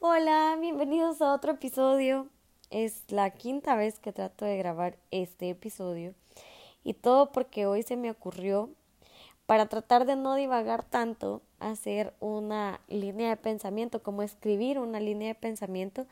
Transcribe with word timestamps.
Hola, 0.00 0.56
bienvenidos 0.60 1.20
a 1.20 1.34
otro 1.34 1.50
episodio. 1.50 2.28
Es 2.70 3.02
la 3.08 3.30
quinta 3.30 3.74
vez 3.74 3.98
que 3.98 4.12
trato 4.12 4.44
de 4.44 4.56
grabar 4.56 4.96
este 5.10 5.50
episodio 5.50 6.14
y 6.84 6.94
todo 6.94 7.32
porque 7.32 7.66
hoy 7.66 7.82
se 7.82 7.96
me 7.96 8.08
ocurrió 8.08 8.70
para 9.46 9.66
tratar 9.66 10.06
de 10.06 10.14
no 10.14 10.36
divagar 10.36 10.84
tanto, 10.84 11.42
hacer 11.58 12.14
una 12.20 12.80
línea 12.86 13.30
de 13.30 13.36
pensamiento, 13.38 14.00
como 14.00 14.22
escribir 14.22 14.78
una 14.78 15.00
línea 15.00 15.30
de 15.30 15.34
pensamiento 15.34 16.06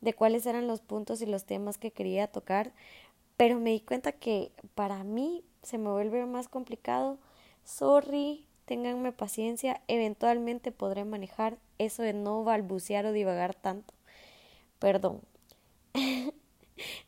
de 0.00 0.14
cuáles 0.14 0.46
eran 0.46 0.66
los 0.66 0.80
puntos 0.80 1.20
y 1.20 1.26
los 1.26 1.44
temas 1.44 1.76
que 1.76 1.90
quería 1.90 2.28
tocar, 2.28 2.72
pero 3.36 3.60
me 3.60 3.72
di 3.72 3.80
cuenta 3.80 4.12
que 4.12 4.52
para 4.74 5.04
mí 5.04 5.44
se 5.62 5.76
me 5.76 5.90
vuelve 5.90 6.24
más 6.24 6.48
complicado. 6.48 7.18
Sorry, 7.62 8.47
ténganme 8.68 9.12
paciencia, 9.12 9.80
eventualmente 9.88 10.72
podré 10.72 11.06
manejar 11.06 11.56
eso 11.78 12.02
de 12.02 12.12
no 12.12 12.44
balbucear 12.44 13.06
o 13.06 13.12
divagar 13.12 13.54
tanto. 13.54 13.94
Perdón. 14.78 15.22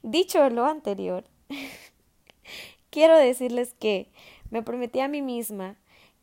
Dicho 0.02 0.48
lo 0.48 0.64
anterior, 0.64 1.24
quiero 2.90 3.16
decirles 3.16 3.74
que 3.78 4.08
me 4.50 4.62
prometí 4.62 5.00
a 5.00 5.08
mí 5.08 5.20
misma 5.20 5.76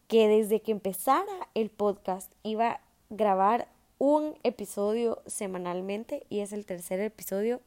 que 0.08 0.28
desde 0.28 0.60
que 0.60 0.72
empezara 0.72 1.50
el 1.54 1.70
podcast 1.70 2.32
iba 2.42 2.72
a 2.72 2.82
grabar 3.12 3.68
un 4.00 4.36
episodio 4.44 5.22
semanalmente 5.28 6.26
y 6.30 6.40
es 6.40 6.52
el 6.52 6.66
tercer 6.66 7.00
episodio 7.00 7.62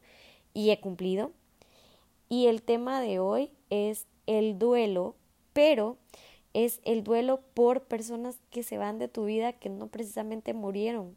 y 0.53 0.71
he 0.71 0.79
cumplido. 0.81 1.31
Y 2.27 2.47
el 2.47 2.63
tema 2.63 2.99
de 2.99 3.19
hoy 3.19 3.49
es 3.69 4.07
el 4.27 4.59
duelo, 4.59 5.15
pero 5.53 5.97
es 6.53 6.81
el 6.83 7.03
duelo 7.03 7.41
por 7.53 7.83
personas 7.83 8.37
que 8.49 8.63
se 8.63 8.77
van 8.77 8.99
de 8.99 9.07
tu 9.07 9.25
vida 9.25 9.53
que 9.53 9.69
no 9.69 9.87
precisamente 9.87 10.53
murieron, 10.53 11.15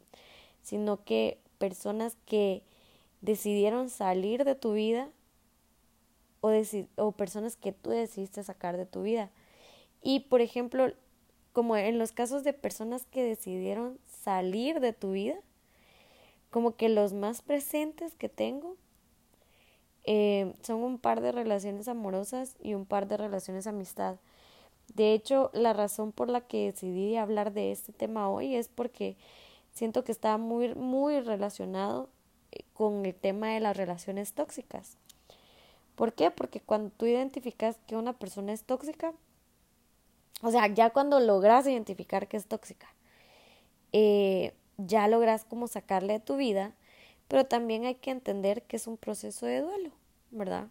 sino 0.61 1.03
que 1.03 1.39
personas 1.57 2.17
que 2.25 2.63
decidieron 3.21 3.89
salir 3.89 4.43
de 4.43 4.55
tu 4.55 4.73
vida 4.73 5.09
o, 6.41 6.51
o 6.97 7.11
personas 7.11 7.55
que 7.55 7.71
tú 7.71 7.89
decidiste 7.89 8.43
sacar 8.43 8.77
de 8.77 8.85
tu 8.85 9.01
vida. 9.03 9.31
Y 10.01 10.21
por 10.21 10.41
ejemplo, 10.41 10.93
como 11.53 11.75
en 11.77 11.97
los 11.97 12.11
casos 12.11 12.43
de 12.43 12.53
personas 12.53 13.05
que 13.05 13.23
decidieron 13.23 13.99
salir 14.07 14.79
de 14.79 14.93
tu 14.93 15.11
vida, 15.11 15.35
como 16.49 16.75
que 16.75 16.89
los 16.89 17.13
más 17.13 17.41
presentes 17.41 18.15
que 18.15 18.29
tengo 18.29 18.77
eh, 20.05 20.53
son 20.61 20.83
un 20.83 20.99
par 20.99 21.21
de 21.21 21.31
relaciones 21.31 21.87
amorosas 21.87 22.55
y 22.61 22.75
un 22.75 22.85
par 22.85 23.07
de 23.07 23.17
relaciones 23.17 23.67
amistad. 23.67 24.17
De 24.93 25.13
hecho, 25.13 25.49
la 25.53 25.73
razón 25.73 26.11
por 26.11 26.29
la 26.29 26.41
que 26.41 26.71
decidí 26.71 27.17
hablar 27.17 27.51
de 27.53 27.71
este 27.71 27.91
tema 27.91 28.29
hoy 28.29 28.55
es 28.55 28.69
porque 28.69 29.17
siento 29.73 30.03
que 30.03 30.11
está 30.11 30.37
muy, 30.37 30.73
muy 30.75 31.19
relacionado 31.19 32.09
eh, 32.51 32.63
con 32.73 33.05
el 33.05 33.13
tema 33.13 33.49
de 33.49 33.59
las 33.59 33.75
relaciones 33.75 34.33
tóxicas. 34.33 34.97
¿Por 35.95 36.13
qué? 36.13 36.31
Porque 36.31 36.59
cuando 36.61 36.91
tú 36.91 37.05
identificas 37.05 37.77
que 37.87 37.95
una 37.95 38.13
persona 38.13 38.53
es 38.53 38.63
tóxica, 38.63 39.13
o 40.41 40.51
sea, 40.51 40.67
ya 40.67 40.89
cuando 40.91 41.19
logras 41.19 41.67
identificar 41.67 42.27
que 42.27 42.37
es 42.37 42.45
tóxica, 42.45 42.87
eh, 43.93 44.53
ya 44.77 45.07
logras 45.07 45.45
como 45.45 45.67
sacarle 45.67 46.13
de 46.13 46.19
tu 46.19 46.35
vida, 46.35 46.73
pero 47.27 47.45
también 47.45 47.85
hay 47.85 47.95
que 47.95 48.11
entender 48.11 48.63
que 48.63 48.75
es 48.75 48.87
un 48.87 48.97
proceso 48.97 49.45
de 49.45 49.61
duelo, 49.61 49.91
¿verdad? 50.31 50.67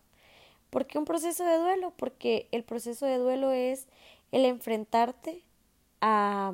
¿Por 0.74 0.86
qué 0.86 0.98
un 0.98 1.04
proceso 1.04 1.44
de 1.44 1.56
duelo? 1.58 1.92
Porque 1.96 2.48
el 2.50 2.64
proceso 2.64 3.06
de 3.06 3.18
duelo 3.18 3.52
es 3.52 3.86
el 4.32 4.44
enfrentarte 4.44 5.44
a, 6.00 6.52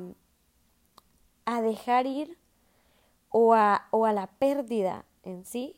a 1.45 1.61
dejar 1.63 2.05
ir 2.05 2.37
o 3.29 3.55
a, 3.55 3.87
o 3.89 4.05
a 4.05 4.13
la 4.13 4.27
pérdida 4.27 5.05
en 5.23 5.43
sí 5.43 5.75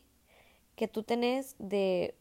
que 0.76 0.88
tú 0.88 1.04
tenés 1.04 1.56
de 1.58 2.14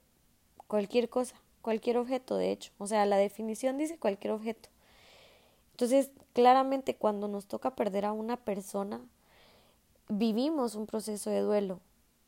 cualquier 0.67 1.09
cosa, 1.09 1.35
cualquier 1.61 1.97
objeto, 1.97 2.37
de 2.37 2.53
hecho. 2.53 2.71
O 2.77 2.87
sea, 2.87 3.05
la 3.05 3.17
definición 3.17 3.77
dice 3.77 3.97
cualquier 3.97 4.31
objeto. 4.31 4.69
Entonces, 5.71 6.09
claramente 6.31 6.95
cuando 6.95 7.27
nos 7.27 7.47
toca 7.47 7.75
perder 7.75 8.05
a 8.05 8.13
una 8.13 8.37
persona, 8.37 9.01
vivimos 10.07 10.75
un 10.75 10.85
proceso 10.85 11.29
de 11.29 11.41
duelo. 11.41 11.81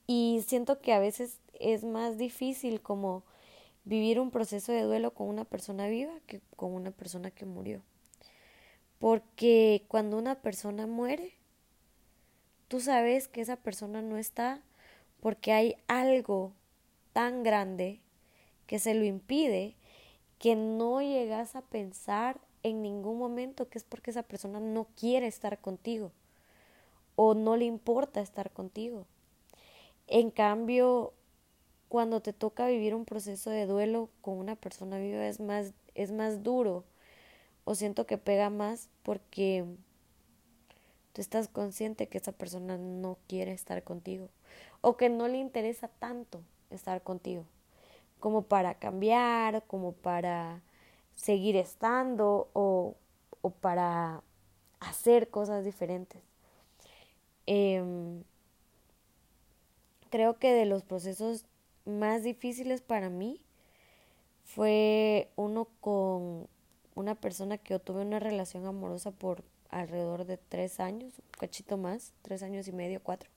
Y 0.05 0.43
siento 0.45 0.81
que 0.81 0.91
a 0.91 0.99
veces 0.99 1.39
es 1.53 1.85
más 1.85 2.17
difícil 2.17 2.81
como 2.81 3.23
vivir 3.85 4.19
un 4.19 4.31
proceso 4.31 4.71
de 4.71 4.81
duelo 4.81 5.13
con 5.13 5.27
una 5.27 5.45
persona 5.45 5.87
viva 5.87 6.13
que 6.27 6.41
con 6.55 6.73
una 6.73 6.91
persona 6.91 7.31
que 7.31 7.45
murió. 7.45 7.81
Porque 8.99 9.85
cuando 9.87 10.17
una 10.17 10.35
persona 10.35 10.87
muere, 10.87 11.33
tú 12.67 12.79
sabes 12.79 13.27
que 13.27 13.41
esa 13.41 13.55
persona 13.55 14.01
no 14.01 14.17
está 14.17 14.61
porque 15.21 15.53
hay 15.53 15.77
algo 15.87 16.53
tan 17.13 17.43
grande 17.43 18.01
que 18.67 18.79
se 18.79 18.93
lo 18.93 19.05
impide 19.05 19.75
que 20.39 20.55
no 20.55 21.01
llegas 21.01 21.55
a 21.55 21.61
pensar 21.61 22.39
en 22.63 22.81
ningún 22.81 23.17
momento 23.17 23.69
que 23.69 23.77
es 23.77 23.83
porque 23.83 24.11
esa 24.11 24.23
persona 24.23 24.59
no 24.59 24.87
quiere 24.95 25.27
estar 25.27 25.59
contigo 25.59 26.11
o 27.15 27.33
no 27.33 27.55
le 27.55 27.65
importa 27.65 28.21
estar 28.21 28.51
contigo. 28.51 29.05
En 30.07 30.29
cambio, 30.29 31.13
cuando 31.95 32.19
te 32.19 32.33
toca 32.33 32.67
vivir 32.67 32.93
un 32.93 33.05
proceso 33.05 33.49
de 33.49 33.65
duelo 33.65 34.09
con 34.19 34.37
una 34.37 34.57
persona 34.57 34.97
viva 34.97 35.25
es 35.27 35.39
más, 35.39 35.71
es 35.93 36.11
más 36.11 36.43
duro 36.43 36.83
o 37.63 37.73
siento 37.73 38.05
que 38.05 38.17
pega 38.17 38.49
más 38.49 38.89
porque 39.01 39.63
tú 41.13 41.21
estás 41.21 41.47
consciente 41.47 42.09
que 42.09 42.17
esa 42.17 42.33
persona 42.33 42.77
no 42.77 43.17
quiere 43.29 43.53
estar 43.53 43.81
contigo 43.85 44.27
o 44.81 44.97
que 44.97 45.07
no 45.07 45.29
le 45.29 45.37
interesa 45.37 45.87
tanto 45.87 46.41
estar 46.69 47.01
contigo 47.01 47.45
como 48.19 48.41
para 48.41 48.73
cambiar, 48.73 49.63
como 49.65 49.93
para 49.93 50.61
seguir 51.15 51.55
estando 51.55 52.49
o, 52.51 52.97
o 53.39 53.51
para 53.51 54.21
hacer 54.81 55.29
cosas 55.29 55.63
diferentes. 55.63 56.21
Em, 57.45 58.21
creo 60.09 60.37
que 60.39 60.51
de 60.51 60.65
los 60.65 60.83
procesos 60.83 61.45
más 61.85 62.23
difíciles 62.23 62.81
para 62.81 63.09
mí 63.09 63.41
fue 64.43 65.29
uno 65.35 65.67
con 65.81 66.47
una 66.95 67.15
persona 67.15 67.57
que 67.57 67.73
yo 67.73 67.79
tuve 67.79 68.01
una 68.01 68.19
relación 68.19 68.65
amorosa 68.65 69.11
por 69.11 69.43
alrededor 69.69 70.25
de 70.25 70.37
tres 70.37 70.79
años, 70.79 71.13
un 71.19 71.39
cachito 71.39 71.77
más, 71.77 72.13
tres 72.21 72.43
años 72.43 72.67
y 72.67 72.71
medio, 72.71 73.01
cuatro. 73.01 73.29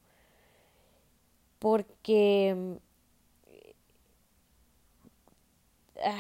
Porque 1.58 2.78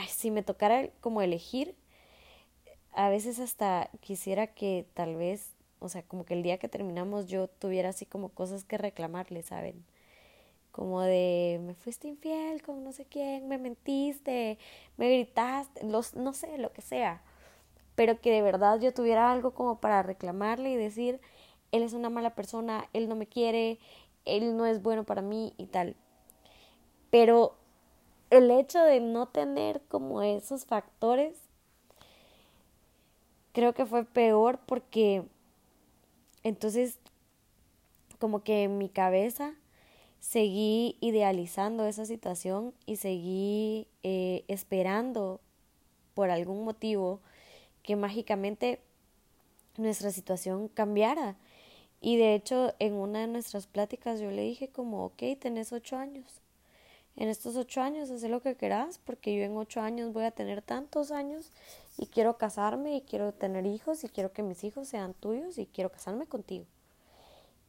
si 0.08 0.30
me 0.30 0.42
tocara 0.42 0.88
como 1.00 1.22
elegir, 1.22 1.74
a 2.92 3.08
veces 3.08 3.38
hasta 3.38 3.90
quisiera 4.00 4.48
que 4.48 4.86
tal 4.94 5.16
vez, 5.16 5.52
o 5.78 5.88
sea, 5.88 6.02
como 6.02 6.24
que 6.24 6.34
el 6.34 6.42
día 6.42 6.58
que 6.58 6.68
terminamos 6.68 7.26
yo 7.26 7.46
tuviera 7.48 7.90
así 7.90 8.06
como 8.06 8.30
cosas 8.30 8.64
que 8.64 8.78
reclamarle, 8.78 9.42
¿saben? 9.42 9.84
Como 10.78 11.00
de 11.00 11.58
me 11.60 11.74
fuiste 11.74 12.06
infiel 12.06 12.62
con 12.62 12.84
no 12.84 12.92
sé 12.92 13.04
quién, 13.04 13.48
me 13.48 13.58
mentiste, 13.58 14.58
me 14.96 15.10
gritaste, 15.10 15.84
los, 15.84 16.14
no 16.14 16.32
sé, 16.32 16.56
lo 16.56 16.72
que 16.72 16.82
sea, 16.82 17.20
pero 17.96 18.20
que 18.20 18.30
de 18.30 18.42
verdad 18.42 18.78
yo 18.80 18.94
tuviera 18.94 19.32
algo 19.32 19.54
como 19.54 19.80
para 19.80 20.04
reclamarle 20.04 20.70
y 20.70 20.76
decir, 20.76 21.20
él 21.72 21.82
es 21.82 21.94
una 21.94 22.10
mala 22.10 22.36
persona, 22.36 22.88
él 22.92 23.08
no 23.08 23.16
me 23.16 23.26
quiere, 23.26 23.80
él 24.24 24.56
no 24.56 24.66
es 24.66 24.80
bueno 24.80 25.02
para 25.02 25.20
mí 25.20 25.52
y 25.56 25.66
tal. 25.66 25.96
Pero 27.10 27.56
el 28.30 28.48
hecho 28.52 28.80
de 28.80 29.00
no 29.00 29.26
tener 29.26 29.82
como 29.88 30.22
esos 30.22 30.64
factores, 30.64 31.40
creo 33.50 33.74
que 33.74 33.84
fue 33.84 34.04
peor 34.04 34.60
porque 34.64 35.24
entonces 36.44 37.00
como 38.20 38.44
que 38.44 38.62
en 38.62 38.78
mi 38.78 38.88
cabeza 38.88 39.54
seguí 40.20 40.96
idealizando 41.00 41.86
esa 41.86 42.06
situación 42.06 42.74
y 42.86 42.96
seguí 42.96 43.86
eh, 44.02 44.44
esperando 44.48 45.40
por 46.14 46.30
algún 46.30 46.64
motivo 46.64 47.20
que 47.82 47.96
mágicamente 47.96 48.80
nuestra 49.76 50.10
situación 50.10 50.68
cambiara. 50.68 51.36
Y 52.00 52.16
de 52.16 52.34
hecho, 52.34 52.74
en 52.78 52.94
una 52.94 53.20
de 53.20 53.26
nuestras 53.28 53.66
pláticas 53.66 54.20
yo 54.20 54.30
le 54.30 54.42
dije 54.42 54.68
como, 54.68 55.04
ok, 55.04 55.22
tenés 55.40 55.72
ocho 55.72 55.96
años. 55.96 56.40
En 57.16 57.28
estos 57.28 57.56
ocho 57.56 57.80
años 57.80 58.10
haz 58.10 58.22
lo 58.22 58.40
que 58.40 58.54
querás, 58.54 58.98
porque 58.98 59.36
yo 59.36 59.42
en 59.42 59.56
ocho 59.56 59.80
años 59.80 60.12
voy 60.12 60.24
a 60.24 60.30
tener 60.30 60.62
tantos 60.62 61.10
años 61.10 61.50
y 61.96 62.06
quiero 62.06 62.38
casarme 62.38 62.94
y 62.94 63.00
quiero 63.00 63.32
tener 63.32 63.66
hijos 63.66 64.04
y 64.04 64.08
quiero 64.08 64.32
que 64.32 64.44
mis 64.44 64.62
hijos 64.62 64.86
sean 64.86 65.14
tuyos 65.14 65.58
y 65.58 65.66
quiero 65.66 65.90
casarme 65.90 66.26
contigo. 66.26 66.64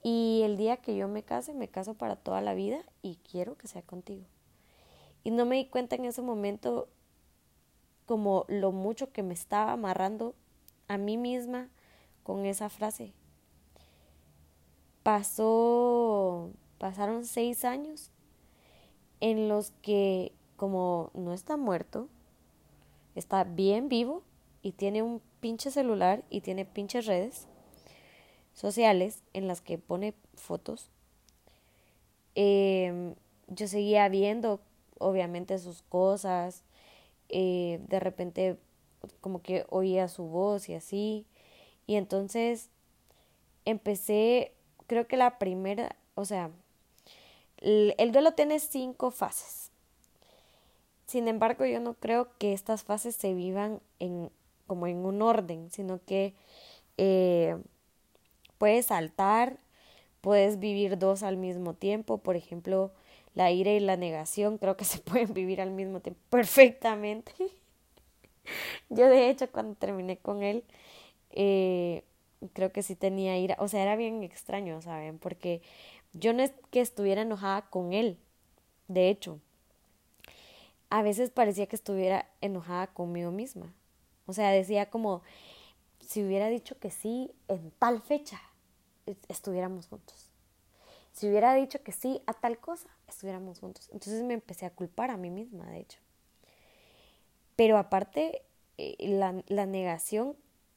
Y 0.01 0.41
el 0.43 0.57
día 0.57 0.77
que 0.77 0.95
yo 0.95 1.07
me 1.07 1.23
case, 1.23 1.53
me 1.53 1.67
caso 1.67 1.93
para 1.93 2.15
toda 2.15 2.41
la 2.41 2.53
vida 2.53 2.79
y 3.01 3.17
quiero 3.29 3.57
que 3.57 3.67
sea 3.67 3.81
contigo. 3.81 4.23
Y 5.23 5.31
no 5.31 5.45
me 5.45 5.57
di 5.57 5.65
cuenta 5.65 5.95
en 5.95 6.05
ese 6.05 6.21
momento 6.21 6.87
como 8.05 8.45
lo 8.47 8.71
mucho 8.71 9.11
que 9.11 9.23
me 9.23 9.33
estaba 9.33 9.73
amarrando 9.73 10.33
a 10.87 10.97
mí 10.97 11.17
misma 11.17 11.69
con 12.23 12.45
esa 12.45 12.69
frase. 12.69 13.13
pasó, 15.03 16.51
pasaron 16.77 17.25
seis 17.25 17.65
años 17.65 18.11
en 19.19 19.47
los 19.47 19.71
que 19.81 20.33
como 20.55 21.09
no 21.13 21.33
está 21.33 21.57
muerto, 21.57 22.09
está 23.15 23.43
bien 23.43 23.89
vivo 23.89 24.23
y 24.61 24.73
tiene 24.73 25.01
un 25.01 25.21
pinche 25.39 25.71
celular 25.71 26.23
y 26.29 26.41
tiene 26.41 26.65
pinches 26.65 27.05
redes 27.05 27.47
sociales 28.59 29.23
en 29.33 29.47
las 29.47 29.61
que 29.61 29.77
pone 29.77 30.13
fotos. 30.35 30.89
Em, 32.35 33.15
yo 33.47 33.67
seguía 33.67 34.09
viendo, 34.09 34.59
obviamente, 34.97 35.57
sus 35.59 35.81
cosas. 35.83 36.63
Eh, 37.29 37.79
de 37.87 37.99
repente, 37.99 38.57
como 39.21 39.41
que 39.41 39.65
oía 39.69 40.09
su 40.09 40.23
voz 40.23 40.67
y 40.67 40.73
así. 40.75 41.25
Y 41.87 41.95
entonces 41.95 42.69
empecé, 43.65 44.53
creo 44.87 45.07
que 45.07 45.15
la 45.15 45.39
primera, 45.39 45.95
o 46.15 46.25
sea, 46.25 46.51
el, 47.57 47.95
el 47.97 48.11
duelo 48.11 48.33
tiene 48.33 48.59
cinco 48.59 49.09
fases. 49.11 49.71
Sin 51.05 51.27
embargo, 51.29 51.65
yo 51.65 51.79
no 51.79 51.93
creo 51.93 52.37
que 52.37 52.53
estas 52.53 52.83
fases 52.83 53.15
se 53.15 53.33
vivan 53.33 53.81
en, 53.99 54.31
como 54.67 54.85
en 54.85 54.97
un 55.05 55.21
orden, 55.21 55.71
sino 55.71 55.99
que 56.05 56.35
eh, 56.97 57.57
puedes 58.59 58.87
saltar, 58.87 59.57
puedes 60.21 60.59
vivir 60.59 60.99
dos 60.99 61.23
al 61.23 61.37
mismo 61.37 61.73
tiempo, 61.73 62.19
por 62.19 62.35
ejemplo, 62.35 62.91
la 63.33 63.51
ira 63.51 63.71
y 63.71 63.79
la 63.79 63.97
negación 63.97 64.59
creo 64.59 64.77
que 64.77 64.85
se 64.93 64.99
pueden 64.99 65.33
vivir 65.33 65.61
al 65.61 65.71
mismo 65.71 66.01
tiempo 66.01 66.21
perfectamente. 66.29 67.33
yo 68.89 69.07
de 69.07 69.29
hecho 69.29 69.51
cuando 69.51 69.73
terminé 69.75 70.17
con 70.17 70.43
él, 70.43 70.63
eh, 71.31 72.03
creo 72.53 72.71
que 72.71 72.83
sí 72.83 72.95
tenía 72.95 73.37
ira, 73.39 73.55
o 73.59 73.67
sea, 73.67 73.81
era 73.81 73.95
bien 73.95 74.21
extraño, 74.23 74.81
¿saben? 74.81 75.17
Porque 75.17 75.61
yo 76.13 76.33
no 76.33 76.43
es 76.43 76.53
que 76.71 76.81
estuviera 76.81 77.21
enojada 77.23 77.63
con 77.69 77.93
él, 77.93 78.17
de 78.87 79.09
hecho, 79.09 79.39
a 80.89 81.03
veces 81.03 81.29
parecía 81.29 81.67
que 81.67 81.75
estuviera 81.75 82.27
enojada 82.41 82.87
conmigo 82.87 83.31
misma. 83.31 83.73
O 84.25 84.33
sea, 84.33 84.51
decía 84.51 84.89
como, 84.89 85.21
si 85.99 86.23
hubiera 86.23 86.47
dicho 86.47 86.77
que 86.79 86.89
sí 86.89 87.31
en 87.47 87.71
tal 87.77 88.01
fecha, 88.01 88.41
estuviéramos 89.27 89.87
juntos. 89.87 90.29
Si 91.11 91.27
hubiera 91.27 91.53
dicho 91.53 91.81
que 91.83 91.91
sí 91.91 92.21
a 92.27 92.33
tal 92.33 92.59
cosa, 92.59 92.89
estuviéramos 93.07 93.59
juntos. 93.59 93.89
Entonces 93.91 94.23
me 94.23 94.33
empecé 94.33 94.65
a 94.65 94.69
culpar 94.69 95.11
a 95.11 95.17
mí 95.17 95.29
misma, 95.29 95.65
de 95.67 95.79
hecho. 95.79 95.99
Pero 97.55 97.77
aparte, 97.77 98.43
eh, 98.77 98.95
la, 98.99 99.43
la 99.47 99.65
negación, 99.65 100.35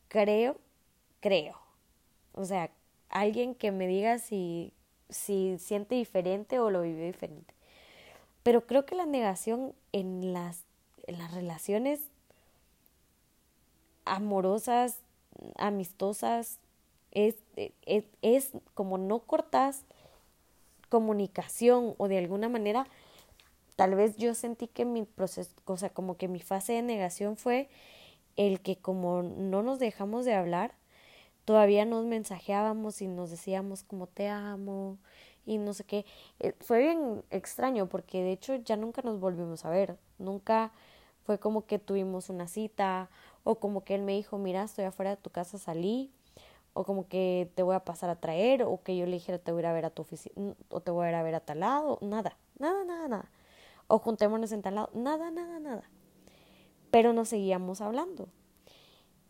creo, 0.08 0.58
creo. 1.20 1.56
O 2.32 2.44
sea, 2.44 2.70
alguien 3.08 3.55
que 3.55 3.70
me 3.70 3.87
diga 3.87 4.19
si, 4.19 4.73
si 5.08 5.58
siente 5.58 5.94
diferente 5.94 6.58
o 6.58 6.70
lo 6.70 6.82
vive 6.82 7.06
diferente. 7.06 7.55
Pero 8.43 8.67
creo 8.67 8.84
que 8.87 8.96
la 8.96 9.06
negación 9.06 9.75
en 9.93 10.32
las, 10.32 10.64
en 11.06 11.19
las 11.19 11.32
relaciones 11.32 12.00
amorosas, 14.05 14.99
amistosas, 15.56 16.58
es, 17.12 17.37
es, 17.87 18.05
es, 18.23 18.50
como 18.75 18.99
no 18.99 19.20
cortas 19.20 19.85
comunicación 20.88 21.94
o 21.97 22.09
de 22.09 22.19
alguna 22.19 22.49
manera, 22.49 22.87
tal 23.76 23.94
vez 23.94 24.17
yo 24.17 24.35
sentí 24.35 24.67
que 24.69 24.85
mi 24.85 25.05
proceso, 25.05 25.50
o 25.64 25.76
sea, 25.76 25.91
como 25.91 26.17
que 26.17 26.29
mi 26.29 26.41
fase 26.41 26.75
de 26.75 26.82
negación 26.82 27.37
fue 27.37 27.69
el 28.37 28.61
que 28.61 28.76
como 28.76 29.23
no 29.23 29.62
nos 29.62 29.79
dejamos 29.79 30.25
de 30.25 30.35
hablar, 30.35 30.75
todavía 31.44 31.85
nos 31.85 32.05
mensajeábamos 32.05 33.00
y 33.00 33.09
nos 33.09 33.31
decíamos 33.31 33.82
como 33.85 34.06
te 34.06 34.29
amo, 34.29 34.99
y 35.47 35.58
no 35.58 35.75
sé 35.75 35.85
qué. 35.85 36.05
Eh, 36.41 36.55
fue 36.61 36.79
bien 36.81 37.25
extraño 37.31 37.88
porque 37.88 38.23
de 38.23 38.32
hecho 38.32 38.56
ya 38.56 38.76
nunca 38.76 39.03
nos 39.03 39.20
volvimos 39.20 39.65
a 39.65 39.70
ver. 39.70 39.97
Nunca 40.19 40.73
fue 41.25 41.38
como 41.38 41.67
que 41.67 41.79
tuvimos 41.79 42.31
una 42.31 42.49
cita 42.49 43.11
o 43.44 43.56
como 43.56 43.85
que 43.85 43.94
él 43.94 44.03
me 44.03 44.12
dijo, 44.12 44.38
mira, 44.38 44.62
estoy 44.62 44.85
afuera 44.85 45.11
de 45.11 45.17
tu 45.17 45.31
casa, 45.31 45.58
salí. 45.58 46.11
O 46.75 46.85
como 46.85 47.07
que 47.09 47.51
te 47.55 47.63
voy 47.63 47.75
a 47.75 47.85
pasar 47.85 48.11
a 48.11 48.17
traer, 48.17 48.63
o 48.63 48.83
que 48.83 48.97
yo 48.97 49.07
le 49.07 49.13
dijera 49.13 49.39
te 49.39 49.53
voy 49.53 49.61
a 49.61 49.63
ir 49.63 49.67
a 49.67 49.73
ver 49.73 49.85
a 49.87 49.91
tu 49.91 50.03
oficina, 50.03 50.55
o 50.71 50.81
te 50.81 50.91
voy 50.91 51.07
a 51.07 51.11
ir 51.11 51.15
a 51.15 51.23
ver 51.23 51.35
a 51.35 51.41
tal 51.41 51.61
lado, 51.61 51.99
nada, 52.01 52.37
nada, 52.59 52.85
nada, 52.85 53.09
nada. 53.09 53.31
O 53.89 53.99
juntémonos 53.99 54.53
en 54.53 54.63
tal 54.63 54.77
lado, 54.77 54.91
nada, 54.95 55.31
nada, 55.31 55.61
nada. 55.61 55.85
Pero 56.91 57.13
nos 57.13 57.29
seguíamos 57.29 57.81
hablando. 57.81 58.29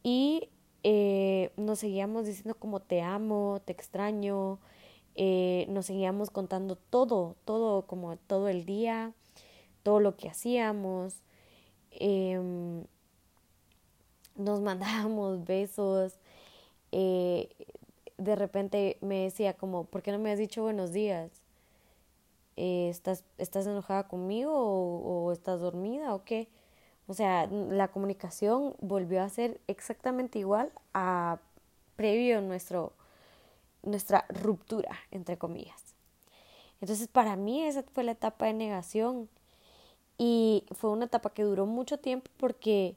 Y 0.02 0.50
eh, 0.84 1.52
nos 1.56 1.78
seguíamos 1.78 2.26
diciendo 2.26 2.56
como 2.58 2.80
te 2.80 3.02
amo, 3.02 3.60
te 3.64 3.72
extraño, 3.72 4.58
eh, 5.14 5.66
nos 5.68 5.86
seguíamos 5.86 6.30
contando 6.30 6.76
todo, 6.76 7.36
todo, 7.44 7.86
como 7.86 8.16
todo 8.16 8.48
el 8.48 8.64
día, 8.64 9.12
todo 9.82 10.00
lo 10.00 10.16
que 10.16 10.28
hacíamos. 10.28 11.22
Em, 11.90 12.84
nos 14.36 14.60
mandábamos 14.62 15.44
besos. 15.44 16.18
Eh, 16.92 17.48
de 18.18 18.36
repente 18.36 18.98
me 19.00 19.24
decía 19.24 19.54
como, 19.54 19.84
¿por 19.84 20.02
qué 20.02 20.12
no 20.12 20.18
me 20.18 20.32
has 20.32 20.38
dicho 20.38 20.62
buenos 20.62 20.92
días? 20.92 21.30
Eh, 22.56 22.88
¿estás, 22.90 23.24
¿Estás 23.38 23.66
enojada 23.66 24.08
conmigo 24.08 24.52
o, 24.54 25.26
o 25.26 25.32
estás 25.32 25.60
dormida 25.60 26.14
o 26.14 26.24
qué? 26.24 26.48
O 27.06 27.14
sea, 27.14 27.46
la 27.46 27.88
comunicación 27.88 28.74
volvió 28.80 29.22
a 29.22 29.28
ser 29.28 29.60
exactamente 29.66 30.38
igual 30.38 30.70
a 30.94 31.40
previo 31.96 32.40
nuestro 32.40 32.92
nuestra 33.82 34.24
ruptura, 34.28 34.96
entre 35.10 35.38
comillas. 35.38 35.94
Entonces, 36.80 37.08
para 37.08 37.36
mí 37.36 37.62
esa 37.62 37.82
fue 37.94 38.04
la 38.04 38.12
etapa 38.12 38.46
de 38.46 38.54
negación 38.54 39.28
y 40.18 40.64
fue 40.72 40.90
una 40.90 41.06
etapa 41.06 41.30
que 41.30 41.42
duró 41.44 41.66
mucho 41.66 41.98
tiempo 41.98 42.30
porque, 42.36 42.96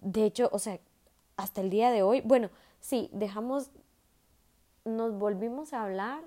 de 0.00 0.24
hecho, 0.24 0.50
o 0.52 0.58
sea, 0.58 0.78
hasta 1.36 1.60
el 1.60 1.70
día 1.70 1.90
de 1.90 2.02
hoy, 2.02 2.20
bueno, 2.22 2.50
sí, 2.82 3.08
dejamos, 3.12 3.70
nos 4.84 5.16
volvimos 5.16 5.72
a 5.72 5.84
hablar 5.84 6.22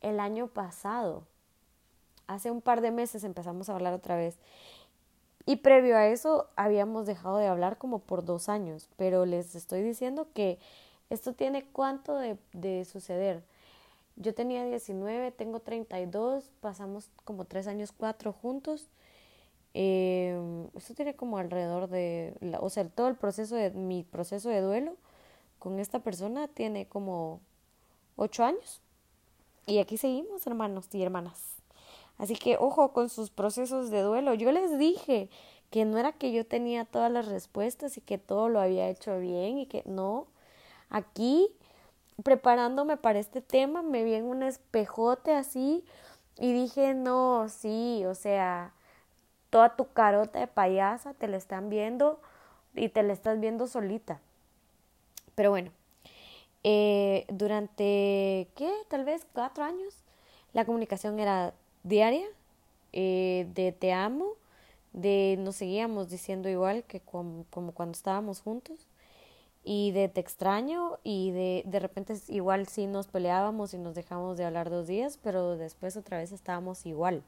el 0.00 0.18
año 0.18 0.48
pasado. 0.48 1.22
Hace 2.26 2.50
un 2.50 2.60
par 2.60 2.80
de 2.80 2.90
meses 2.90 3.22
empezamos 3.22 3.68
a 3.68 3.74
hablar 3.74 3.92
otra 3.92 4.16
vez. 4.16 4.36
Y 5.44 5.56
previo 5.56 5.96
a 5.96 6.08
eso 6.08 6.48
habíamos 6.56 7.06
dejado 7.06 7.36
de 7.36 7.46
hablar 7.46 7.78
como 7.78 8.00
por 8.00 8.24
dos 8.24 8.48
años, 8.48 8.88
pero 8.96 9.26
les 9.26 9.54
estoy 9.54 9.82
diciendo 9.82 10.26
que 10.34 10.58
esto 11.08 11.34
tiene 11.34 11.64
cuánto 11.64 12.16
de, 12.16 12.36
de 12.52 12.84
suceder. 12.84 13.44
Yo 14.16 14.34
tenía 14.34 14.64
19, 14.64 15.30
tengo 15.30 15.60
32, 15.60 16.50
pasamos 16.60 17.10
como 17.24 17.44
tres 17.44 17.68
años, 17.68 17.92
cuatro 17.92 18.32
juntos. 18.32 18.88
Eh, 19.74 20.36
esto 20.74 20.94
tiene 20.94 21.14
como 21.14 21.38
alrededor 21.38 21.88
de, 21.88 22.34
o 22.60 22.70
sea, 22.70 22.88
todo 22.88 23.08
el 23.08 23.14
proceso 23.14 23.54
de 23.54 23.70
mi 23.70 24.02
proceso 24.02 24.48
de 24.48 24.62
duelo 24.62 24.96
con 25.58 25.78
esta 25.78 26.00
persona 26.00 26.48
tiene 26.48 26.86
como 26.86 27.40
ocho 28.16 28.44
años. 28.44 28.80
Y 29.66 29.78
aquí 29.78 29.96
seguimos, 29.96 30.46
hermanos 30.46 30.88
y 30.92 31.02
hermanas. 31.02 31.56
Así 32.18 32.36
que 32.36 32.56
ojo 32.58 32.92
con 32.92 33.08
sus 33.08 33.30
procesos 33.30 33.90
de 33.90 34.00
duelo. 34.00 34.34
Yo 34.34 34.52
les 34.52 34.78
dije 34.78 35.28
que 35.70 35.84
no 35.84 35.98
era 35.98 36.12
que 36.12 36.32
yo 36.32 36.46
tenía 36.46 36.84
todas 36.84 37.10
las 37.10 37.26
respuestas 37.26 37.96
y 37.96 38.00
que 38.00 38.18
todo 38.18 38.48
lo 38.48 38.60
había 38.60 38.88
hecho 38.88 39.18
bien 39.18 39.58
y 39.58 39.66
que 39.66 39.82
no, 39.84 40.26
aquí 40.88 41.48
preparándome 42.22 42.96
para 42.96 43.18
este 43.18 43.42
tema 43.42 43.82
me 43.82 44.04
vi 44.04 44.14
en 44.14 44.24
un 44.24 44.42
espejote 44.42 45.34
así 45.34 45.84
y 46.38 46.52
dije, 46.52 46.94
no, 46.94 47.48
sí, 47.48 48.04
o 48.06 48.14
sea, 48.14 48.72
toda 49.50 49.76
tu 49.76 49.88
carota 49.92 50.38
de 50.38 50.46
payasa 50.46 51.14
te 51.14 51.28
la 51.28 51.36
están 51.36 51.68
viendo 51.68 52.20
y 52.74 52.88
te 52.88 53.02
la 53.02 53.12
estás 53.12 53.40
viendo 53.40 53.66
solita. 53.66 54.20
Pero 55.36 55.50
bueno, 55.50 55.70
eh, 56.64 57.26
durante, 57.28 58.48
¿qué? 58.56 58.72
Tal 58.88 59.04
vez 59.04 59.26
cuatro 59.32 59.62
años, 59.62 59.94
la 60.52 60.64
comunicación 60.64 61.20
era 61.20 61.54
diaria, 61.84 62.26
eh, 62.92 63.46
de 63.54 63.70
te 63.70 63.92
amo, 63.92 64.32
de 64.92 65.36
nos 65.38 65.56
seguíamos 65.56 66.08
diciendo 66.08 66.48
igual 66.48 66.84
que 66.84 67.00
como 67.00 67.72
cuando 67.72 67.92
estábamos 67.92 68.40
juntos 68.40 68.88
y 69.62 69.92
de 69.92 70.08
te 70.08 70.20
extraño 70.20 70.98
y 71.04 71.32
de, 71.32 71.62
de 71.66 71.80
repente 71.80 72.14
igual 72.28 72.66
sí 72.66 72.86
nos 72.86 73.08
peleábamos 73.08 73.74
y 73.74 73.78
nos 73.78 73.94
dejamos 73.94 74.38
de 74.38 74.46
hablar 74.46 74.70
dos 74.70 74.86
días, 74.86 75.18
pero 75.22 75.56
después 75.56 75.96
otra 75.96 76.18
vez 76.18 76.32
estábamos 76.32 76.86
igual. 76.86 77.22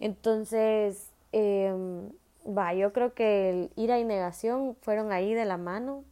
Entonces, 0.00 1.10
eh, 1.32 1.74
va, 2.46 2.74
yo 2.74 2.92
creo 2.92 3.12
que 3.14 3.50
el 3.50 3.70
ira 3.76 3.98
y 3.98 4.04
negación 4.04 4.76
fueron 4.80 5.12
ahí 5.12 5.34
de 5.34 5.44
la 5.44 5.58
mano, 5.58 6.04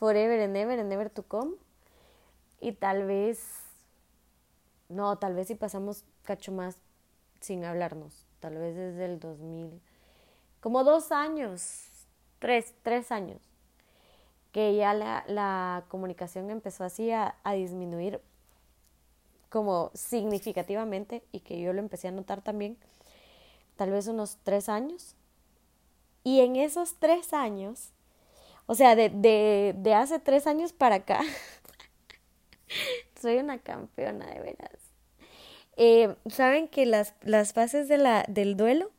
forever 0.00 0.42
and 0.42 0.56
ever 0.56 0.80
and 0.80 0.92
ever 0.92 1.10
to 1.10 1.22
come. 1.22 1.52
Y 2.58 2.72
tal 2.72 3.06
vez, 3.06 3.38
no, 4.88 5.16
tal 5.18 5.34
vez 5.34 5.48
si 5.48 5.54
pasamos 5.54 6.04
cacho 6.24 6.52
más 6.52 6.76
sin 7.40 7.64
hablarnos, 7.64 8.26
tal 8.40 8.56
vez 8.56 8.74
desde 8.74 9.04
el 9.04 9.20
2000, 9.20 9.80
como 10.60 10.84
dos 10.84 11.12
años, 11.12 11.86
tres, 12.38 12.74
tres 12.82 13.12
años 13.12 13.40
que 14.52 14.74
ya 14.74 14.94
la, 14.94 15.24
la 15.28 15.84
comunicación 15.88 16.50
empezó 16.50 16.82
así 16.84 17.12
a, 17.12 17.36
a, 17.44 17.52
disminuir 17.52 18.20
como 19.48 19.92
significativamente 19.94 21.22
y 21.30 21.40
que 21.40 21.60
yo 21.60 21.72
lo 21.72 21.78
empecé 21.78 22.08
a 22.08 22.12
notar 22.12 22.42
también, 22.42 22.76
tal 23.76 23.90
vez 23.90 24.08
unos 24.08 24.38
tres 24.42 24.68
años. 24.68 25.14
Y 26.24 26.40
en 26.40 26.56
esos 26.56 26.96
tres 26.98 27.32
años, 27.32 27.92
o 28.70 28.76
sea, 28.76 28.94
de, 28.94 29.08
de, 29.08 29.74
de 29.76 29.94
hace 29.94 30.20
tres 30.20 30.46
años 30.46 30.72
para 30.72 30.94
acá, 30.94 31.22
soy 33.20 33.38
una 33.38 33.58
campeona 33.58 34.26
de 34.26 34.38
veras. 34.38 34.92
Eh, 35.76 36.14
Saben 36.28 36.68
que 36.68 36.86
las, 36.86 37.16
las 37.22 37.52
fases 37.52 37.88
de 37.88 37.98
la, 37.98 38.24
del 38.28 38.56
duelo 38.56 38.92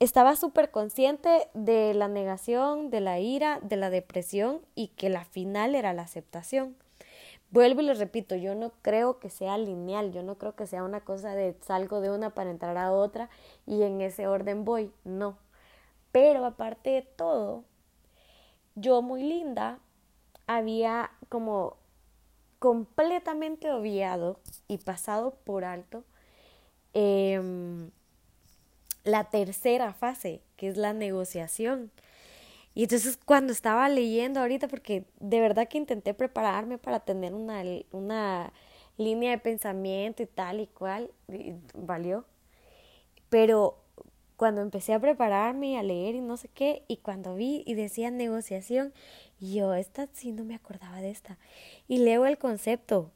estaba 0.00 0.34
súper 0.34 0.72
consciente 0.72 1.48
de 1.54 1.94
la 1.94 2.08
negación, 2.08 2.90
de 2.90 3.00
la 3.00 3.20
ira, 3.20 3.60
de 3.62 3.76
la 3.76 3.88
depresión 3.88 4.60
y 4.74 4.88
que 4.88 5.08
la 5.08 5.24
final 5.24 5.76
era 5.76 5.92
la 5.92 6.02
aceptación. 6.02 6.74
Vuelvo 7.52 7.82
y 7.82 7.84
les 7.84 8.00
repito, 8.00 8.34
yo 8.34 8.56
no 8.56 8.72
creo 8.82 9.20
que 9.20 9.30
sea 9.30 9.58
lineal, 9.58 10.10
yo 10.10 10.24
no 10.24 10.38
creo 10.38 10.56
que 10.56 10.66
sea 10.66 10.82
una 10.82 11.02
cosa 11.02 11.36
de 11.36 11.54
salgo 11.60 12.00
de 12.00 12.10
una 12.10 12.30
para 12.30 12.50
entrar 12.50 12.76
a 12.78 12.90
otra 12.90 13.30
y 13.64 13.82
en 13.82 14.00
ese 14.00 14.26
orden 14.26 14.64
voy, 14.64 14.90
no. 15.04 15.38
Pero 16.10 16.44
aparte 16.44 16.90
de 16.90 17.02
todo, 17.02 17.64
yo 18.74 19.02
muy 19.02 19.22
linda 19.22 19.78
había 20.46 21.10
como 21.28 21.76
completamente 22.58 23.70
obviado 23.72 24.38
y 24.68 24.78
pasado 24.78 25.34
por 25.44 25.64
alto 25.64 26.04
eh, 26.94 27.40
la 29.04 29.24
tercera 29.24 29.92
fase, 29.92 30.42
que 30.56 30.68
es 30.68 30.76
la 30.76 30.92
negociación. 30.92 31.90
Y 32.74 32.84
entonces 32.84 33.18
cuando 33.22 33.52
estaba 33.52 33.88
leyendo 33.88 34.40
ahorita, 34.40 34.68
porque 34.68 35.04
de 35.20 35.40
verdad 35.40 35.68
que 35.68 35.78
intenté 35.78 36.14
prepararme 36.14 36.78
para 36.78 37.00
tener 37.00 37.34
una, 37.34 37.62
una 37.90 38.52
línea 38.96 39.32
de 39.32 39.38
pensamiento 39.38 40.22
y 40.22 40.26
tal 40.26 40.60
y 40.60 40.66
cual, 40.68 41.10
valió. 41.74 42.24
Pero 43.28 43.81
cuando 44.42 44.60
empecé 44.60 44.92
a 44.92 44.98
prepararme 44.98 45.68
y 45.68 45.76
a 45.76 45.84
leer 45.84 46.16
y 46.16 46.20
no 46.20 46.36
sé 46.36 46.48
qué, 46.48 46.82
y 46.88 46.96
cuando 46.96 47.36
vi 47.36 47.62
y 47.64 47.74
decía 47.74 48.10
negociación, 48.10 48.92
yo, 49.38 49.72
esta 49.72 50.08
sí 50.14 50.32
no 50.32 50.42
me 50.42 50.56
acordaba 50.56 51.00
de 51.00 51.12
esta. 51.12 51.38
Y 51.86 51.98
leo 51.98 52.26
el 52.26 52.38
concepto, 52.38 53.12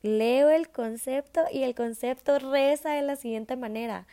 leo 0.00 0.48
el 0.48 0.70
concepto 0.70 1.42
y 1.52 1.64
el 1.64 1.74
concepto 1.74 2.38
reza 2.38 2.92
de 2.92 3.02
la 3.02 3.16
siguiente 3.16 3.56
manera 3.56 4.06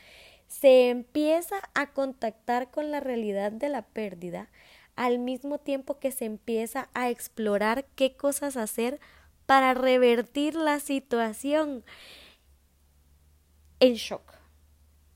se 0.48 0.90
empieza 0.90 1.56
a 1.74 1.94
contactar 1.94 2.70
con 2.70 2.92
la 2.92 3.00
realidad 3.00 3.54
de 3.54 3.70
la 3.70 3.84
pérdida 3.84 4.50
al 4.98 5.20
mismo 5.20 5.60
tiempo 5.60 6.00
que 6.00 6.12
se 6.12 6.26
empieza 6.26 6.90
a 6.94 7.10
explorar 7.10 7.86
qué 7.96 8.18
cosas 8.18 8.58
hacer 8.58 9.00
para 9.46 9.74
revertir 9.74 10.56
la 10.56 10.82
situación. 10.82 11.86
En 13.80 13.94
shock. 13.94 14.37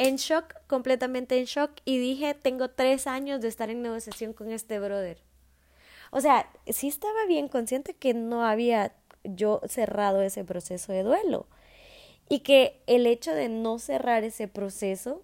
En 0.04 0.16
shock, 0.16 0.56
completamente 0.66 1.38
en 1.38 1.46
shock. 1.46 1.74
Y 1.86 2.00
dije, 2.00 2.34
tengo 2.34 2.72
tres 2.72 3.06
años 3.06 3.40
de 3.40 3.48
estar 3.48 3.70
en 3.70 3.84
negociación 3.84 4.34
con 4.34 4.50
este 4.50 4.80
brother. 4.80 5.20
O 6.10 6.22
sea, 6.22 6.52
sí 6.66 6.88
estaba 6.88 7.28
bien 7.28 7.48
consciente 7.48 7.94
que 7.94 8.16
no 8.16 8.44
había 8.44 8.96
yo 9.24 9.62
cerrado 9.68 10.24
ese 10.24 10.44
proceso 10.44 10.92
de 10.92 11.04
duelo 11.04 11.46
y 12.30 12.40
que 12.40 12.82
el 12.88 13.06
hecho 13.06 13.32
de 13.36 13.48
no 13.48 13.78
cerrar 13.78 14.24
ese 14.24 14.48
proceso 14.48 15.22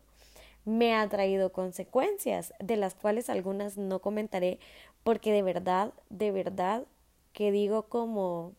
me 0.64 0.94
ha 0.94 1.10
traído 1.10 1.52
consecuencias, 1.52 2.54
de 2.60 2.78
las 2.78 2.94
cuales 2.94 3.32
algunas 3.32 3.78
no 3.78 3.98
comentaré, 3.98 4.60
porque 5.04 5.32
de 5.32 5.42
verdad, 5.42 5.92
de 6.12 6.32
verdad, 6.32 6.86
que 7.34 7.52
digo 7.52 7.90
como 7.90 8.54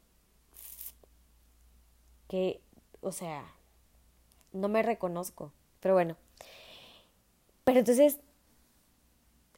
que, 2.27 2.61
o 3.03 3.13
sea, 3.13 3.45
no 4.53 4.69
me 4.69 4.83
reconozco, 4.83 5.53
pero 5.81 5.95
bueno. 5.95 6.17
Pero 7.65 7.81
entonces, 7.81 8.19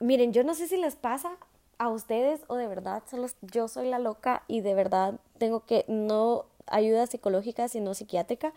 miren, 0.01 0.33
yo 0.33 0.45
no 0.45 0.55
sé 0.55 0.67
si 0.67 0.77
les 0.77 0.97
pasa 0.97 1.31
a 1.79 1.89
ustedes 1.89 2.43
o 2.49 2.57
de 2.57 2.67
verdad 2.67 3.03
solo 3.11 3.27
yo 3.41 3.69
soy 3.69 3.89
la 3.89 3.99
loca 3.99 4.43
y 4.49 4.61
de 4.61 4.75
verdad 4.75 5.19
tengo 5.39 5.65
que 5.65 5.85
no 5.89 6.45
ayuda 6.67 7.07
psicológica, 7.07 7.69
sino 7.69 7.95
psiquiátrica. 7.95 8.53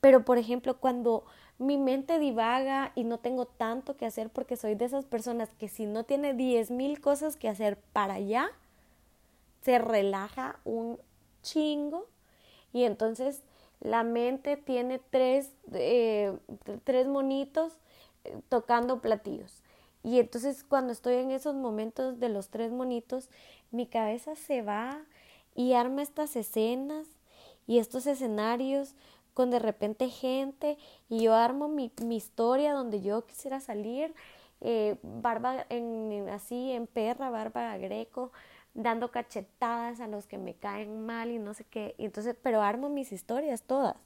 Pero, 0.00 0.24
por 0.24 0.38
ejemplo, 0.38 0.78
cuando 0.78 1.24
mi 1.58 1.76
mente 1.76 2.18
divaga 2.18 2.92
y 2.94 3.04
no 3.04 3.18
tengo 3.18 3.44
tanto 3.44 3.96
que 3.96 4.06
hacer 4.06 4.30
porque 4.30 4.56
soy 4.56 4.74
de 4.74 4.86
esas 4.86 5.04
personas 5.04 5.50
que 5.58 5.68
si 5.68 5.84
no 5.86 6.04
tiene 6.04 6.32
diez 6.32 6.70
mil 6.70 7.00
cosas 7.00 7.36
que 7.36 7.48
hacer 7.48 7.76
para 7.92 8.14
allá, 8.14 8.50
se 9.62 9.78
relaja 9.78 10.58
un 10.64 10.98
chingo 11.42 12.06
y 12.72 12.84
entonces 12.84 13.42
la 13.80 14.04
mente 14.04 14.56
tiene 14.56 14.98
tres, 14.98 15.52
eh, 15.72 16.36
tres 16.84 17.06
monitos 17.08 17.72
eh, 18.24 18.38
tocando 18.48 19.00
platillos. 19.00 19.62
Y 20.02 20.18
entonces 20.18 20.64
cuando 20.64 20.92
estoy 20.92 21.14
en 21.14 21.30
esos 21.30 21.54
momentos 21.54 22.18
de 22.20 22.28
los 22.28 22.48
tres 22.48 22.72
monitos, 22.72 23.28
mi 23.70 23.86
cabeza 23.86 24.34
se 24.34 24.62
va 24.62 25.02
y 25.54 25.74
arma 25.74 26.02
estas 26.02 26.36
escenas 26.36 27.06
y 27.66 27.78
estos 27.78 28.06
escenarios 28.06 28.94
con 29.34 29.50
de 29.50 29.58
repente 29.58 30.08
gente 30.08 30.78
y 31.08 31.22
yo 31.22 31.34
armo 31.34 31.68
mi, 31.68 31.92
mi 32.04 32.16
historia 32.16 32.74
donde 32.74 33.00
yo 33.00 33.26
quisiera 33.26 33.60
salir, 33.60 34.14
eh, 34.60 34.96
barba 35.02 35.64
en, 35.68 36.28
así 36.30 36.72
en 36.72 36.86
perra, 36.86 37.30
barba 37.30 37.76
greco, 37.78 38.32
dando 38.74 39.10
cachetadas 39.10 40.00
a 40.00 40.06
los 40.06 40.26
que 40.26 40.38
me 40.38 40.54
caen 40.54 41.04
mal 41.04 41.30
y 41.30 41.38
no 41.38 41.54
sé 41.54 41.64
qué, 41.64 41.94
y 41.98 42.04
entonces, 42.04 42.36
pero 42.42 42.62
armo 42.62 42.88
mis 42.88 43.12
historias 43.12 43.62
todas, 43.62 43.96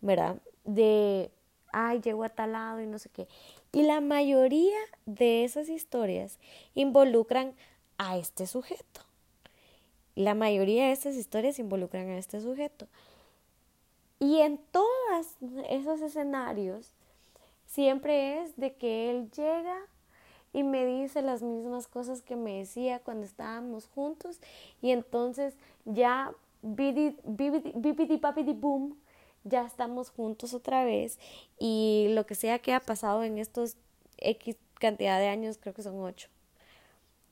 ¿verdad? 0.00 0.36
De, 0.64 1.30
ay, 1.72 2.00
llego 2.00 2.24
a 2.24 2.28
tal 2.28 2.52
lado 2.52 2.80
y 2.80 2.86
no 2.86 2.98
sé 2.98 3.08
qué. 3.08 3.28
Y 3.72 3.82
la 3.82 4.00
mayoría 4.00 4.78
de 5.06 5.44
esas 5.44 5.68
historias 5.68 6.38
involucran 6.74 7.54
a 7.98 8.16
este 8.16 8.46
sujeto. 8.46 9.00
La 10.14 10.34
mayoría 10.34 10.86
de 10.86 10.92
esas 10.92 11.16
historias 11.16 11.58
involucran 11.58 12.08
a 12.08 12.18
este 12.18 12.40
sujeto. 12.40 12.86
Y 14.20 14.38
en 14.40 14.58
todos 14.58 15.36
esos 15.68 16.00
escenarios 16.00 16.92
siempre 17.66 18.40
es 18.42 18.56
de 18.56 18.74
que 18.74 19.10
él 19.10 19.30
llega 19.32 19.76
y 20.54 20.62
me 20.62 20.86
dice 20.86 21.20
las 21.20 21.42
mismas 21.42 21.86
cosas 21.88 22.22
que 22.22 22.36
me 22.36 22.58
decía 22.58 23.00
cuando 23.00 23.26
estábamos 23.26 23.88
juntos. 23.88 24.40
Y 24.80 24.92
entonces 24.92 25.54
ya 25.84 26.32
bibidi 26.62 28.16
papidi 28.18 28.54
boom 28.54 28.96
ya 29.42 29.66
estamos 29.66 30.10
juntos 30.10 30.54
otra 30.54 30.84
vez. 30.84 31.18
Y 31.58 32.06
lo 32.10 32.24
que 32.24 32.34
sea 32.34 32.58
que 32.60 32.72
ha 32.72 32.80
pasado 32.80 33.22
en 33.24 33.36
estos 33.38 33.76
X 34.16 34.56
cantidad 34.78 35.18
de 35.18 35.28
años, 35.28 35.58
creo 35.58 35.74
que 35.74 35.82
son 35.82 36.00
ocho, 36.00 36.28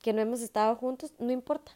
que 0.01 0.13
no 0.13 0.21
hemos 0.21 0.41
estado 0.41 0.75
juntos, 0.75 1.13
no 1.17 1.31
importa. 1.31 1.71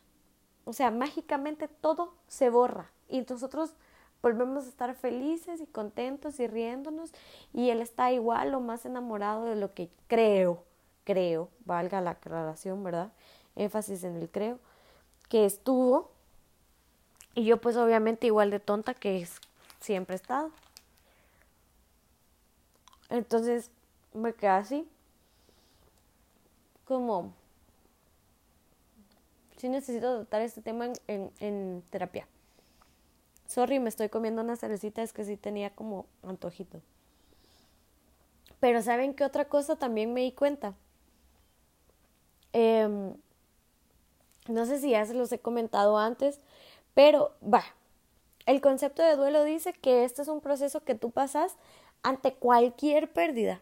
O 0.66 0.74
sea, 0.74 0.92
mágicamente 0.92 1.68
todo 1.68 2.14
se 2.28 2.50
borra. 2.50 2.92
Y 3.10 3.22
nosotros 3.22 3.74
volvemos 4.22 4.66
a 4.66 4.70
estar 4.70 4.94
felices 4.96 5.62
y 5.62 5.68
contentos 5.68 6.40
y 6.40 6.48
riéndonos 6.48 7.12
y 7.54 7.70
él 7.70 7.82
está 7.82 8.12
igual 8.12 8.54
o 8.54 8.60
más 8.60 8.86
enamorado 8.86 9.46
de 9.46 9.56
lo 9.56 9.74
que 9.74 9.90
creo, 10.08 10.64
creo, 11.08 11.50
valga 11.64 12.02
la 12.02 12.12
aclaración, 12.12 12.84
¿verdad? 12.84 13.14
Énfasis 13.56 14.04
en 14.04 14.18
el 14.18 14.30
creo, 14.30 14.60
que 15.30 15.46
estuvo 15.46 16.12
y 17.34 17.46
yo 17.46 17.62
pues 17.62 17.78
obviamente 17.78 18.28
igual 18.28 18.52
de 18.52 18.60
tonta 18.60 18.94
que 18.94 19.26
siempre 19.80 20.16
he 20.16 20.18
estado. 20.18 20.52
Entonces 23.10 23.72
me 24.14 24.34
quedé 24.34 24.50
así, 24.50 24.90
como, 26.84 27.32
si 29.56 29.70
necesito 29.70 30.14
tratar 30.18 30.42
este 30.42 30.62
tema 30.62 30.88
en, 31.08 31.32
en 31.40 31.84
terapia. 31.90 32.28
Sorry, 33.46 33.80
me 33.80 33.88
estoy 33.88 34.10
comiendo 34.10 34.42
una 34.42 34.58
cervecita, 34.58 35.02
es 35.04 35.14
que 35.14 35.24
sí 35.24 35.38
tenía 35.38 35.70
como 35.70 36.06
antojito. 36.22 36.82
Pero 38.60 38.82
¿saben 38.82 39.14
qué 39.14 39.24
otra 39.24 39.46
cosa 39.46 39.78
también 39.78 40.14
me 40.14 40.22
di 40.22 40.34
cuenta? 40.34 40.74
Em, 42.54 43.14
no 44.48 44.66
sé 44.66 44.80
si 44.80 44.92
ya 44.92 45.06
se 45.06 45.14
los 45.14 45.32
he 45.32 45.40
comentado 45.40 45.98
antes, 45.98 46.40
pero 46.94 47.36
va. 47.42 47.64
El 48.46 48.62
concepto 48.62 49.04
de 49.04 49.16
duelo 49.16 49.44
dice 49.44 49.74
que 49.74 50.06
este 50.06 50.22
es 50.22 50.28
un 50.28 50.42
proceso 50.42 50.84
que 50.84 50.96
tú 50.96 51.12
pasas 51.12 51.58
ante 52.02 52.34
cualquier 52.34 53.12
pérdida, 53.12 53.62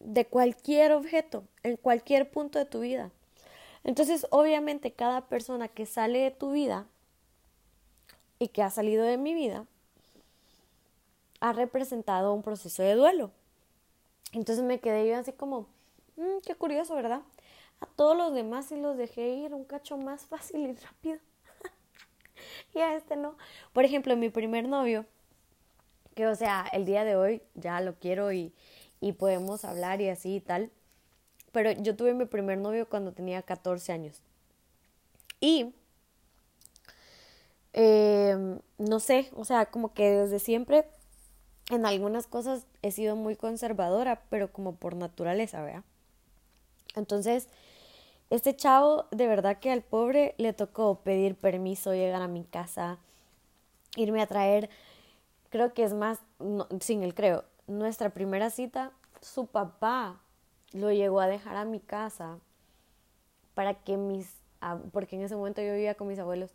de 0.00 0.26
cualquier 0.26 0.92
objeto, 0.92 1.44
en 1.62 1.76
cualquier 1.76 2.30
punto 2.30 2.58
de 2.58 2.66
tu 2.66 2.80
vida. 2.80 3.10
Entonces, 3.84 4.26
obviamente, 4.30 4.92
cada 4.92 5.22
persona 5.22 5.68
que 5.68 5.86
sale 5.86 6.18
de 6.18 6.30
tu 6.30 6.52
vida 6.52 6.86
y 8.38 8.48
que 8.48 8.62
ha 8.62 8.70
salido 8.70 9.04
de 9.04 9.16
mi 9.16 9.34
vida 9.34 9.66
ha 11.40 11.52
representado 11.52 12.32
un 12.34 12.42
proceso 12.42 12.82
de 12.82 12.94
duelo. 12.94 13.32
Entonces 14.32 14.64
me 14.64 14.80
quedé 14.80 15.08
yo 15.08 15.16
así 15.16 15.32
como, 15.32 15.66
mm, 16.16 16.38
qué 16.46 16.54
curioso, 16.54 16.94
¿verdad? 16.94 17.22
A 17.82 17.86
todos 17.96 18.16
los 18.16 18.32
demás 18.32 18.66
sí 18.66 18.76
los 18.76 18.96
dejé 18.96 19.28
ir 19.34 19.52
un 19.54 19.64
cacho 19.64 19.96
más 19.96 20.24
fácil 20.26 20.60
y 20.60 20.72
rápido. 20.74 21.18
y 22.74 22.78
a 22.78 22.94
este 22.94 23.16
no. 23.16 23.36
Por 23.72 23.84
ejemplo, 23.84 24.16
mi 24.16 24.30
primer 24.30 24.68
novio, 24.68 25.04
que 26.14 26.28
o 26.28 26.36
sea, 26.36 26.64
el 26.72 26.84
día 26.84 27.02
de 27.02 27.16
hoy 27.16 27.42
ya 27.54 27.80
lo 27.80 27.96
quiero 27.96 28.32
y, 28.32 28.52
y 29.00 29.12
podemos 29.12 29.64
hablar 29.64 30.00
y 30.00 30.08
así 30.10 30.36
y 30.36 30.40
tal. 30.40 30.70
Pero 31.50 31.72
yo 31.72 31.96
tuve 31.96 32.14
mi 32.14 32.24
primer 32.24 32.58
novio 32.58 32.88
cuando 32.88 33.10
tenía 33.12 33.42
14 33.42 33.92
años. 33.92 34.22
Y 35.40 35.74
eh, 37.72 38.60
no 38.78 39.00
sé, 39.00 39.28
o 39.34 39.44
sea, 39.44 39.66
como 39.66 39.92
que 39.92 40.08
desde 40.08 40.38
siempre 40.38 40.86
en 41.70 41.84
algunas 41.84 42.28
cosas 42.28 42.64
he 42.82 42.92
sido 42.92 43.16
muy 43.16 43.34
conservadora, 43.34 44.22
pero 44.30 44.52
como 44.52 44.76
por 44.76 44.94
naturaleza, 44.94 45.62
¿vea? 45.64 45.82
Entonces, 46.94 47.48
este 48.32 48.56
chavo, 48.56 49.04
de 49.10 49.26
verdad 49.26 49.58
que 49.58 49.70
al 49.70 49.82
pobre 49.82 50.34
le 50.38 50.54
tocó 50.54 51.00
pedir 51.00 51.34
permiso, 51.36 51.92
llegar 51.92 52.22
a 52.22 52.28
mi 52.28 52.44
casa, 52.44 52.98
irme 53.94 54.22
a 54.22 54.26
traer, 54.26 54.70
creo 55.50 55.74
que 55.74 55.84
es 55.84 55.92
más, 55.92 56.18
sin 56.80 57.02
el 57.02 57.12
creo, 57.14 57.44
nuestra 57.66 58.08
primera 58.08 58.48
cita, 58.48 58.90
su 59.20 59.48
papá 59.48 60.18
lo 60.72 60.90
llegó 60.90 61.20
a 61.20 61.26
dejar 61.26 61.56
a 61.56 61.66
mi 61.66 61.78
casa 61.78 62.38
para 63.52 63.74
que 63.74 63.98
mis, 63.98 64.34
porque 64.92 65.16
en 65.16 65.22
ese 65.22 65.36
momento 65.36 65.60
yo 65.60 65.74
vivía 65.74 65.94
con 65.94 66.08
mis 66.08 66.18
abuelos, 66.18 66.54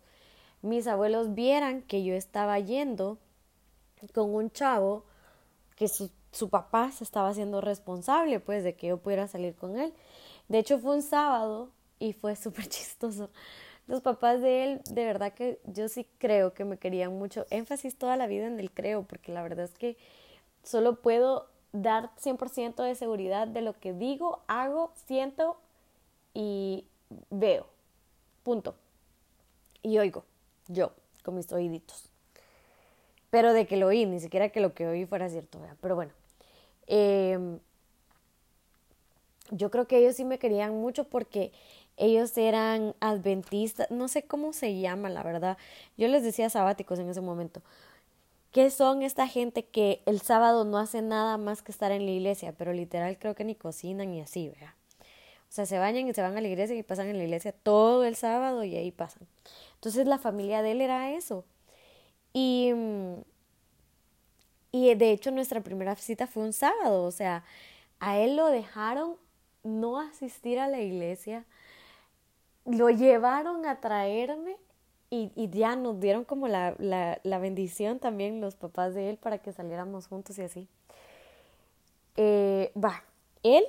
mis 0.62 0.88
abuelos 0.88 1.32
vieran 1.34 1.82
que 1.82 2.02
yo 2.02 2.14
estaba 2.14 2.58
yendo 2.58 3.18
con 4.12 4.34
un 4.34 4.50
chavo 4.50 5.04
que 5.76 5.86
su, 5.86 6.10
su 6.32 6.50
papá 6.50 6.90
se 6.90 7.04
estaba 7.04 7.28
haciendo 7.28 7.60
responsable 7.60 8.40
pues 8.40 8.64
de 8.64 8.74
que 8.74 8.88
yo 8.88 8.96
pudiera 8.96 9.28
salir 9.28 9.54
con 9.54 9.78
él. 9.78 9.94
De 10.48 10.58
hecho 10.58 10.78
fue 10.78 10.96
un 10.96 11.02
sábado 11.02 11.70
y 11.98 12.12
fue 12.12 12.36
súper 12.36 12.66
chistoso. 12.68 13.30
Los 13.86 14.02
papás 14.02 14.42
de 14.42 14.64
él, 14.64 14.80
de 14.90 15.06
verdad 15.06 15.32
que 15.32 15.60
yo 15.64 15.88
sí 15.88 16.06
creo 16.18 16.52
que 16.52 16.64
me 16.64 16.76
querían 16.76 17.18
mucho. 17.18 17.46
Énfasis 17.50 17.96
toda 17.96 18.16
la 18.16 18.26
vida 18.26 18.46
en 18.46 18.60
el 18.60 18.70
creo, 18.70 19.02
porque 19.04 19.32
la 19.32 19.42
verdad 19.42 19.64
es 19.64 19.74
que 19.74 19.96
solo 20.62 20.96
puedo 21.00 21.48
dar 21.72 22.10
100% 22.16 22.82
de 22.82 22.94
seguridad 22.94 23.48
de 23.48 23.62
lo 23.62 23.78
que 23.78 23.92
digo, 23.94 24.42
hago, 24.46 24.92
siento 25.06 25.58
y 26.34 26.84
veo. 27.30 27.66
Punto. 28.42 28.74
Y 29.82 29.98
oigo, 29.98 30.24
yo, 30.66 30.92
con 31.22 31.34
mis 31.36 31.50
oíditos. 31.52 32.10
Pero 33.30 33.52
de 33.52 33.66
que 33.66 33.76
lo 33.76 33.88
oí, 33.88 34.06
ni 34.06 34.20
siquiera 34.20 34.50
que 34.50 34.60
lo 34.60 34.74
que 34.74 34.86
oí 34.86 35.06
fuera 35.06 35.28
cierto. 35.28 35.58
Pero 35.80 35.94
bueno, 35.94 36.12
eh, 36.86 37.58
yo 39.50 39.70
creo 39.70 39.86
que 39.86 39.98
ellos 39.98 40.16
sí 40.16 40.24
me 40.24 40.38
querían 40.38 40.74
mucho 40.80 41.04
porque 41.04 41.52
ellos 41.96 42.36
eran 42.38 42.94
adventistas, 43.00 43.90
no 43.90 44.08
sé 44.08 44.22
cómo 44.22 44.52
se 44.52 44.78
llama, 44.78 45.08
la 45.08 45.22
verdad. 45.22 45.58
Yo 45.96 46.08
les 46.08 46.22
decía 46.22 46.48
sabáticos 46.48 46.98
en 46.98 47.08
ese 47.08 47.20
momento. 47.20 47.62
¿Qué 48.52 48.70
son 48.70 49.02
esta 49.02 49.26
gente 49.28 49.64
que 49.64 50.02
el 50.06 50.20
sábado 50.20 50.64
no 50.64 50.78
hace 50.78 51.02
nada 51.02 51.36
más 51.36 51.60
que 51.62 51.72
estar 51.72 51.92
en 51.92 52.06
la 52.06 52.12
iglesia? 52.12 52.54
Pero 52.56 52.72
literal 52.72 53.18
creo 53.18 53.34
que 53.34 53.44
ni 53.44 53.54
cocinan 53.54 54.10
ni 54.10 54.20
así, 54.20 54.48
¿verdad? 54.48 54.74
O 55.48 55.52
sea, 55.52 55.66
se 55.66 55.78
bañan 55.78 56.08
y 56.08 56.14
se 56.14 56.22
van 56.22 56.36
a 56.36 56.40
la 56.40 56.48
iglesia 56.48 56.76
y 56.76 56.82
pasan 56.82 57.08
en 57.08 57.18
la 57.18 57.24
iglesia 57.24 57.52
todo 57.52 58.04
el 58.04 58.16
sábado 58.16 58.64
y 58.64 58.76
ahí 58.76 58.90
pasan. 58.90 59.26
Entonces 59.74 60.06
la 60.06 60.18
familia 60.18 60.62
de 60.62 60.72
él 60.72 60.80
era 60.80 61.10
eso. 61.12 61.44
Y, 62.32 62.72
y 64.72 64.94
de 64.94 65.10
hecho 65.12 65.30
nuestra 65.30 65.62
primera 65.62 65.94
visita 65.94 66.26
fue 66.26 66.44
un 66.44 66.52
sábado. 66.52 67.04
O 67.04 67.10
sea, 67.10 67.44
a 67.98 68.18
él 68.18 68.36
lo 68.36 68.46
dejaron 68.46 69.16
no 69.68 70.00
asistir 70.00 70.58
a 70.58 70.68
la 70.68 70.80
iglesia, 70.80 71.44
lo 72.64 72.90
llevaron 72.90 73.66
a 73.66 73.80
traerme 73.80 74.56
y, 75.10 75.32
y 75.34 75.48
ya 75.50 75.76
nos 75.76 76.00
dieron 76.00 76.24
como 76.24 76.48
la, 76.48 76.74
la, 76.78 77.20
la, 77.22 77.38
bendición 77.38 77.98
también 77.98 78.40
los 78.40 78.56
papás 78.56 78.94
de 78.94 79.10
él 79.10 79.16
para 79.16 79.38
que 79.38 79.52
saliéramos 79.52 80.06
juntos 80.06 80.38
y 80.38 80.42
así. 80.42 80.68
Eh, 82.16 82.72
va, 82.76 83.04
él 83.42 83.64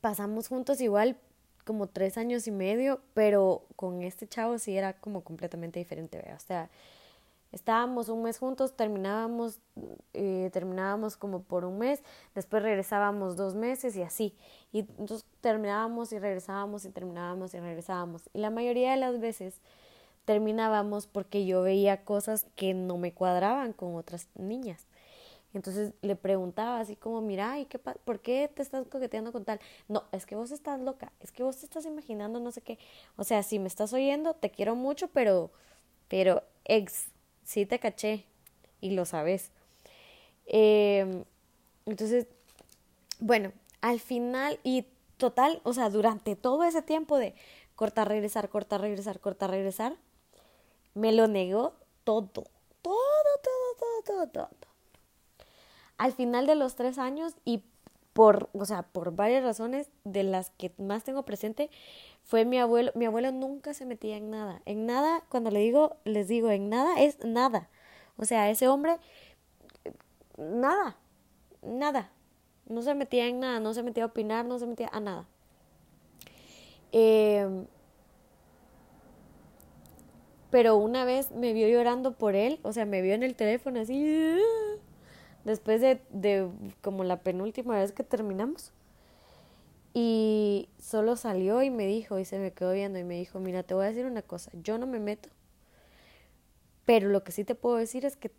pasamos 0.00 0.48
juntos 0.48 0.80
igual 0.80 1.16
como 1.64 1.86
tres 1.86 2.18
años 2.18 2.46
y 2.46 2.50
medio, 2.50 3.00
pero 3.14 3.64
con 3.76 4.02
este 4.02 4.28
chavo 4.28 4.58
sí 4.58 4.76
era 4.76 4.92
como 4.94 5.22
completamente 5.22 5.78
diferente, 5.78 6.18
o 6.34 6.40
sea, 6.40 6.70
Estábamos 7.52 8.08
un 8.08 8.22
mes 8.22 8.38
juntos, 8.38 8.76
terminábamos, 8.76 9.58
eh, 10.14 10.50
terminábamos 10.52 11.16
como 11.16 11.42
por 11.42 11.64
un 11.64 11.78
mes, 11.78 12.00
después 12.34 12.62
regresábamos 12.62 13.36
dos 13.36 13.54
meses 13.54 13.96
y 13.96 14.02
así. 14.02 14.36
Y 14.72 14.80
entonces 14.98 15.24
terminábamos 15.40 16.12
y 16.12 16.18
regresábamos 16.18 16.84
y 16.84 16.90
terminábamos 16.90 17.52
y 17.54 17.60
regresábamos. 17.60 18.30
Y 18.32 18.38
la 18.38 18.50
mayoría 18.50 18.92
de 18.92 18.98
las 18.98 19.18
veces 19.18 19.60
terminábamos 20.24 21.08
porque 21.08 21.44
yo 21.44 21.62
veía 21.62 22.04
cosas 22.04 22.46
que 22.54 22.72
no 22.72 22.98
me 22.98 23.12
cuadraban 23.12 23.72
con 23.72 23.96
otras 23.96 24.28
niñas. 24.36 24.86
Entonces 25.52 25.92
le 26.02 26.14
preguntaba 26.14 26.78
así 26.78 26.94
como, 26.94 27.20
mira, 27.20 27.58
¿y 27.58 27.64
qué 27.66 27.78
¿por 27.78 28.20
qué 28.20 28.48
te 28.54 28.62
estás 28.62 28.86
coqueteando 28.86 29.32
con 29.32 29.44
tal? 29.44 29.58
No, 29.88 30.04
es 30.12 30.26
que 30.26 30.36
vos 30.36 30.52
estás 30.52 30.80
loca, 30.80 31.12
es 31.20 31.32
que 31.32 31.42
vos 31.42 31.56
te 31.56 31.64
estás 31.66 31.86
imaginando 31.86 32.38
no 32.38 32.52
sé 32.52 32.60
qué. 32.60 32.78
O 33.16 33.24
sea, 33.24 33.42
si 33.42 33.58
me 33.58 33.66
estás 33.66 33.92
oyendo, 33.92 34.34
te 34.34 34.50
quiero 34.50 34.76
mucho, 34.76 35.08
pero, 35.08 35.50
pero 36.08 36.44
ex, 36.64 37.10
sí 37.44 37.66
te 37.66 37.78
caché 37.78 38.24
y 38.80 38.90
lo 38.90 39.04
sabes. 39.04 39.50
Em, 40.46 41.24
entonces, 41.86 42.26
bueno, 43.18 43.52
al 43.80 44.00
final 44.00 44.58
y 44.64 44.86
total, 45.16 45.60
o 45.64 45.72
sea, 45.72 45.90
durante 45.90 46.36
todo 46.36 46.64
ese 46.64 46.82
tiempo 46.82 47.18
de 47.18 47.34
cortar, 47.76 48.08
regresar, 48.08 48.48
cortar, 48.48 48.80
regresar, 48.80 49.20
cortar, 49.20 49.50
regresar, 49.50 49.96
me 50.94 51.12
lo 51.12 51.28
negó 51.28 51.74
todo, 52.04 52.28
todo, 52.28 52.48
todo, 52.82 54.02
todo, 54.04 54.26
todo, 54.26 54.26
todo. 54.26 54.70
Al 55.98 56.12
final 56.12 56.46
de 56.46 56.54
los 56.54 56.76
tres 56.76 56.98
años 56.98 57.34
y 57.44 57.62
por, 58.12 58.48
o 58.52 58.64
sea, 58.64 58.82
por 58.82 59.14
varias 59.14 59.44
razones 59.44 59.88
de 60.04 60.24
las 60.24 60.50
que 60.50 60.72
más 60.78 61.04
tengo 61.04 61.22
presente, 61.24 61.70
fue 62.24 62.44
mi 62.44 62.58
abuelo. 62.58 62.92
Mi 62.94 63.06
abuelo 63.06 63.32
nunca 63.32 63.74
se 63.74 63.86
metía 63.86 64.16
en 64.16 64.30
nada. 64.30 64.62
En 64.66 64.86
nada, 64.86 65.22
cuando 65.28 65.50
le 65.50 65.60
digo, 65.60 65.96
les 66.04 66.28
digo, 66.28 66.50
en 66.50 66.68
nada 66.68 67.00
es 67.00 67.24
nada. 67.24 67.68
O 68.16 68.24
sea, 68.24 68.50
ese 68.50 68.68
hombre, 68.68 68.98
nada, 70.36 70.96
nada. 71.62 72.10
No 72.66 72.82
se 72.82 72.94
metía 72.94 73.26
en 73.26 73.40
nada, 73.40 73.60
no 73.60 73.74
se 73.74 73.82
metía 73.82 74.04
a 74.04 74.06
opinar, 74.06 74.44
no 74.46 74.58
se 74.58 74.66
metía 74.66 74.88
a 74.92 75.00
nada. 75.00 75.26
Eh, 76.92 77.66
pero 80.50 80.76
una 80.76 81.04
vez 81.04 81.30
me 81.30 81.52
vio 81.52 81.68
llorando 81.68 82.12
por 82.12 82.34
él, 82.34 82.58
o 82.62 82.72
sea, 82.72 82.84
me 82.84 83.02
vio 83.02 83.14
en 83.14 83.22
el 83.22 83.36
teléfono 83.36 83.80
así, 83.80 84.36
después 85.44 85.80
de, 85.80 86.00
de 86.10 86.48
como 86.82 87.04
la 87.04 87.20
penúltima 87.20 87.78
vez 87.78 87.92
que 87.92 88.02
terminamos. 88.04 88.72
Y 89.92 90.68
solo 90.78 91.16
salió 91.16 91.62
y 91.62 91.70
me 91.70 91.86
dijo, 91.86 92.18
y 92.18 92.24
se 92.24 92.38
me 92.38 92.52
quedó 92.52 92.72
viendo 92.72 92.98
y 92.98 93.04
me 93.04 93.18
dijo, 93.18 93.40
mira, 93.40 93.62
te 93.62 93.74
voy 93.74 93.84
a 93.84 93.88
decir 93.88 94.06
una 94.06 94.22
cosa, 94.22 94.50
yo 94.54 94.78
no 94.78 94.86
me 94.86 95.00
meto, 95.00 95.28
pero 96.84 97.08
lo 97.08 97.24
que 97.24 97.32
sí 97.32 97.44
te 97.44 97.54
puedo 97.54 97.76
decir 97.76 98.04
es 98.04 98.16
que 98.16 98.30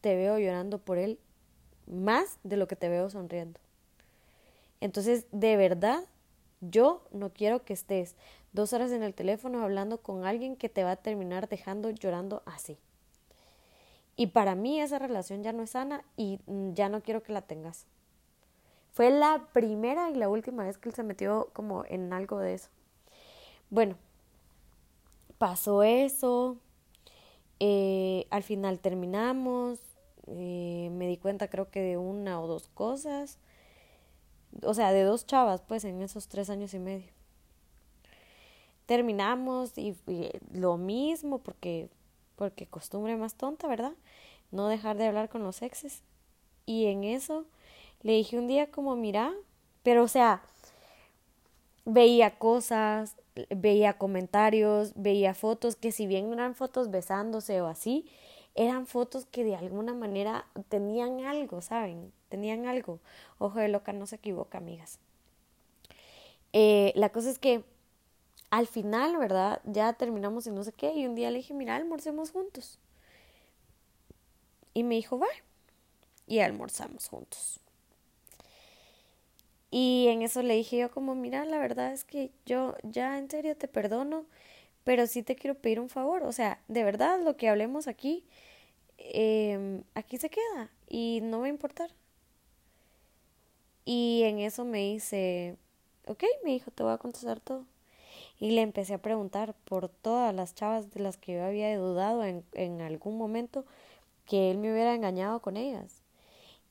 te 0.00 0.16
veo 0.16 0.38
llorando 0.38 0.78
por 0.78 0.98
él 0.98 1.18
más 1.86 2.38
de 2.42 2.56
lo 2.56 2.68
que 2.68 2.76
te 2.76 2.88
veo 2.88 3.08
sonriendo. 3.10 3.60
Entonces, 4.80 5.26
de 5.32 5.56
verdad, 5.56 6.04
yo 6.60 7.06
no 7.12 7.32
quiero 7.32 7.64
que 7.64 7.72
estés 7.72 8.16
dos 8.52 8.72
horas 8.72 8.92
en 8.92 9.02
el 9.02 9.14
teléfono 9.14 9.62
hablando 9.62 10.02
con 10.02 10.24
alguien 10.24 10.56
que 10.56 10.68
te 10.68 10.84
va 10.84 10.92
a 10.92 10.96
terminar 10.96 11.48
dejando 11.48 11.90
llorando 11.90 12.42
así. 12.46 12.78
Y 14.16 14.28
para 14.28 14.54
mí 14.54 14.80
esa 14.80 14.98
relación 14.98 15.42
ya 15.42 15.52
no 15.52 15.62
es 15.62 15.70
sana 15.70 16.04
y 16.16 16.38
ya 16.72 16.88
no 16.88 17.02
quiero 17.02 17.22
que 17.22 17.32
la 17.32 17.42
tengas. 17.42 17.86
Fue 18.94 19.10
la 19.10 19.48
primera 19.52 20.08
y 20.10 20.14
la 20.14 20.28
última 20.28 20.62
vez 20.62 20.78
que 20.78 20.88
él 20.88 20.94
se 20.94 21.02
metió 21.02 21.50
como 21.52 21.84
en 21.88 22.12
algo 22.12 22.38
de 22.38 22.54
eso. 22.54 22.68
Bueno, 23.68 23.96
pasó 25.36 25.82
eso. 25.82 26.58
Eh, 27.58 28.28
al 28.30 28.44
final 28.44 28.78
terminamos. 28.78 29.80
Eh, 30.28 30.90
me 30.92 31.08
di 31.08 31.16
cuenta 31.16 31.50
creo 31.50 31.72
que 31.72 31.80
de 31.80 31.96
una 31.96 32.40
o 32.40 32.46
dos 32.46 32.68
cosas. 32.68 33.40
O 34.62 34.74
sea, 34.74 34.92
de 34.92 35.02
dos 35.02 35.26
chavas, 35.26 35.60
pues, 35.62 35.84
en 35.84 36.00
esos 36.00 36.28
tres 36.28 36.48
años 36.48 36.72
y 36.72 36.78
medio. 36.78 37.10
Terminamos 38.86 39.76
y, 39.76 39.96
y 40.06 40.30
lo 40.52 40.76
mismo 40.76 41.38
porque, 41.38 41.88
porque 42.36 42.68
costumbre 42.68 43.16
más 43.16 43.34
tonta, 43.34 43.66
¿verdad? 43.66 43.94
No 44.52 44.68
dejar 44.68 44.96
de 44.98 45.08
hablar 45.08 45.28
con 45.28 45.42
los 45.42 45.62
exes. 45.62 46.04
Y 46.64 46.86
en 46.86 47.02
eso 47.02 47.44
le 48.04 48.12
dije 48.12 48.38
un 48.38 48.46
día 48.46 48.70
como, 48.70 48.94
mira, 48.94 49.34
pero 49.82 50.04
o 50.04 50.08
sea, 50.08 50.42
veía 51.84 52.38
cosas, 52.38 53.16
veía 53.50 53.98
comentarios, 53.98 54.92
veía 54.94 55.34
fotos 55.34 55.74
que 55.74 55.90
si 55.90 56.06
bien 56.06 56.28
no 56.28 56.34
eran 56.34 56.54
fotos 56.54 56.90
besándose 56.90 57.60
o 57.60 57.66
así, 57.66 58.06
eran 58.54 58.86
fotos 58.86 59.26
que 59.26 59.42
de 59.42 59.56
alguna 59.56 59.94
manera 59.94 60.46
tenían 60.68 61.24
algo, 61.24 61.60
¿saben? 61.60 62.12
Tenían 62.28 62.66
algo. 62.66 63.00
Ojo 63.38 63.58
de 63.58 63.68
loca, 63.68 63.92
no 63.92 64.06
se 64.06 64.16
equivoca, 64.16 64.58
amigas. 64.58 65.00
Eh, 66.52 66.92
la 66.94 67.08
cosa 67.10 67.30
es 67.30 67.38
que 67.38 67.64
al 68.50 68.68
final, 68.68 69.16
¿verdad? 69.16 69.60
Ya 69.64 69.94
terminamos 69.94 70.46
y 70.46 70.50
no 70.50 70.62
sé 70.62 70.72
qué. 70.72 70.92
Y 70.94 71.06
un 71.06 71.16
día 71.16 71.30
le 71.30 71.38
dije, 71.38 71.54
mira, 71.54 71.74
almorcemos 71.74 72.30
juntos. 72.30 72.78
Y 74.74 74.84
me 74.84 74.94
dijo, 74.94 75.18
va. 75.18 75.26
Y 76.26 76.38
almorzamos 76.38 77.08
juntos. 77.08 77.60
Y 79.76 80.06
en 80.06 80.22
eso 80.22 80.40
le 80.40 80.54
dije 80.54 80.78
yo 80.78 80.92
como, 80.92 81.16
mira, 81.16 81.44
la 81.44 81.58
verdad 81.58 81.92
es 81.92 82.04
que 82.04 82.30
yo 82.46 82.76
ya 82.84 83.18
en 83.18 83.28
serio 83.28 83.56
te 83.56 83.66
perdono, 83.66 84.24
pero 84.84 85.08
sí 85.08 85.24
te 85.24 85.34
quiero 85.34 85.56
pedir 85.56 85.80
un 85.80 85.88
favor. 85.88 86.22
O 86.22 86.30
sea, 86.30 86.62
de 86.68 86.84
verdad 86.84 87.18
lo 87.20 87.36
que 87.36 87.48
hablemos 87.48 87.88
aquí, 87.88 88.24
eh, 88.98 89.82
aquí 89.94 90.16
se 90.18 90.30
queda 90.30 90.70
y 90.88 91.18
no 91.24 91.40
va 91.40 91.46
a 91.46 91.48
importar. 91.48 91.90
Y 93.84 94.22
en 94.22 94.38
eso 94.38 94.64
me 94.64 94.78
dice, 94.78 95.56
ok, 96.06 96.22
me 96.44 96.52
dijo, 96.52 96.70
te 96.70 96.84
voy 96.84 96.92
a 96.92 96.98
contestar 96.98 97.40
todo. 97.40 97.64
Y 98.38 98.52
le 98.52 98.60
empecé 98.62 98.94
a 98.94 99.02
preguntar 99.02 99.56
por 99.64 99.88
todas 99.88 100.32
las 100.32 100.54
chavas 100.54 100.92
de 100.92 101.00
las 101.00 101.16
que 101.16 101.32
yo 101.32 101.44
había 101.44 101.76
dudado 101.76 102.22
en, 102.22 102.44
en 102.52 102.80
algún 102.80 103.18
momento 103.18 103.64
que 104.24 104.52
él 104.52 104.58
me 104.58 104.72
hubiera 104.72 104.94
engañado 104.94 105.42
con 105.42 105.56
ellas. 105.56 106.04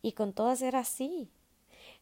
Y 0.01 0.13
con 0.13 0.31
todas 0.31 0.61
era 0.61 0.79
así. 0.79 1.29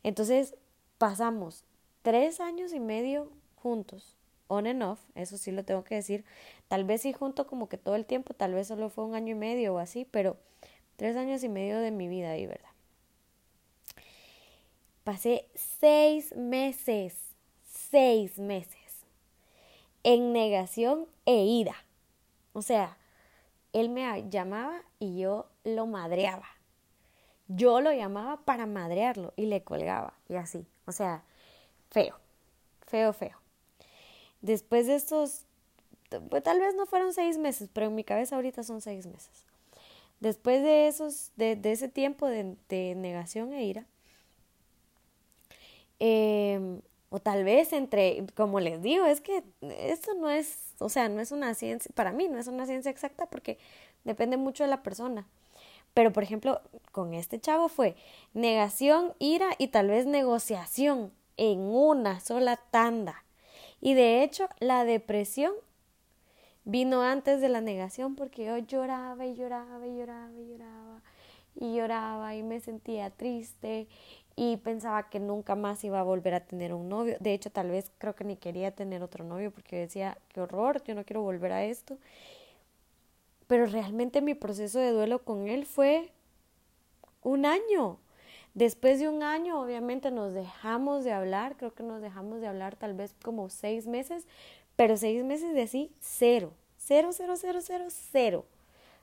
Entonces 0.04 0.56
pasamos 1.02 1.66
tres 2.04 2.40
años 2.40 2.74
y 2.74 2.80
medio 2.80 3.32
juntos, 3.56 4.20
on 4.48 4.68
and 4.68 4.84
off, 4.84 5.00
eso 5.16 5.36
sí 5.36 5.50
lo 5.52 5.66
tengo 5.66 5.84
que 5.84 5.96
decir. 5.96 6.24
Tal 6.68 6.84
vez 6.84 7.02
sí 7.02 7.12
junto 7.12 7.48
como 7.48 7.68
que 7.68 7.80
todo 7.80 7.96
el 7.96 8.06
tiempo, 8.06 8.36
tal 8.36 8.54
vez 8.54 8.68
solo 8.68 8.88
fue 8.92 9.06
un 9.06 9.16
año 9.16 9.32
y 9.32 9.36
medio 9.36 9.74
o 9.74 9.80
así, 9.80 10.06
pero 10.06 10.38
tres 10.98 11.18
años 11.18 11.44
y 11.44 11.50
medio 11.50 11.80
de 11.80 11.90
mi 11.90 12.08
vida 12.08 12.30
ahí, 12.30 12.46
¿verdad? 12.46 12.70
Pasé 15.04 15.50
seis 15.56 16.36
meses, 16.36 17.18
seis 17.64 18.38
meses 18.38 19.04
en 20.04 20.34
negación 20.34 21.08
e 21.26 21.46
ira. 21.46 21.78
O 22.54 22.62
sea, 22.62 22.96
él 23.74 23.90
me 23.90 24.30
llamaba 24.30 24.84
y 25.00 25.18
yo 25.18 25.50
lo 25.64 25.88
madreaba. 25.88 26.46
Yo 27.48 27.82
lo 27.82 27.92
llamaba 27.92 28.46
para 28.46 28.68
madrearlo 28.68 29.34
y 29.36 29.48
le 29.48 29.64
colgaba 29.64 30.14
y 30.30 30.36
así. 30.36 30.68
O 30.92 30.94
sea, 30.94 31.24
feo, 31.90 32.16
feo, 32.86 33.14
feo. 33.14 33.38
Después 34.42 34.88
de 34.88 34.96
estos, 34.96 35.46
pues 36.30 36.44
tal 36.44 36.60
vez 36.60 36.76
no 36.76 36.86
fueron 36.86 37.14
seis 37.14 37.38
meses, 37.38 37.70
pero 37.72 37.88
en 37.88 37.96
mi 37.96 38.04
cabeza 38.04 38.36
ahorita 38.36 38.62
son 38.64 38.82
seis 38.82 39.08
meses. 39.08 39.46
Después 40.20 40.62
de 40.62 40.90
esos, 40.90 41.32
de, 41.38 41.58
ese 41.64 41.88
tiempo 41.88 42.28
de, 42.28 42.58
negación 42.96 43.54
e 43.54 43.64
ira, 43.64 43.86
em, 46.00 46.82
o 47.10 47.20
tal 47.20 47.46
vez 47.46 47.72
entre, 47.72 48.26
como 48.36 48.60
les 48.60 48.82
digo, 48.82 49.06
es 49.06 49.22
que 49.22 49.46
esto 49.62 50.14
no 50.16 50.30
es, 50.30 50.74
o 50.80 50.90
sea, 50.90 51.08
no 51.08 51.22
es 51.22 51.32
una 51.32 51.54
ciencia, 51.56 51.90
para 51.96 52.12
mí 52.12 52.28
no 52.28 52.38
es 52.38 52.48
una 52.48 52.66
ciencia 52.66 52.92
exacta 52.92 53.28
porque 53.28 53.58
depende 54.04 54.36
mucho 54.36 54.66
de 54.66 54.70
la 54.70 54.84
persona. 54.84 55.26
Pero, 55.94 56.14
por 56.14 56.24
ejemplo, 56.24 56.62
con 56.92 57.14
este 57.14 57.40
chavo 57.40 57.68
fue 57.68 57.96
negación, 58.34 59.14
ira 59.20 59.50
y 59.58 59.68
tal 59.68 59.90
vez 59.90 60.06
negociación 60.06 61.12
en 61.38 61.60
una 61.60 62.20
sola 62.20 62.58
tanda. 62.58 63.24
Y 63.82 63.94
de 63.94 64.24
hecho, 64.24 64.48
la 64.60 64.86
depresión 64.86 65.54
vino 66.64 67.02
antes 67.02 67.42
de 67.42 67.50
la 67.50 67.62
negación 67.62 68.16
porque 68.16 68.46
yo 68.46 68.58
lloraba 68.58 69.26
y 69.26 69.36
lloraba 69.36 69.88
y 69.88 69.98
lloraba 69.98 70.40
y 70.40 70.48
lloraba 70.48 71.02
y 71.56 71.76
lloraba 71.76 72.36
y 72.36 72.44
me 72.44 72.60
sentía 72.60 73.10
triste 73.10 73.88
y 74.36 74.58
pensaba 74.58 75.10
que 75.10 75.20
nunca 75.20 75.56
más 75.56 75.84
iba 75.84 76.00
a 76.00 76.04
volver 76.04 76.34
a 76.34 76.46
tener 76.46 76.74
un 76.74 76.90
novio. 76.90 77.18
De 77.20 77.34
hecho, 77.34 77.50
tal 77.50 77.70
vez 77.70 77.92
creo 77.98 78.16
que 78.16 78.24
ni 78.24 78.38
quería 78.38 78.72
tener 78.72 79.04
otro 79.04 79.26
novio 79.26 79.52
porque 79.52 79.76
decía, 79.76 80.18
qué 80.30 80.42
horror, 80.42 80.82
yo 80.84 80.96
no 80.96 81.04
quiero 81.04 81.22
volver 81.22 81.52
a 81.52 81.66
esto. 81.66 81.98
Pero 83.52 83.66
realmente 83.66 84.22
mi 84.22 84.34
proceso 84.34 84.80
de 84.80 84.94
duelo 84.94 85.26
con 85.26 85.50
él 85.50 85.66
fue 85.66 86.10
un 87.22 87.46
año. 87.46 87.98
Después 88.54 89.02
de 89.02 89.10
un 89.10 89.24
año, 89.24 89.62
obviamente 89.62 90.10
nos 90.10 90.34
dejamos 90.34 91.04
de 91.04 91.12
hablar, 91.12 91.58
creo 91.58 91.74
que 91.74 91.84
nos 91.84 92.02
dejamos 92.02 92.40
de 92.40 92.48
hablar 92.48 92.78
tal 92.78 92.94
vez 92.94 93.14
como 93.22 93.50
seis 93.50 93.88
meses, 93.88 94.26
pero 94.78 94.96
seis 94.96 95.26
meses 95.26 95.54
de 95.54 95.64
así, 95.64 95.92
cero, 96.00 96.54
cero, 96.78 97.10
cero, 97.12 97.34
cero, 97.36 97.60
cero, 97.62 97.86
cero. 97.90 98.46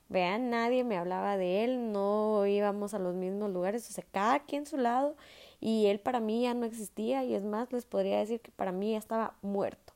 Vean, 0.09 0.49
nadie 0.49 0.83
me 0.83 0.97
hablaba 0.97 1.37
de 1.37 1.65
él, 1.65 1.93
no 1.93 2.47
íbamos 2.47 2.95
a 2.95 2.99
los 2.99 3.15
mismos 3.15 3.51
lugares, 3.51 3.87
o 3.91 3.93
sea, 3.93 4.05
cada 4.13 4.39
quien 4.47 4.65
su 4.65 4.79
lado, 4.79 5.15
y 5.61 5.89
él 5.89 6.01
para 6.01 6.21
mí 6.21 6.45
ya 6.45 6.55
no 6.55 6.65
existía, 6.65 7.23
y 7.23 7.35
es 7.35 7.45
más, 7.45 7.71
les 7.71 7.85
podría 7.85 8.19
decir 8.19 8.41
que 8.41 8.51
para 8.51 8.73
mí 8.73 8.93
ya 8.93 8.99
estaba 8.99 9.35
muerto. 9.43 9.93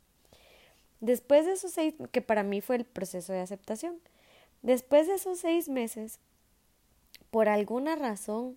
Después 1.01 1.47
de 1.47 1.53
esos 1.53 1.71
seis, 1.71 1.95
que 2.11 2.21
para 2.21 2.43
mí 2.43 2.61
fue 2.61 2.77
el 2.77 2.85
proceso 2.85 3.33
de 3.33 3.41
aceptación, 3.41 3.99
Después 4.63 5.07
de 5.09 5.15
esos 5.15 5.39
seis 5.39 5.69
meses, 5.69 6.19
por 7.31 7.49
alguna 7.49 7.97
razón, 7.97 8.57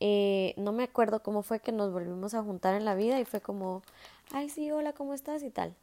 eh, 0.00 0.54
no 0.56 0.72
me 0.72 0.84
acuerdo 0.84 1.22
cómo 1.22 1.42
fue 1.42 1.60
que 1.60 1.72
nos 1.72 1.92
volvimos 1.92 2.34
a 2.34 2.42
juntar 2.42 2.74
en 2.74 2.84
la 2.84 2.94
vida 2.94 3.20
y 3.20 3.24
fue 3.24 3.40
como, 3.40 3.82
ay 4.32 4.48
sí, 4.48 4.70
hola, 4.70 4.92
¿cómo 4.92 5.14
estás? 5.14 5.42
y 5.42 5.50
tal. 5.50 5.74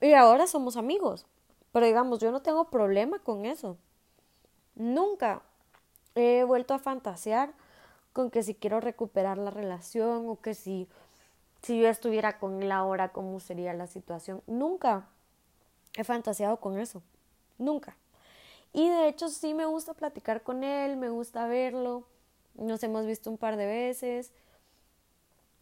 Y 0.00 0.14
ahora 0.14 0.46
somos 0.46 0.76
amigos. 0.76 1.26
Pero 1.72 1.86
digamos, 1.86 2.18
yo 2.18 2.30
no 2.32 2.42
tengo 2.42 2.68
problema 2.70 3.18
con 3.20 3.46
eso. 3.46 3.78
Nunca 4.74 5.42
he 6.14 6.44
vuelto 6.44 6.74
a 6.74 6.78
fantasear 6.78 7.54
con 8.12 8.30
que 8.30 8.42
si 8.42 8.54
quiero 8.54 8.80
recuperar 8.80 9.38
la 9.38 9.50
relación 9.50 10.28
o 10.28 10.40
que 10.40 10.54
si, 10.54 10.86
si 11.62 11.80
yo 11.80 11.88
estuviera 11.88 12.38
con 12.38 12.62
él 12.62 12.72
ahora, 12.72 13.12
cómo 13.12 13.40
sería 13.40 13.72
la 13.72 13.86
situación. 13.86 14.42
Nunca 14.46 15.08
he 15.94 16.04
fantaseado 16.04 16.58
con 16.58 16.78
eso. 16.78 17.02
Nunca. 17.58 17.96
Y 18.72 18.88
de 18.88 19.08
hecho 19.08 19.28
sí 19.28 19.54
me 19.54 19.66
gusta 19.66 19.94
platicar 19.94 20.42
con 20.42 20.64
él, 20.64 20.96
me 20.96 21.10
gusta 21.10 21.46
verlo. 21.46 22.04
Nos 22.54 22.82
hemos 22.82 23.06
visto 23.06 23.30
un 23.30 23.38
par 23.38 23.56
de 23.56 23.66
veces. 23.66 24.32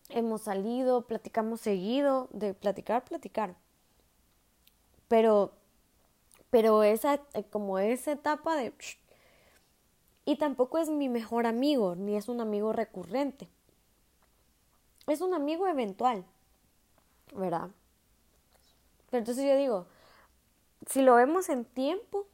Hemos 0.09 0.43
salido, 0.43 1.07
platicamos 1.07 1.61
seguido, 1.61 2.29
de 2.33 2.55
platicar, 2.55 3.05
platicar. 3.05 3.55
Pero, 5.09 5.53
pero 6.51 6.83
esa, 6.83 7.21
eh, 7.35 7.45
como 7.45 7.79
esa 7.79 8.13
etapa 8.13 8.57
de... 8.57 8.73
Y 10.25 10.37
tampoco 10.37 10.79
es 10.79 10.89
mi 10.89 11.09
mejor 11.09 11.47
amigo, 11.47 11.97
ni 11.97 12.17
es 12.17 12.29
un 12.29 12.41
amigo 12.41 12.73
recurrente. 12.73 13.49
Es 15.07 15.21
un 15.21 15.35
amigo 15.35 15.67
eventual, 15.67 16.25
¿verdad? 17.35 17.71
Pero 19.11 19.19
entonces 19.19 19.45
yo 19.45 19.57
digo, 19.57 19.87
si 20.87 21.03
lo 21.03 21.15
vemos 21.17 21.49
en 21.49 21.65
tiempo, 21.65 22.27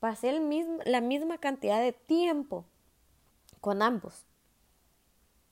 pasé 0.00 0.30
el 0.30 0.40
mismo, 0.40 0.78
la 0.84 1.00
misma 1.00 1.38
cantidad 1.38 1.80
de 1.80 1.92
tiempo 1.92 2.64
con 3.60 3.82
ambos. 3.82 4.24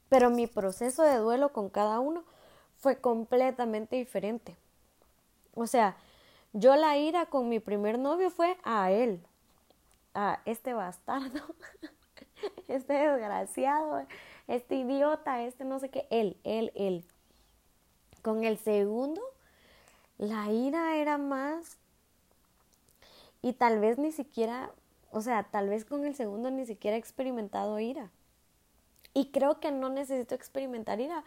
Pero 0.09 0.31
mi 0.31 0.47
proceso 0.47 1.03
de 1.03 1.17
duelo 1.17 1.53
con 1.53 1.71
cada 1.71 2.01
uno 2.01 2.25
fue 2.77 3.01
completamente 3.01 3.97
diferente. 3.97 4.57
O 5.55 5.67
sea, 5.67 5.97
yo 6.53 6.75
la 6.77 6.97
ira 6.97 7.27
con 7.27 7.49
mi 7.49 7.61
primer 7.61 7.99
novio 7.99 8.31
fue 8.31 8.57
a 8.65 8.91
él, 8.91 9.25
a 10.15 10.41
este 10.47 10.73
bastardo, 10.75 11.55
este 12.69 12.93
desgraciado, 12.93 14.05
este 14.49 14.75
idiota, 14.77 15.43
este 15.43 15.65
no 15.65 15.79
sé 15.79 15.91
qué, 15.91 16.09
él, 16.11 16.37
él, 16.43 16.73
él. 16.75 17.05
Con 18.23 18.43
el 18.45 18.59
segundo 18.59 19.23
la 20.21 20.53
ira 20.53 20.97
era 20.97 21.17
más 21.17 21.79
y 23.41 23.55
tal 23.55 23.81
vez 23.81 23.97
ni 23.97 24.13
siquiera, 24.13 24.71
o 25.11 25.23
sea, 25.23 25.45
tal 25.45 25.71
vez 25.71 25.87
con 25.87 26.05
el 26.05 26.15
segundo 26.15 26.51
ni 26.51 26.67
siquiera 26.67 26.97
he 26.97 27.01
experimentado 27.01 27.81
ira. 27.81 28.11
Y 29.15 29.31
creo 29.31 29.61
que 29.61 29.73
no 29.73 29.89
necesito 29.89 30.35
experimentar 30.35 31.01
ira, 31.01 31.25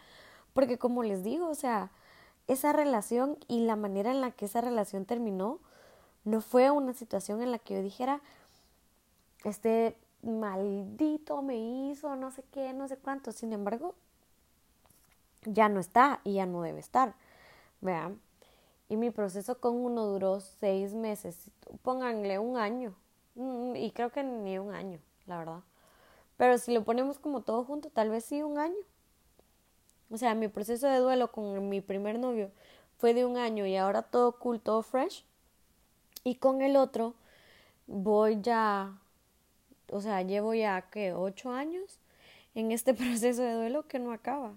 porque 0.54 0.78
como 0.78 1.02
les 1.02 1.24
digo, 1.24 1.50
o 1.50 1.56
sea, 1.56 1.90
esa 2.48 2.72
relación 2.72 3.40
y 3.48 3.66
la 3.66 3.76
manera 3.76 4.12
en 4.12 4.22
la 4.22 4.30
que 4.30 4.46
esa 4.46 4.62
relación 4.62 5.06
terminó 5.06 5.60
no 6.24 6.40
fue 6.40 6.70
una 6.70 6.94
situación 6.94 7.42
en 7.42 7.52
la 7.52 7.58
que 7.58 7.74
yo 7.74 7.82
dijera, 7.82 8.22
este 9.44 9.98
maldito 10.22 11.42
me 11.42 11.58
hizo 11.58 12.16
no 12.16 12.30
sé 12.30 12.44
qué, 12.52 12.74
no 12.74 12.88
sé 12.88 12.98
cuánto. 12.98 13.32
Sin 13.32 13.54
embargo, 13.54 13.96
ya 15.46 15.68
no 15.68 15.80
está 15.80 16.22
y 16.24 16.36
ya 16.36 16.46
no 16.46 16.62
debe 16.62 16.80
estar. 16.80 17.16
Vean, 17.82 18.22
y 18.90 18.98
mi 18.98 19.12
proceso 19.12 19.60
con 19.60 19.76
uno 19.76 20.06
duró 20.06 20.40
seis 20.40 20.94
meses, 20.94 21.50
pónganle 21.82 22.40
un 22.40 22.58
año, 22.58 22.96
mm, 23.36 23.76
y 23.76 23.92
creo 23.92 24.12
que 24.12 24.24
ni 24.24 24.58
un 24.58 24.74
año, 24.74 25.00
la 25.26 25.38
verdad. 25.38 25.62
Pero 26.38 26.58
si 26.58 26.74
lo 26.74 26.84
ponemos 26.84 27.20
como 27.20 27.42
todo 27.42 27.64
junto, 27.64 27.90
tal 27.90 28.10
vez 28.10 28.26
sí 28.26 28.42
un 28.44 28.58
año. 28.58 28.76
O 30.10 30.18
sea, 30.18 30.36
mi 30.36 30.48
proceso 30.48 30.88
de 30.88 30.98
duelo 30.98 31.32
con 31.32 31.70
mi 31.70 31.82
primer 31.82 32.20
novio 32.20 32.52
fue 32.98 33.14
de 33.14 33.26
un 33.26 33.38
año 33.38 33.66
y 33.66 33.76
ahora 33.76 34.04
todo 34.04 34.34
cool, 34.40 34.60
todo 34.60 34.82
fresh. 34.82 35.26
Y 36.24 36.36
con 36.36 36.62
el 36.62 36.76
otro 36.76 37.16
voy 37.88 38.40
ya, 38.42 38.98
o 39.92 40.02
sea, 40.02 40.22
llevo 40.22 40.54
ya 40.54 40.82
que 40.90 41.14
ocho 41.14 41.52
años 41.52 42.00
en 42.56 42.72
este 42.72 42.94
proceso 42.94 43.42
de 43.42 43.54
duelo 43.54 43.88
que 43.88 44.00
no 44.00 44.12
acaba. 44.12 44.56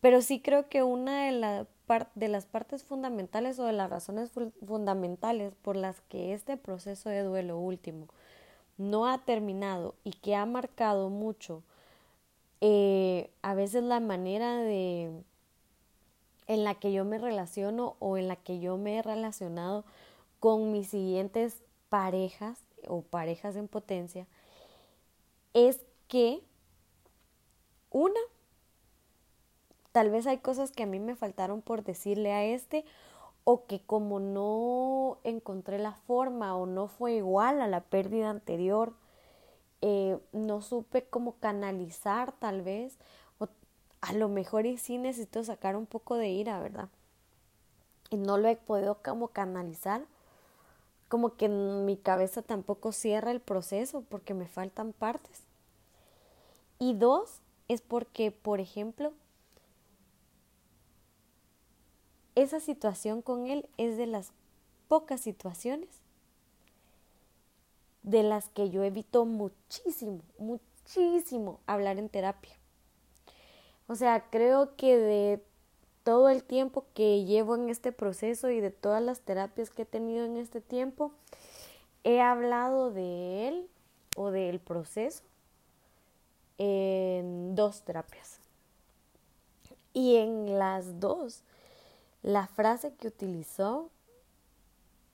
Pero 0.00 0.22
sí 0.22 0.40
creo 0.40 0.68
que 0.68 0.82
una 0.82 1.26
de, 1.26 1.32
la 1.32 1.66
de 2.14 2.28
las 2.28 2.46
partes 2.46 2.84
fundamentales 2.84 3.58
o 3.58 3.64
de 3.64 3.72
las 3.72 3.90
razones 3.90 4.30
fundamentales 4.66 5.54
por 5.62 5.76
las 5.76 6.00
que 6.02 6.32
este 6.32 6.56
proceso 6.56 7.08
de 7.08 7.22
duelo 7.22 7.58
último 7.58 8.08
no 8.78 9.06
ha 9.06 9.18
terminado 9.18 9.94
y 10.04 10.12
que 10.12 10.34
ha 10.34 10.46
marcado 10.46 11.08
mucho 11.10 11.62
eh, 12.60 13.30
a 13.42 13.54
veces 13.54 13.82
la 13.82 14.00
manera 14.00 14.56
de 14.56 15.10
en 16.46 16.64
la 16.64 16.74
que 16.74 16.92
yo 16.92 17.04
me 17.04 17.18
relaciono 17.18 17.96
o 17.98 18.16
en 18.16 18.28
la 18.28 18.36
que 18.36 18.60
yo 18.60 18.76
me 18.76 18.98
he 18.98 19.02
relacionado 19.02 19.84
con 20.40 20.72
mis 20.72 20.88
siguientes 20.88 21.62
parejas 21.88 22.58
o 22.88 23.02
parejas 23.02 23.56
en 23.56 23.68
potencia 23.68 24.26
es 25.54 25.80
que 26.08 26.42
una 27.90 28.20
tal 29.92 30.10
vez 30.10 30.26
hay 30.26 30.38
cosas 30.38 30.72
que 30.72 30.82
a 30.82 30.86
mí 30.86 30.98
me 30.98 31.14
faltaron 31.14 31.62
por 31.62 31.84
decirle 31.84 32.32
a 32.32 32.44
este 32.44 32.84
o 33.44 33.66
que 33.66 33.80
como 33.80 34.20
no 34.20 35.18
encontré 35.24 35.78
la 35.78 35.92
forma 35.92 36.56
o 36.56 36.66
no 36.66 36.88
fue 36.88 37.14
igual 37.14 37.60
a 37.60 37.68
la 37.68 37.80
pérdida 37.80 38.30
anterior, 38.30 38.94
eh, 39.80 40.18
no 40.32 40.62
supe 40.62 41.04
cómo 41.04 41.34
canalizar 41.40 42.32
tal 42.32 42.62
vez, 42.62 42.96
o 43.38 43.48
a 44.00 44.12
lo 44.12 44.28
mejor 44.28 44.66
y 44.66 44.78
sí 44.78 44.96
necesito 44.96 45.42
sacar 45.42 45.76
un 45.76 45.86
poco 45.86 46.14
de 46.16 46.28
ira, 46.28 46.60
¿verdad? 46.60 46.88
Y 48.10 48.16
no 48.16 48.38
lo 48.38 48.48
he 48.48 48.56
podido 48.56 48.98
como 49.02 49.28
canalizar, 49.28 50.04
como 51.08 51.36
que 51.36 51.46
en 51.46 51.84
mi 51.84 51.96
cabeza 51.96 52.42
tampoco 52.42 52.92
cierra 52.92 53.32
el 53.32 53.40
proceso 53.40 54.04
porque 54.08 54.34
me 54.34 54.46
faltan 54.46 54.92
partes. 54.92 55.42
Y 56.78 56.94
dos, 56.94 57.40
es 57.68 57.80
porque, 57.80 58.30
por 58.30 58.60
ejemplo, 58.60 59.12
esa 62.34 62.60
situación 62.60 63.22
con 63.22 63.46
él 63.46 63.68
es 63.76 63.96
de 63.96 64.06
las 64.06 64.32
pocas 64.88 65.20
situaciones 65.20 65.88
de 68.02 68.22
las 68.22 68.48
que 68.48 68.70
yo 68.70 68.82
evito 68.82 69.24
muchísimo, 69.24 70.20
muchísimo 70.38 71.60
hablar 71.66 71.98
en 71.98 72.08
terapia. 72.08 72.56
O 73.86 73.94
sea, 73.94 74.28
creo 74.30 74.76
que 74.76 74.96
de 74.96 75.42
todo 76.02 76.28
el 76.28 76.42
tiempo 76.42 76.84
que 76.94 77.24
llevo 77.24 77.54
en 77.54 77.68
este 77.68 77.92
proceso 77.92 78.50
y 78.50 78.60
de 78.60 78.70
todas 78.70 79.02
las 79.02 79.20
terapias 79.20 79.70
que 79.70 79.82
he 79.82 79.86
tenido 79.86 80.24
en 80.24 80.36
este 80.36 80.60
tiempo, 80.60 81.12
he 82.04 82.20
hablado 82.20 82.90
de 82.90 83.48
él 83.48 83.68
o 84.16 84.30
del 84.30 84.58
proceso 84.58 85.22
en 86.58 87.54
dos 87.54 87.82
terapias. 87.82 88.40
Y 89.94 90.16
en 90.16 90.58
las 90.58 91.00
dos 91.00 91.42
la 92.22 92.46
frase 92.46 92.94
que 92.94 93.08
utilizó 93.08 93.90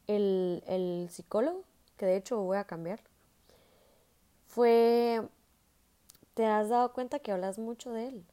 el, 0.07 0.63
el 0.67 1.09
psicólogo, 1.11 1.65
que 1.97 2.07
de 2.07 2.17
hecho 2.17 2.41
voy 2.43 2.59
a 2.59 2.65
cambiar, 2.65 3.01
fue, 4.47 5.23
te 6.35 6.47
has 6.47 6.69
dado 6.69 6.93
cuenta 6.93 7.19
que 7.19 7.33
hablas 7.33 7.59
mucho 7.59 7.93
de 7.93 8.09
él, 8.09 8.25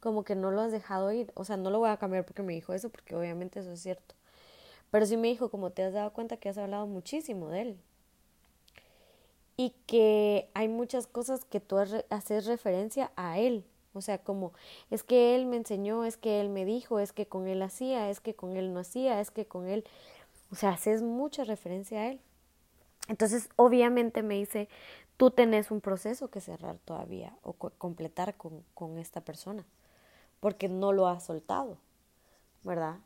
como 0.00 0.24
que 0.24 0.34
no 0.34 0.50
lo 0.50 0.60
has 0.60 0.72
dejado 0.72 1.12
ir, 1.12 1.32
o 1.34 1.44
sea, 1.44 1.56
no 1.56 1.70
lo 1.70 1.78
voy 1.78 1.90
a 1.90 1.96
cambiar 1.96 2.24
porque 2.24 2.42
me 2.42 2.54
dijo 2.54 2.72
eso, 2.72 2.90
porque 2.90 3.14
obviamente 3.14 3.60
eso 3.60 3.72
es 3.72 3.80
cierto, 3.80 4.14
pero 4.90 5.06
sí 5.06 5.16
me 5.16 5.28
dijo, 5.28 5.50
como 5.50 5.70
te 5.70 5.82
has 5.84 5.92
dado 5.92 6.12
cuenta 6.12 6.36
que 6.36 6.48
has 6.48 6.58
hablado 6.58 6.86
muchísimo 6.86 7.48
de 7.48 7.62
él. 7.62 7.80
Y 9.56 9.70
que 9.86 10.50
hay 10.54 10.68
muchas 10.68 11.06
cosas 11.06 11.44
que 11.44 11.60
tú 11.60 11.78
haces 11.78 12.46
referencia 12.46 13.12
a 13.16 13.38
él, 13.38 13.64
o 13.94 14.00
sea, 14.00 14.18
como 14.18 14.52
es 14.90 15.02
que 15.02 15.34
él 15.34 15.46
me 15.46 15.56
enseñó, 15.56 16.04
es 16.04 16.16
que 16.16 16.40
él 16.40 16.48
me 16.48 16.64
dijo, 16.64 16.98
es 16.98 17.12
que 17.12 17.26
con 17.26 17.46
él 17.46 17.62
hacía, 17.62 18.10
es 18.10 18.20
que 18.20 18.34
con 18.34 18.56
él 18.56 18.72
no 18.72 18.80
hacía, 18.80 19.20
es 19.20 19.30
que 19.30 19.46
con 19.46 19.66
él, 19.68 19.84
o 20.50 20.54
sea, 20.54 20.70
haces 20.70 21.02
mucha 21.02 21.44
referencia 21.44 22.00
a 22.00 22.08
él. 22.08 22.20
Entonces, 23.08 23.48
obviamente 23.56 24.22
me 24.22 24.34
dice, 24.34 24.68
tú 25.16 25.30
tenés 25.30 25.70
un 25.70 25.80
proceso 25.80 26.28
que 26.28 26.40
cerrar 26.40 26.78
todavía 26.78 27.36
o 27.42 27.52
completar 27.54 28.36
con, 28.36 28.64
con 28.74 28.98
esta 28.98 29.20
persona, 29.20 29.64
porque 30.40 30.68
no 30.68 30.92
lo 30.92 31.06
has 31.06 31.24
soltado, 31.24 31.78
¿verdad? 32.62 32.98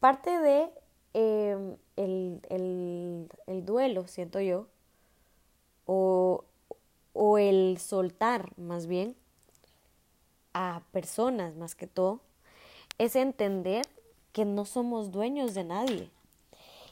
Parte 0.00 0.30
de 0.30 0.70
em, 1.14 1.76
el, 1.96 2.40
el, 2.48 3.28
el 3.46 3.64
duelo, 3.64 4.06
siento 4.08 4.40
yo, 4.40 4.66
o, 5.86 6.44
o 7.12 7.38
el 7.38 7.78
soltar 7.78 8.52
más 8.58 8.86
bien, 8.86 9.14
a 10.54 10.82
personas 10.92 11.54
más 11.56 11.74
que 11.74 11.86
todo, 11.86 12.20
es 12.98 13.16
entender 13.16 13.86
que 14.32 14.44
no 14.44 14.64
somos 14.64 15.12
dueños 15.12 15.54
de 15.54 15.64
nadie 15.64 16.10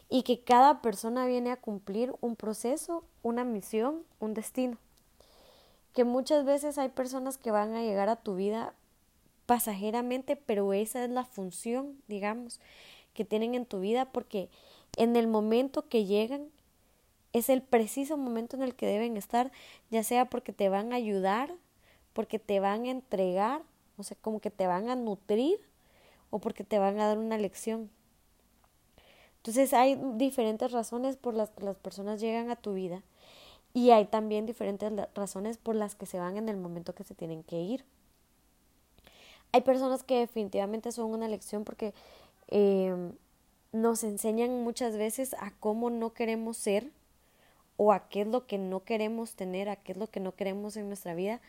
y 0.08 0.22
que 0.22 0.42
cada 0.42 0.82
persona 0.82 1.26
viene 1.26 1.52
a 1.52 1.56
cumplir 1.56 2.12
un 2.20 2.36
proceso, 2.36 3.04
una 3.22 3.44
misión, 3.44 4.02
un 4.18 4.34
destino. 4.34 4.76
Que 5.94 6.04
muchas 6.04 6.44
veces 6.44 6.78
hay 6.78 6.88
personas 6.88 7.38
que 7.38 7.50
van 7.50 7.74
a 7.74 7.82
llegar 7.82 8.08
a 8.08 8.16
tu 8.16 8.34
vida 8.34 8.74
pasajeramente, 9.46 10.36
pero 10.36 10.72
esa 10.72 11.04
es 11.04 11.10
la 11.10 11.24
función, 11.24 11.96
digamos, 12.08 12.60
que 13.14 13.24
tienen 13.24 13.54
en 13.54 13.66
tu 13.66 13.80
vida 13.80 14.04
porque 14.06 14.48
en 14.96 15.16
el 15.16 15.26
momento 15.26 15.88
que 15.88 16.04
llegan 16.04 16.48
es 17.32 17.48
el 17.48 17.62
preciso 17.62 18.16
momento 18.16 18.56
en 18.56 18.62
el 18.62 18.74
que 18.74 18.86
deben 18.86 19.16
estar, 19.16 19.52
ya 19.90 20.02
sea 20.02 20.26
porque 20.26 20.52
te 20.52 20.68
van 20.68 20.92
a 20.92 20.96
ayudar 20.96 21.54
porque 22.12 22.38
te 22.38 22.60
van 22.60 22.84
a 22.84 22.90
entregar, 22.90 23.62
o 23.96 24.02
sea, 24.02 24.16
como 24.20 24.40
que 24.40 24.50
te 24.50 24.66
van 24.66 24.88
a 24.90 24.96
nutrir 24.96 25.60
o 26.30 26.38
porque 26.38 26.64
te 26.64 26.78
van 26.78 26.98
a 27.00 27.06
dar 27.06 27.18
una 27.18 27.38
lección. 27.38 27.90
Entonces 29.38 29.72
hay 29.72 29.98
diferentes 30.14 30.70
razones 30.70 31.16
por 31.16 31.34
las 31.34 31.50
que 31.50 31.64
las 31.64 31.76
personas 31.76 32.20
llegan 32.20 32.50
a 32.50 32.56
tu 32.56 32.74
vida 32.74 33.02
y 33.72 33.90
hay 33.90 34.04
también 34.04 34.46
diferentes 34.46 34.92
razones 35.14 35.56
por 35.56 35.74
las 35.74 35.94
que 35.94 36.06
se 36.06 36.18
van 36.18 36.36
en 36.36 36.48
el 36.48 36.56
momento 36.56 36.94
que 36.94 37.04
se 37.04 37.14
tienen 37.14 37.42
que 37.42 37.60
ir. 37.60 37.84
Hay 39.52 39.62
personas 39.62 40.02
que 40.02 40.18
definitivamente 40.18 40.92
son 40.92 41.10
una 41.10 41.28
lección 41.28 41.64
porque 41.64 41.94
eh, 42.48 42.94
nos 43.72 44.04
enseñan 44.04 44.62
muchas 44.62 44.96
veces 44.96 45.34
a 45.34 45.52
cómo 45.58 45.90
no 45.90 46.12
queremos 46.12 46.56
ser 46.56 46.90
o 47.76 47.92
a 47.92 48.08
qué 48.08 48.22
es 48.22 48.26
lo 48.26 48.46
que 48.46 48.58
no 48.58 48.84
queremos 48.84 49.34
tener, 49.34 49.68
a 49.68 49.76
qué 49.76 49.92
es 49.92 49.98
lo 49.98 50.08
que 50.08 50.20
no 50.20 50.34
queremos 50.34 50.76
en 50.76 50.88
nuestra 50.88 51.14
vida 51.14 51.40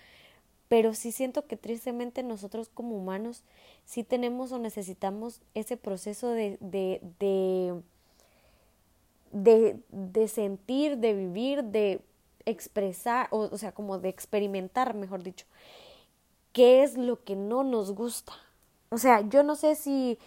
pero 0.71 0.93
sí 0.93 1.11
siento 1.11 1.47
que 1.47 1.57
tristemente 1.57 2.23
nosotros 2.23 2.69
como 2.73 2.95
humanos 2.95 3.43
sí 3.83 4.05
tenemos 4.05 4.53
o 4.53 4.57
necesitamos 4.57 5.41
ese 5.53 5.75
proceso 5.75 6.29
de, 6.29 6.57
de, 6.61 7.01
de, 9.33 9.77
de, 9.89 10.27
sentir, 10.29 10.95
de 10.99 11.13
vivir, 11.13 11.65
de 11.65 11.99
expresar, 12.45 13.27
o, 13.31 13.49
o 13.51 13.57
sea, 13.57 13.73
como 13.73 13.99
de 13.99 14.07
experimentar, 14.07 14.93
mejor 14.93 15.23
dicho, 15.23 15.45
qué 16.53 16.83
es 16.83 16.97
lo 16.97 17.21
que 17.21 17.35
no 17.35 17.65
nos 17.65 17.91
gusta. 17.91 18.31
O 18.91 18.97
sea, 18.97 19.27
yo 19.27 19.43
no 19.43 19.57
sé 19.57 19.75
si, 19.75 20.19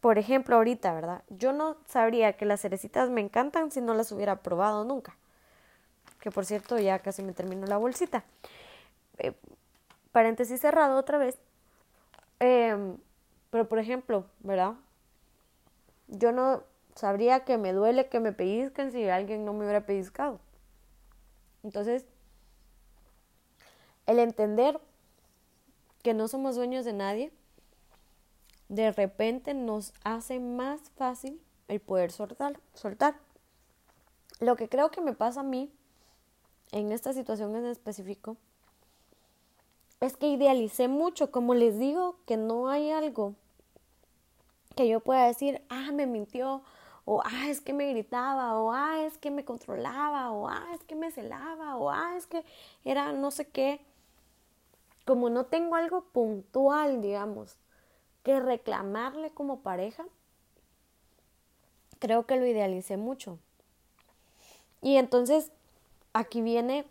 por 0.00 0.18
ejemplo, 0.18 0.54
ahorita, 0.54 0.94
¿verdad? 0.94 1.24
Yo 1.30 1.52
no 1.52 1.78
sabría 1.88 2.34
que 2.34 2.46
las 2.46 2.60
cerecitas 2.60 3.10
me 3.10 3.22
encantan 3.22 3.72
si 3.72 3.80
no 3.80 3.94
las 3.94 4.12
hubiera 4.12 4.36
probado 4.40 4.84
nunca. 4.84 5.16
Que 6.20 6.30
por 6.30 6.46
cierto, 6.46 6.78
ya 6.78 7.00
casi 7.00 7.24
me 7.24 7.32
terminó 7.32 7.66
la 7.66 7.76
bolsita. 7.76 8.24
Eh, 9.18 9.34
paréntesis 10.12 10.60
cerrado 10.60 10.98
otra 10.98 11.18
vez. 11.18 11.38
Em, 12.40 12.96
pero 13.50 13.68
por 13.68 13.78
ejemplo, 13.78 14.26
¿verdad? 14.40 14.74
Yo 16.08 16.32
no 16.32 16.62
sabría 16.94 17.44
que 17.44 17.58
me 17.58 17.72
duele 17.72 18.08
que 18.08 18.20
me 18.20 18.32
pellizquen 18.32 18.92
si 18.92 19.08
alguien 19.08 19.44
no 19.44 19.52
me 19.52 19.64
hubiera 19.64 19.86
pellizcado. 19.86 20.40
Entonces, 21.62 22.06
el 24.06 24.18
entender 24.18 24.80
que 26.02 26.14
no 26.14 26.28
somos 26.28 26.56
dueños 26.56 26.84
de 26.84 26.92
nadie, 26.92 27.32
de 28.68 28.90
repente 28.92 29.54
nos 29.54 29.92
hace 30.04 30.40
más 30.40 30.80
fácil 30.96 31.40
el 31.68 31.80
poder 31.80 32.10
soltar, 32.12 32.58
soltar. 32.74 33.16
Lo 34.40 34.56
que 34.56 34.68
creo 34.68 34.90
que 34.90 35.00
me 35.00 35.12
pasa 35.12 35.40
a 35.40 35.44
mí 35.44 35.70
en 36.72 36.92
esta 36.92 37.12
situación 37.12 37.54
en 37.56 37.66
específico 37.66 38.36
es 40.00 40.16
que 40.16 40.28
idealicé 40.28 40.88
mucho, 40.88 41.30
como 41.30 41.54
les 41.54 41.78
digo, 41.78 42.16
que 42.26 42.36
no 42.36 42.68
hay 42.68 42.90
algo 42.90 43.34
que 44.76 44.88
yo 44.88 45.00
pueda 45.00 45.26
decir, 45.26 45.60
ah, 45.68 45.90
me 45.92 46.06
mintió, 46.06 46.62
o 47.04 47.22
ah, 47.24 47.48
es 47.48 47.60
que 47.60 47.72
me 47.72 47.90
gritaba, 47.90 48.54
o 48.60 48.70
ah, 48.72 49.00
es 49.02 49.18
que 49.18 49.30
me 49.30 49.44
controlaba, 49.44 50.30
o 50.30 50.48
ah, 50.48 50.66
es 50.74 50.84
que 50.84 50.94
me 50.94 51.10
celaba, 51.10 51.76
o 51.76 51.90
ah, 51.90 52.14
es 52.16 52.26
que 52.26 52.44
era 52.84 53.12
no 53.12 53.30
sé 53.30 53.48
qué. 53.48 53.80
Como 55.04 55.30
no 55.30 55.46
tengo 55.46 55.74
algo 55.74 56.02
puntual, 56.02 57.00
digamos, 57.00 57.56
que 58.22 58.38
reclamarle 58.38 59.30
como 59.30 59.60
pareja, 59.60 60.04
creo 61.98 62.26
que 62.26 62.36
lo 62.36 62.46
idealicé 62.46 62.96
mucho. 62.98 63.38
Y 64.82 64.96
entonces 64.96 65.50
aquí 66.12 66.40
viene 66.40 66.84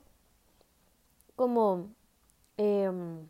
como 1.36 1.88
Em, 2.58 3.28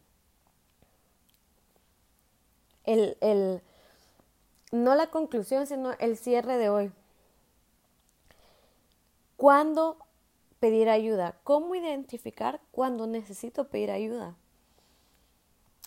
el, 2.85 3.17
el, 3.21 3.61
no 4.71 4.95
la 4.95 5.07
conclusión, 5.07 5.67
sino 5.67 5.91
el 5.99 6.17
cierre 6.17 6.57
de 6.57 6.69
hoy. 6.69 6.91
¿Cuándo 9.35 9.97
pedir 10.59 10.89
ayuda? 10.89 11.35
¿Cómo 11.43 11.75
identificar 11.75 12.59
cuando 12.71 13.05
necesito 13.05 13.67
pedir 13.67 13.91
ayuda? 13.91 14.35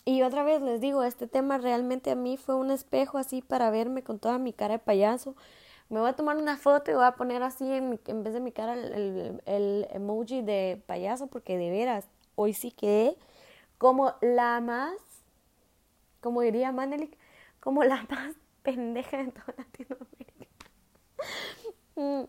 Y 0.04 0.22
otra 0.22 0.44
vez 0.44 0.62
les 0.62 0.80
digo, 0.80 1.02
este 1.02 1.26
tema 1.26 1.58
realmente 1.58 2.10
a 2.10 2.14
mí 2.14 2.36
fue 2.36 2.54
un 2.54 2.70
espejo 2.70 3.18
así 3.18 3.42
para 3.42 3.70
verme 3.70 4.02
con 4.02 4.18
toda 4.18 4.38
mi 4.38 4.52
cara 4.52 4.74
de 4.74 4.78
payaso. 4.78 5.34
Me 5.88 6.00
voy 6.00 6.08
a 6.08 6.14
tomar 6.14 6.36
una 6.36 6.56
foto 6.56 6.90
y 6.90 6.94
voy 6.94 7.04
a 7.04 7.16
poner 7.16 7.42
así 7.42 7.70
en, 7.70 7.98
vez 8.22 8.32
de 8.32 8.40
mi 8.40 8.52
cara 8.52 8.74
el, 8.74 9.40
el, 9.44 9.88
emoji 9.90 10.42
de 10.42 10.82
payaso 10.86 11.26
porque 11.26 11.58
de 11.58 11.70
veras, 11.70 12.06
hoy 12.36 12.54
sí 12.54 12.70
quedé 12.70 13.16
como 13.80 14.12
la 14.20 14.60
más, 14.60 14.92
como 16.20 16.42
diría 16.42 16.70
Manelik, 16.70 17.16
como 17.60 17.82
la 17.82 18.06
más 18.10 18.36
pendeja 18.62 19.16
de 19.16 19.32
toda 19.32 19.54
Latinoamérica. 19.56 20.46
Mm. 21.96 22.24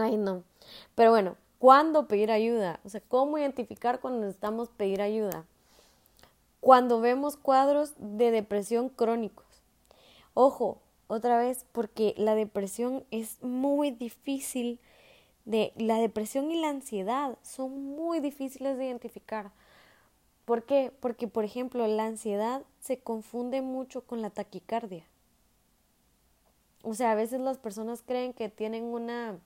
Ay, 0.00 0.16
no. 0.16 0.44
Pero 0.94 1.10
bueno, 1.10 1.36
¿cuándo 1.58 2.06
pedir 2.06 2.30
ayuda? 2.30 2.78
O 2.84 2.88
sea, 2.88 3.00
¿cómo 3.08 3.36
identificar 3.36 3.98
cuando 3.98 4.20
necesitamos 4.20 4.68
pedir 4.68 5.02
ayuda? 5.02 5.44
Cuando 6.60 7.00
vemos 7.00 7.36
cuadros 7.36 7.94
de 7.96 8.30
depresión 8.30 8.90
crónicos. 8.90 9.44
Ojo, 10.34 10.80
otra 11.08 11.36
vez, 11.38 11.66
porque 11.72 12.14
la 12.16 12.36
depresión 12.36 13.02
es 13.10 13.42
muy 13.42 13.90
difícil 13.90 14.78
de 15.46 15.72
la 15.74 15.96
depresión 15.96 16.52
y 16.52 16.60
la 16.60 16.68
ansiedad 16.68 17.36
son 17.42 17.96
muy 17.96 18.20
difíciles 18.20 18.78
de 18.78 18.86
identificar. 18.86 19.50
¿Por 20.48 20.62
qué? 20.62 20.90
Porque, 21.00 21.28
por 21.28 21.44
ejemplo, 21.44 21.86
la 21.86 22.06
ansiedad 22.06 22.62
se 22.80 23.00
confunde 23.00 23.60
mucho 23.60 24.06
con 24.06 24.22
la 24.22 24.30
taquicardia. 24.30 25.04
O 26.82 26.94
sea, 26.94 27.12
a 27.12 27.14
veces 27.14 27.38
las 27.38 27.58
personas 27.58 28.00
creen 28.00 28.32
que 28.32 28.48
tienen 28.48 28.84
una 28.84 29.38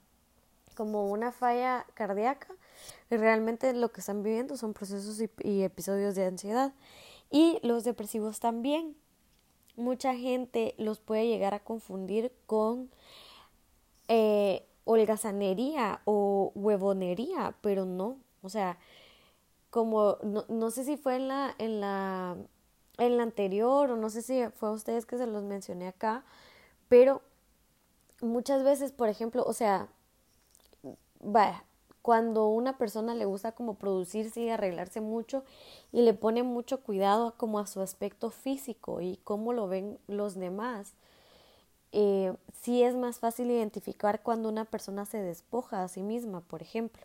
como 0.76 1.10
una 1.10 1.32
falla 1.32 1.86
cardíaca 1.94 2.54
y 3.10 3.16
realmente 3.16 3.72
lo 3.72 3.90
que 3.90 3.98
están 3.98 4.22
viviendo 4.22 4.56
son 4.56 4.74
procesos 4.74 5.20
y, 5.42 5.62
episodios 5.64 6.14
de 6.14 6.26
ansiedad. 6.26 6.72
Y 7.32 7.58
los 7.64 7.82
depresivos 7.82 8.38
también. 8.38 8.94
Mucha 9.74 10.14
gente 10.14 10.76
los 10.78 11.00
puede 11.00 11.26
llegar 11.26 11.52
a 11.52 11.64
confundir 11.64 12.30
con 12.46 12.92
eh, 14.06 14.64
holgazanería 14.84 16.00
o 16.04 16.52
huevonería, 16.54 17.56
pero 17.60 17.86
no. 17.86 18.18
O 18.40 18.48
sea, 18.48 18.78
como 19.72 20.18
no, 20.22 20.44
no 20.48 20.70
sé 20.70 20.84
si 20.84 20.98
fue 20.98 21.16
en 21.16 21.28
la, 21.28 21.56
en 21.58 21.80
la 21.80 22.36
en 22.98 23.16
la 23.16 23.24
anterior 23.24 23.90
o 23.90 23.96
no 23.96 24.10
sé 24.10 24.22
si 24.22 24.44
fue 24.56 24.68
a 24.68 24.72
ustedes 24.72 25.06
que 25.06 25.18
se 25.18 25.26
los 25.26 25.42
mencioné 25.44 25.88
acá, 25.88 26.24
pero 26.88 27.22
muchas 28.22 28.64
veces, 28.64 28.92
por 28.92 29.08
ejemplo, 29.08 29.44
o 29.46 29.52
sea, 29.52 29.88
vaya, 31.20 31.64
cuando 32.02 32.48
una 32.48 32.78
persona 32.78 33.14
le 33.14 33.24
gusta 33.24 33.52
como 33.52 33.74
producirse 33.74 34.40
y 34.42 34.50
arreglarse 34.50 35.00
mucho 35.00 35.44
y 35.92 36.02
le 36.02 36.14
pone 36.14 36.42
mucho 36.42 36.80
cuidado 36.82 37.34
como 37.36 37.58
a 37.58 37.66
su 37.66 37.80
aspecto 37.80 38.30
físico 38.30 39.00
y 39.00 39.18
cómo 39.24 39.52
lo 39.52 39.68
ven 39.68 39.98
los 40.08 40.34
demás, 40.34 40.94
eh, 41.92 42.34
sí 42.62 42.82
es 42.82 42.96
más 42.96 43.18
fácil 43.18 43.50
identificar 43.50 44.22
cuando 44.22 44.48
una 44.48 44.64
persona 44.64 45.04
se 45.04 45.22
despoja 45.22 45.84
a 45.84 45.88
sí 45.88 46.02
misma, 46.02 46.40
por 46.40 46.62
ejemplo. 46.62 47.02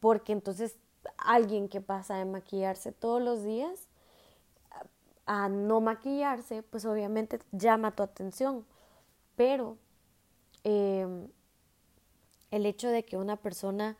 Porque 0.00 0.32
entonces 0.32 0.76
alguien 1.16 1.68
que 1.68 1.80
pasa 1.80 2.16
de 2.16 2.24
maquillarse 2.24 2.92
todos 2.92 3.22
los 3.22 3.44
días 3.44 3.88
a 5.26 5.48
no 5.48 5.80
maquillarse, 5.80 6.62
pues 6.62 6.86
obviamente 6.86 7.38
llama 7.52 7.94
tu 7.94 8.02
atención. 8.02 8.64
Pero 9.36 9.76
eh, 10.64 11.06
el 12.50 12.66
hecho 12.66 12.88
de 12.88 13.04
que 13.04 13.16
una 13.16 13.36
persona 13.36 13.96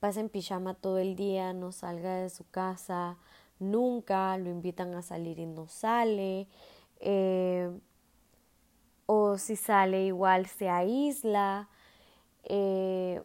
pase 0.00 0.20
en 0.20 0.28
pijama 0.28 0.74
todo 0.74 0.98
el 0.98 1.16
día, 1.16 1.52
no 1.52 1.72
salga 1.72 2.16
de 2.16 2.28
su 2.28 2.48
casa, 2.50 3.16
nunca 3.58 4.36
lo 4.36 4.50
invitan 4.50 4.94
a 4.94 5.02
salir 5.02 5.38
y 5.38 5.46
no 5.46 5.68
sale, 5.68 6.48
eh, 7.00 7.70
o 9.06 9.38
si 9.38 9.56
sale 9.56 10.04
igual 10.04 10.46
se 10.46 10.68
aísla, 10.68 11.68
eh, 12.44 13.22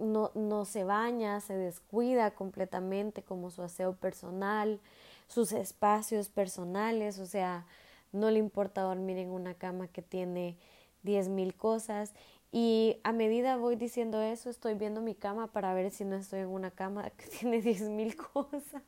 no, 0.00 0.30
no 0.34 0.64
se 0.64 0.84
baña, 0.84 1.40
se 1.40 1.56
descuida 1.56 2.32
completamente 2.32 3.22
como 3.22 3.50
su 3.50 3.62
aseo 3.62 3.94
personal, 3.94 4.80
sus 5.28 5.52
espacios 5.52 6.28
personales, 6.28 7.18
o 7.18 7.26
sea, 7.26 7.66
no 8.12 8.30
le 8.30 8.38
importa 8.38 8.82
dormir 8.82 9.18
en 9.18 9.30
una 9.30 9.54
cama 9.54 9.88
que 9.88 10.02
tiene 10.02 10.56
diez 11.02 11.28
mil 11.28 11.54
cosas 11.54 12.12
y 12.52 12.96
a 13.04 13.12
medida 13.12 13.56
voy 13.56 13.76
diciendo 13.76 14.20
eso, 14.20 14.50
estoy 14.50 14.74
viendo 14.74 15.00
mi 15.00 15.14
cama 15.14 15.46
para 15.46 15.72
ver 15.74 15.90
si 15.92 16.04
no 16.04 16.16
estoy 16.16 16.40
en 16.40 16.48
una 16.48 16.70
cama 16.70 17.10
que 17.10 17.26
tiene 17.38 17.60
diez 17.62 17.82
mil 17.82 18.16
cosas. 18.16 18.82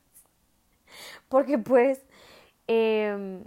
Porque 1.28 1.58
pues 1.58 2.00
eh, 2.68 3.42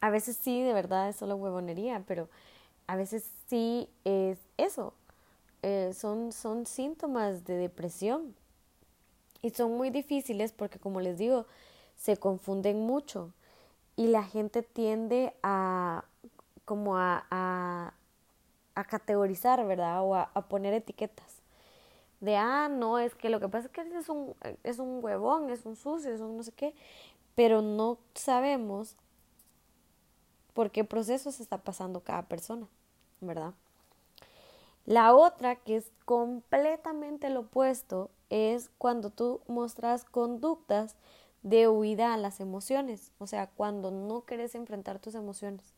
a 0.00 0.10
veces 0.10 0.36
sí, 0.36 0.62
de 0.62 0.72
verdad 0.72 1.08
es 1.08 1.16
solo 1.16 1.36
huevonería, 1.36 2.04
pero 2.06 2.28
a 2.86 2.96
veces 2.96 3.30
sí 3.48 3.88
es 4.04 4.38
eso. 4.58 4.92
Eh, 5.66 5.92
son, 5.94 6.32
son 6.32 6.66
síntomas 6.66 7.44
de 7.44 7.56
depresión. 7.56 8.34
Y 9.42 9.50
son 9.50 9.76
muy 9.76 9.90
difíciles 9.90 10.52
porque, 10.52 10.78
como 10.78 11.00
les 11.00 11.18
digo, 11.18 11.46
se 11.96 12.16
confunden 12.16 12.80
mucho. 12.80 13.32
Y 13.96 14.08
la 14.08 14.24
gente 14.24 14.62
tiende 14.62 15.34
a 15.42 16.04
como 16.64 16.96
a, 16.96 17.26
a 17.30 17.94
a 18.74 18.84
categorizar, 18.84 19.64
¿verdad? 19.66 20.02
O 20.02 20.14
a, 20.14 20.28
poner 20.48 20.74
etiquetas. 20.74 21.42
De, 22.20 22.36
ah, 22.36 22.68
no, 22.68 22.98
es 22.98 23.14
que 23.14 23.28
lo 23.28 23.40
que 23.40 23.48
pasa 23.48 23.66
es 23.66 23.72
que 23.72 23.80
es 23.82 24.08
un, 24.08 24.34
es 24.62 24.78
un 24.78 25.04
huevón, 25.04 25.50
es 25.50 25.66
un 25.66 25.76
sucio, 25.76 26.12
es 26.12 26.20
un 26.20 26.36
no 26.36 26.42
sé 26.42 26.52
qué, 26.52 26.74
pero 27.34 27.62
no 27.62 27.98
sabemos 28.14 28.96
por 30.54 30.70
qué 30.70 30.84
proceso 30.84 31.32
se 31.32 31.42
está 31.42 31.58
pasando 31.58 32.00
cada 32.00 32.22
persona, 32.22 32.66
¿verdad? 33.20 33.52
La 34.86 35.14
otra, 35.14 35.56
que 35.56 35.76
es 35.76 35.90
completamente 36.04 37.30
lo 37.30 37.40
opuesto, 37.40 38.10
es 38.30 38.70
cuando 38.78 39.10
tú 39.10 39.40
muestras 39.46 40.04
conductas 40.04 40.96
de 41.42 41.68
huida 41.68 42.14
a 42.14 42.18
las 42.18 42.40
emociones, 42.40 43.12
o 43.18 43.26
sea, 43.26 43.48
cuando 43.48 43.90
no 43.90 44.22
quieres 44.22 44.54
enfrentar 44.54 44.98
tus 44.98 45.14
emociones 45.14 45.74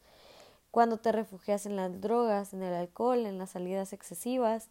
cuando 0.77 0.99
te 0.99 1.11
refugias 1.11 1.65
en 1.65 1.75
las 1.75 2.03
drogas, 2.03 2.53
en 2.53 2.63
el 2.63 2.75
alcohol, 2.75 3.25
en 3.25 3.39
las 3.39 3.49
salidas 3.49 3.95
excesivas, 3.95 4.69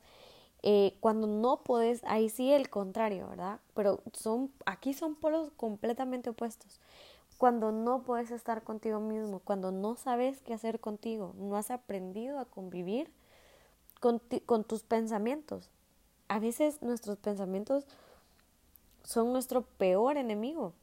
eh, 0.61 0.95
cuando 0.99 1.25
no 1.25 1.63
puedes, 1.63 2.03
ahí 2.03 2.29
sí 2.29 2.51
el 2.51 2.69
contrario, 2.69 3.27
¿verdad? 3.27 3.59
Pero 3.73 4.03
son, 4.13 4.51
aquí 4.67 4.93
son 4.93 5.15
polos 5.15 5.49
completamente 5.57 6.29
opuestos. 6.29 6.79
Cuando 7.39 7.71
no 7.71 8.03
puedes 8.03 8.29
estar 8.29 8.61
contigo 8.61 8.99
mismo, 8.99 9.39
cuando 9.39 9.71
no 9.71 9.95
sabes 9.95 10.41
qué 10.41 10.53
hacer 10.53 10.79
contigo, 10.79 11.33
no 11.39 11.57
has 11.57 11.71
aprendido 11.71 12.37
a 12.37 12.45
convivir 12.45 13.11
con, 14.45 14.63
tus 14.63 14.83
pensamientos. 14.83 15.71
A 16.27 16.37
veces 16.37 16.81
nuestros 16.83 17.17
pensamientos 17.17 17.85
son 19.03 19.33
nuestro 19.33 19.63
peor 19.63 20.17
enemigo. 20.17 20.73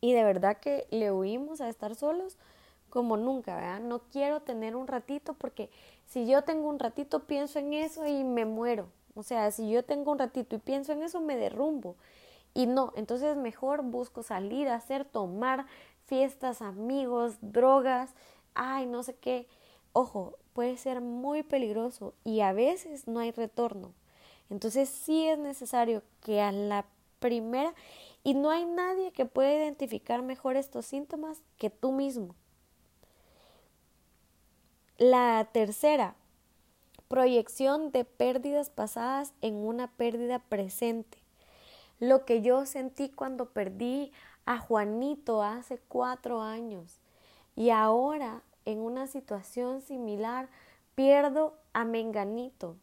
Y 0.00 0.12
de 0.12 0.24
verdad 0.24 0.58
que 0.58 0.86
le 0.90 1.12
huimos 1.12 1.60
a 1.60 1.68
estar 1.68 1.94
solos 1.94 2.36
como 2.90 3.16
nunca, 3.16 3.54
¿verdad? 3.54 3.80
No 3.80 4.00
quiero 4.10 4.40
tener 4.40 4.74
un 4.74 4.86
ratito 4.86 5.34
porque 5.34 5.70
si 6.06 6.26
yo 6.26 6.42
tengo 6.42 6.68
un 6.68 6.78
ratito 6.78 7.20
pienso 7.20 7.58
en 7.58 7.72
eso 7.72 8.06
y 8.06 8.24
me 8.24 8.44
muero. 8.44 8.88
O 9.14 9.22
sea, 9.22 9.50
si 9.52 9.70
yo 9.70 9.84
tengo 9.84 10.10
un 10.10 10.18
ratito 10.18 10.56
y 10.56 10.58
pienso 10.58 10.92
en 10.92 11.02
eso 11.02 11.20
me 11.20 11.36
derrumbo. 11.36 11.94
Y 12.52 12.66
no, 12.66 12.92
entonces 12.96 13.36
mejor 13.36 13.82
busco 13.82 14.22
salir, 14.22 14.68
hacer, 14.68 15.04
tomar 15.04 15.66
fiestas, 16.06 16.62
amigos, 16.62 17.36
drogas, 17.40 18.12
ay, 18.54 18.86
no 18.86 19.02
sé 19.04 19.14
qué. 19.14 19.46
Ojo, 19.92 20.36
puede 20.54 20.78
ser 20.78 21.02
muy 21.02 21.42
peligroso 21.42 22.14
y 22.24 22.40
a 22.40 22.54
veces 22.54 23.06
no 23.06 23.20
hay 23.20 23.32
retorno. 23.32 23.92
Entonces 24.48 24.88
sí 24.88 25.26
es 25.26 25.38
necesario 25.38 26.02
que 26.22 26.40
a 26.40 26.52
la 26.52 26.86
primera, 27.18 27.74
y 28.22 28.34
no 28.34 28.50
hay 28.50 28.66
nadie 28.66 29.12
que 29.12 29.24
pueda 29.24 29.54
identificar 29.54 30.22
mejor 30.22 30.56
estos 30.56 30.84
síntomas 30.84 31.40
que 31.56 31.70
tú 31.70 31.90
mismo. 31.92 32.34
La 34.98 35.48
tercera, 35.52 36.16
proyección 37.08 37.92
de 37.92 38.04
pérdidas 38.04 38.68
pasadas 38.68 39.32
en 39.40 39.54
una 39.54 39.88
pérdida 39.88 40.38
presente. 40.38 41.18
Lo 41.98 42.26
que 42.26 42.42
yo 42.42 42.66
sentí 42.66 43.08
cuando 43.08 43.50
perdí 43.50 44.12
a 44.46 44.58
Juanito 44.58 45.42
hace 45.42 45.78
cuatro 45.88 46.42
años 46.42 47.00
y 47.56 47.70
ahora 47.70 48.42
en 48.64 48.80
una 48.80 49.06
situación 49.06 49.80
similar 49.80 50.48
pierdo 50.94 51.56
a 51.72 51.84
Menganito 51.84 52.76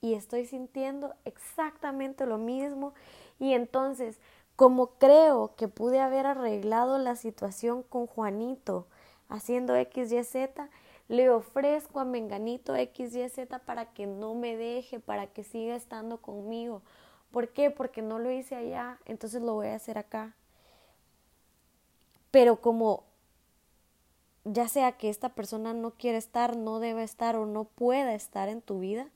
y 0.00 0.14
estoy 0.14 0.46
sintiendo 0.46 1.14
exactamente 1.24 2.26
lo 2.26 2.38
mismo 2.38 2.94
y 3.38 3.54
entonces 3.54 4.18
como 4.56 4.98
creo 4.98 5.54
que 5.56 5.68
pude 5.68 6.00
haber 6.00 6.26
arreglado 6.26 6.98
la 6.98 7.16
situación 7.16 7.82
con 7.82 8.06
Juanito 8.06 8.86
haciendo 9.28 9.76
X, 9.76 10.12
Y, 10.12 10.24
Z, 10.24 10.70
le 11.08 11.30
ofrezco 11.30 12.00
a 12.00 12.04
Menganito 12.04 12.74
X, 12.74 13.14
Y, 13.14 13.28
Z 13.28 13.58
para 13.60 13.92
que 13.92 14.06
no 14.06 14.34
me 14.34 14.56
deje, 14.56 14.98
para 14.98 15.26
que 15.26 15.44
siga 15.44 15.76
estando 15.76 16.18
conmigo. 16.18 16.82
¿Por 17.30 17.50
qué? 17.50 17.70
Porque 17.70 18.02
no 18.02 18.18
lo 18.18 18.30
hice 18.30 18.56
allá, 18.56 18.98
entonces 19.04 19.42
lo 19.42 19.54
voy 19.54 19.68
a 19.68 19.76
hacer 19.76 19.98
acá. 19.98 20.34
Pero 22.30 22.60
como 22.60 23.04
ya 24.46 24.68
sea 24.68 24.92
que 24.92 25.08
esta 25.08 25.30
persona 25.30 25.74
no 25.74 25.90
quiere 25.92 26.18
estar, 26.18 26.56
no 26.56 26.78
debe 26.78 27.02
estar 27.02 27.36
o 27.36 27.46
no 27.46 27.64
pueda 27.64 28.14
estar 28.14 28.48
en 28.48 28.62
tu 28.62 28.78
vida, 28.78 29.08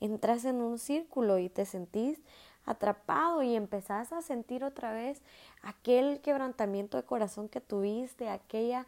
entras 0.00 0.44
en 0.44 0.60
un 0.60 0.78
círculo 0.78 1.38
y 1.38 1.48
te 1.48 1.64
sentís 1.64 2.20
atrapado 2.66 3.42
y 3.42 3.56
empezás 3.56 4.12
a 4.12 4.20
sentir 4.20 4.62
otra 4.62 4.92
vez 4.92 5.22
aquel 5.62 6.20
quebrantamiento 6.20 6.98
de 6.98 7.02
corazón 7.02 7.48
que 7.48 7.62
tuviste, 7.62 8.28
aquella, 8.28 8.86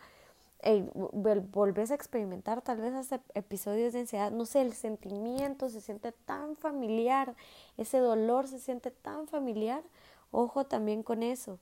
eh, 0.63 0.87
volvés 0.93 1.91
a 1.91 1.95
experimentar 1.95 2.61
tal 2.61 2.79
vez 2.79 2.93
episodios 3.33 3.95
de 3.95 4.01
ansiedad, 4.01 4.31
no 4.31 4.45
sé, 4.45 4.61
el 4.61 4.75
sentimiento 4.75 5.71
se 5.71 5.81
siente 5.81 6.13
tan 6.13 6.57
familiar, 6.57 7.35
ese 7.79 7.99
dolor 7.99 8.47
se 8.47 8.59
siente 8.59 8.91
tan 8.91 9.27
familiar, 9.29 9.83
ojo 10.31 10.65
también 10.67 11.03
con 11.03 11.23
eso. 11.23 11.59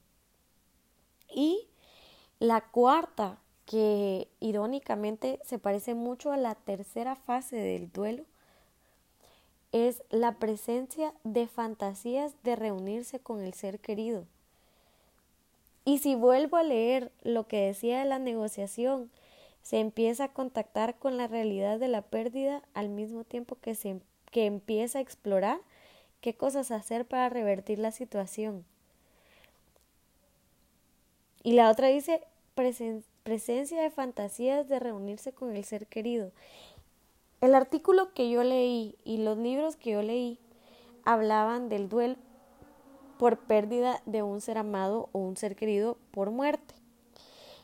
Y 1.32 1.68
la 2.40 2.62
cuarta, 2.62 3.38
que 3.68 4.28
irónicamente 4.40 5.40
se 5.44 5.58
parece 5.58 5.92
mucho 5.92 6.32
a 6.32 6.38
la 6.38 6.54
tercera 6.54 7.16
fase 7.16 7.56
del 7.56 7.92
duelo, 7.92 8.24
es 9.72 10.02
la 10.08 10.38
presencia 10.38 11.12
de 11.22 11.46
fantasías 11.46 12.32
de 12.44 12.56
reunirse 12.56 13.20
con 13.20 13.42
el 13.42 13.52
ser 13.52 13.78
querido. 13.78 14.24
Y 15.84 15.98
si 15.98 16.14
vuelvo 16.14 16.56
a 16.56 16.62
leer 16.62 17.12
lo 17.22 17.46
que 17.46 17.66
decía 17.66 17.98
de 17.98 18.06
la 18.06 18.18
negociación, 18.18 19.10
se 19.62 19.80
empieza 19.80 20.24
a 20.24 20.32
contactar 20.32 20.98
con 20.98 21.18
la 21.18 21.26
realidad 21.26 21.78
de 21.78 21.88
la 21.88 22.00
pérdida 22.00 22.62
al 22.72 22.88
mismo 22.88 23.24
tiempo 23.24 23.58
que 23.60 23.74
se 23.74 24.00
que 24.30 24.46
empieza 24.46 24.98
a 24.98 25.02
explorar 25.02 25.60
qué 26.22 26.32
cosas 26.32 26.70
hacer 26.70 27.04
para 27.04 27.28
revertir 27.28 27.78
la 27.78 27.92
situación. 27.92 28.64
Y 31.42 31.52
la 31.52 31.70
otra 31.70 31.88
dice 31.88 32.22
presencia 33.28 33.82
de 33.82 33.90
fantasías 33.90 34.70
de 34.70 34.78
reunirse 34.78 35.34
con 35.34 35.54
el 35.54 35.62
ser 35.62 35.86
querido. 35.86 36.32
El 37.42 37.54
artículo 37.54 38.14
que 38.14 38.30
yo 38.30 38.42
leí 38.42 38.96
y 39.04 39.18
los 39.18 39.36
libros 39.36 39.76
que 39.76 39.90
yo 39.90 40.00
leí 40.00 40.38
hablaban 41.04 41.68
del 41.68 41.90
duelo 41.90 42.16
por 43.18 43.36
pérdida 43.36 44.00
de 44.06 44.22
un 44.22 44.40
ser 44.40 44.56
amado 44.56 45.10
o 45.12 45.18
un 45.18 45.36
ser 45.36 45.56
querido 45.56 45.98
por 46.10 46.30
muerte. 46.30 46.74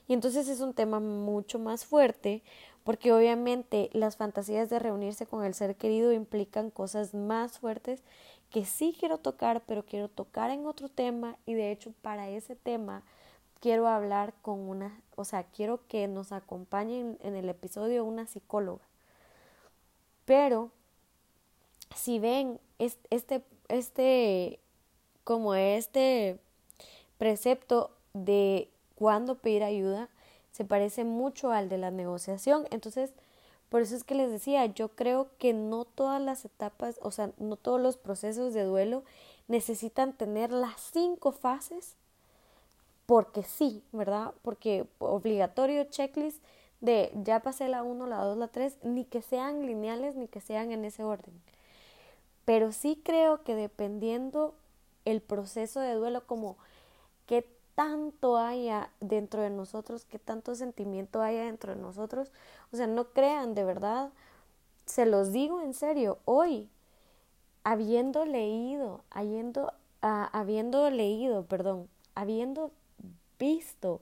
Y 0.06 0.12
entonces 0.12 0.48
es 0.48 0.60
un 0.60 0.74
tema 0.74 1.00
mucho 1.00 1.58
más 1.58 1.86
fuerte 1.86 2.42
porque 2.82 3.14
obviamente 3.14 3.88
las 3.94 4.18
fantasías 4.18 4.68
de 4.68 4.78
reunirse 4.78 5.24
con 5.24 5.44
el 5.44 5.54
ser 5.54 5.76
querido 5.76 6.12
implican 6.12 6.68
cosas 6.68 7.14
más 7.14 7.58
fuertes 7.58 8.02
que 8.50 8.66
sí 8.66 8.94
quiero 9.00 9.16
tocar, 9.16 9.62
pero 9.66 9.86
quiero 9.86 10.08
tocar 10.10 10.50
en 10.50 10.66
otro 10.66 10.90
tema 10.90 11.38
y 11.46 11.54
de 11.54 11.72
hecho 11.72 11.94
para 12.02 12.28
ese 12.28 12.54
tema 12.54 13.02
quiero 13.64 13.88
hablar 13.88 14.34
con 14.42 14.60
una, 14.60 15.00
o 15.16 15.24
sea, 15.24 15.44
quiero 15.44 15.80
que 15.88 16.06
nos 16.06 16.32
acompañen 16.32 17.16
en 17.22 17.34
el 17.34 17.48
episodio 17.48 18.04
una 18.04 18.26
psicóloga 18.26 18.84
pero 20.24 20.70
si 21.94 22.18
ven 22.18 22.60
este, 22.78 23.42
este, 23.68 24.60
como 25.22 25.54
este 25.54 26.38
precepto 27.18 27.90
de 28.12 28.70
cuándo 28.96 29.36
pedir 29.36 29.62
ayuda, 29.62 30.08
se 30.52 30.66
parece 30.66 31.04
mucho 31.04 31.50
al 31.50 31.68
de 31.68 31.78
la 31.78 31.90
negociación. 31.90 32.66
Entonces, 32.70 33.12
por 33.68 33.80
eso 33.80 33.96
es 33.96 34.04
que 34.04 34.14
les 34.14 34.30
decía, 34.30 34.66
yo 34.66 34.90
creo 34.90 35.30
que 35.38 35.52
no 35.52 35.84
todas 35.84 36.20
las 36.20 36.44
etapas, 36.44 36.98
o 37.02 37.10
sea, 37.10 37.30
no 37.38 37.56
todos 37.56 37.80
los 37.80 37.96
procesos 37.96 38.54
de 38.54 38.64
duelo 38.64 39.04
necesitan 39.48 40.12
tener 40.12 40.52
las 40.52 40.80
cinco 40.92 41.32
fases, 41.32 41.96
porque 43.06 43.42
sí, 43.42 43.82
¿verdad? 43.92 44.32
Porque 44.42 44.86
obligatorio 44.98 45.84
checklist 45.84 46.42
de 46.80 47.12
ya 47.22 47.40
pasé 47.40 47.68
la 47.68 47.82
1, 47.82 48.06
la 48.06 48.18
2, 48.18 48.36
la 48.36 48.48
3, 48.48 48.78
ni 48.82 49.04
que 49.04 49.22
sean 49.22 49.66
lineales 49.66 50.16
ni 50.16 50.28
que 50.28 50.40
sean 50.40 50.72
en 50.72 50.84
ese 50.84 51.04
orden. 51.04 51.34
Pero 52.44 52.72
sí 52.72 53.00
creo 53.02 53.42
que 53.42 53.54
dependiendo 53.54 54.54
el 55.04 55.20
proceso 55.20 55.80
de 55.80 55.94
duelo, 55.94 56.26
como 56.26 56.56
qué 57.26 57.46
tanto 57.74 58.36
haya 58.36 58.90
dentro 59.00 59.42
de 59.42 59.50
nosotros, 59.50 60.04
qué 60.04 60.18
tanto 60.18 60.54
sentimiento 60.54 61.22
haya 61.22 61.44
dentro 61.44 61.74
de 61.74 61.80
nosotros, 61.80 62.32
o 62.72 62.76
sea, 62.76 62.86
no 62.86 63.08
crean 63.12 63.54
de 63.54 63.64
verdad, 63.64 64.10
se 64.86 65.06
los 65.06 65.32
digo 65.32 65.60
en 65.60 65.74
serio, 65.74 66.18
hoy, 66.24 66.68
habiendo 67.64 68.26
leído, 68.26 69.02
habiendo, 69.10 69.72
ah, 70.02 70.28
habiendo 70.32 70.90
leído, 70.90 71.46
perdón, 71.46 71.88
habiendo 72.14 72.70
visto, 73.38 74.00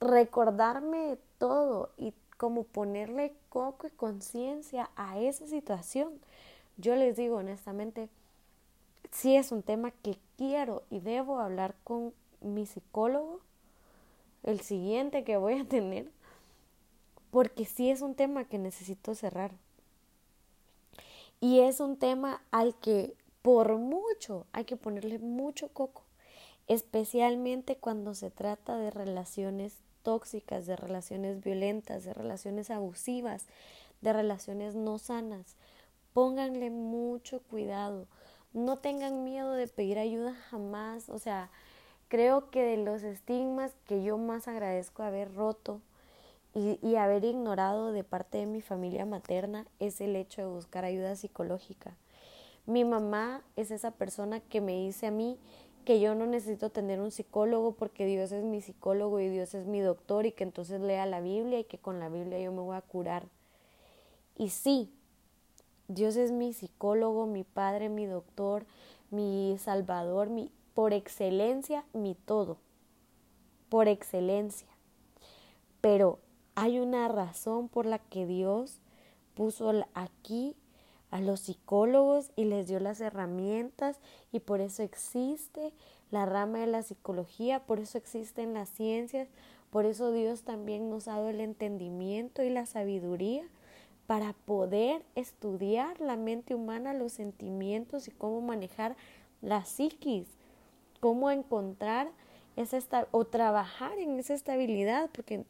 recordarme 0.00 1.18
todo 1.38 1.90
y 1.96 2.12
como 2.36 2.64
ponerle 2.64 3.34
coco 3.48 3.86
y 3.86 3.90
conciencia 3.90 4.90
a 4.96 5.18
esa 5.18 5.46
situación. 5.46 6.20
Yo 6.76 6.94
les 6.96 7.16
digo 7.16 7.36
honestamente, 7.36 8.08
sí 9.10 9.36
es 9.36 9.52
un 9.52 9.62
tema 9.62 9.90
que 9.90 10.18
quiero 10.36 10.82
y 10.90 11.00
debo 11.00 11.38
hablar 11.38 11.74
con 11.84 12.12
mi 12.40 12.66
psicólogo, 12.66 13.40
el 14.42 14.60
siguiente 14.60 15.24
que 15.24 15.36
voy 15.36 15.54
a 15.54 15.64
tener, 15.68 16.10
porque 17.30 17.64
sí 17.64 17.90
es 17.90 18.02
un 18.02 18.14
tema 18.14 18.44
que 18.44 18.58
necesito 18.58 19.14
cerrar. 19.14 19.52
Y 21.40 21.60
es 21.60 21.80
un 21.80 21.96
tema 21.96 22.42
al 22.50 22.74
que 22.76 23.14
por 23.42 23.76
mucho 23.76 24.46
hay 24.52 24.64
que 24.64 24.76
ponerle 24.76 25.18
mucho 25.18 25.68
coco, 25.68 26.02
especialmente 26.68 27.76
cuando 27.76 28.14
se 28.14 28.30
trata 28.30 28.76
de 28.76 28.90
relaciones 28.90 29.78
tóxicas, 30.02 30.66
de 30.66 30.76
relaciones 30.76 31.42
violentas, 31.42 32.04
de 32.04 32.14
relaciones 32.14 32.70
abusivas, 32.70 33.46
de 34.00 34.12
relaciones 34.12 34.74
no 34.74 34.98
sanas. 34.98 35.56
Pónganle 36.12 36.70
mucho 36.70 37.40
cuidado. 37.50 38.06
No 38.52 38.78
tengan 38.78 39.24
miedo 39.24 39.52
de 39.52 39.68
pedir 39.68 39.98
ayuda 39.98 40.34
jamás. 40.50 41.08
O 41.08 41.18
sea, 41.18 41.50
creo 42.08 42.50
que 42.50 42.62
de 42.62 42.76
los 42.78 43.02
estigmas 43.02 43.72
que 43.84 44.02
yo 44.02 44.16
más 44.16 44.48
agradezco 44.48 45.02
haber 45.02 45.34
roto 45.34 45.80
y, 46.54 46.78
y 46.82 46.96
haber 46.96 47.24
ignorado 47.24 47.92
de 47.92 48.04
parte 48.04 48.38
de 48.38 48.46
mi 48.46 48.60
familia 48.60 49.04
materna 49.04 49.66
es 49.78 50.00
el 50.00 50.16
hecho 50.16 50.40
de 50.42 50.48
buscar 50.48 50.84
ayuda 50.84 51.16
psicológica. 51.16 51.96
Mi 52.64 52.84
mamá 52.84 53.42
es 53.54 53.70
esa 53.70 53.92
persona 53.92 54.40
que 54.40 54.60
me 54.60 54.72
dice 54.72 55.06
a 55.06 55.10
mí 55.10 55.38
que 55.86 56.00
yo 56.00 56.16
no 56.16 56.26
necesito 56.26 56.68
tener 56.70 57.00
un 57.00 57.12
psicólogo 57.12 57.76
porque 57.76 58.06
Dios 58.06 58.32
es 58.32 58.42
mi 58.42 58.60
psicólogo 58.60 59.20
y 59.20 59.28
Dios 59.28 59.54
es 59.54 59.66
mi 59.66 59.80
doctor 59.80 60.26
y 60.26 60.32
que 60.32 60.42
entonces 60.42 60.80
lea 60.80 61.06
la 61.06 61.20
Biblia 61.20 61.60
y 61.60 61.64
que 61.64 61.78
con 61.78 62.00
la 62.00 62.08
Biblia 62.08 62.40
yo 62.40 62.50
me 62.50 62.60
voy 62.60 62.76
a 62.76 62.80
curar. 62.80 63.28
Y 64.36 64.48
sí, 64.48 64.90
Dios 65.86 66.16
es 66.16 66.32
mi 66.32 66.52
psicólogo, 66.52 67.26
mi 67.26 67.44
padre, 67.44 67.88
mi 67.88 68.04
doctor, 68.04 68.66
mi 69.12 69.56
salvador, 69.60 70.28
mi 70.28 70.50
por 70.74 70.92
excelencia, 70.92 71.84
mi 71.92 72.16
todo. 72.16 72.58
Por 73.68 73.86
excelencia. 73.86 74.68
Pero 75.80 76.18
hay 76.56 76.80
una 76.80 77.06
razón 77.06 77.68
por 77.68 77.86
la 77.86 78.00
que 78.00 78.26
Dios 78.26 78.80
puso 79.34 79.72
aquí 79.94 80.56
a 81.16 81.20
los 81.20 81.40
psicólogos 81.40 82.30
y 82.36 82.44
les 82.44 82.68
dio 82.68 82.78
las 82.78 83.00
herramientas 83.00 84.00
y 84.32 84.40
por 84.40 84.60
eso 84.60 84.82
existe 84.82 85.72
la 86.10 86.26
rama 86.26 86.58
de 86.58 86.66
la 86.66 86.82
psicología, 86.82 87.60
por 87.60 87.80
eso 87.80 87.96
existen 87.96 88.52
las 88.52 88.68
ciencias, 88.68 89.28
por 89.70 89.86
eso 89.86 90.12
Dios 90.12 90.42
también 90.42 90.90
nos 90.90 91.08
ha 91.08 91.12
dado 91.12 91.30
el 91.30 91.40
entendimiento 91.40 92.42
y 92.42 92.50
la 92.50 92.66
sabiduría 92.66 93.44
para 94.06 94.34
poder 94.34 95.04
estudiar 95.14 96.00
la 96.00 96.16
mente 96.16 96.54
humana, 96.54 96.92
los 96.92 97.12
sentimientos 97.12 98.08
y 98.08 98.10
cómo 98.10 98.42
manejar 98.42 98.94
la 99.40 99.64
psiquis, 99.64 100.28
cómo 101.00 101.30
encontrar 101.30 102.10
esa 102.56 103.08
o 103.10 103.24
trabajar 103.24 103.98
en 103.98 104.18
esa 104.18 104.34
estabilidad, 104.34 105.08
porque 105.12 105.44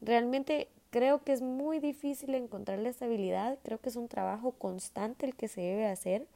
realmente 0.00 0.68
Creo 0.90 1.22
que 1.22 1.32
es 1.32 1.40
muy 1.40 1.78
difícil 1.78 2.34
encontrar 2.34 2.80
la 2.80 2.88
estabilidad, 2.88 3.58
creo 3.62 3.80
que 3.80 3.88
es 3.88 3.96
un 3.96 4.08
trabajo 4.08 4.50
constante 4.52 5.24
el 5.24 5.36
que 5.36 5.46
se 5.46 5.60
debe 5.60 5.86
hacer, 5.86 6.26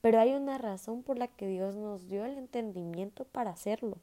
pero 0.00 0.20
hay 0.20 0.34
una 0.34 0.56
razón 0.56 1.02
por 1.02 1.18
la 1.18 1.26
que 1.26 1.48
Dios 1.48 1.74
nos 1.74 2.08
dio 2.08 2.24
el 2.24 2.38
entendimiento 2.38 3.24
para 3.24 3.50
hacerlo. 3.50 3.98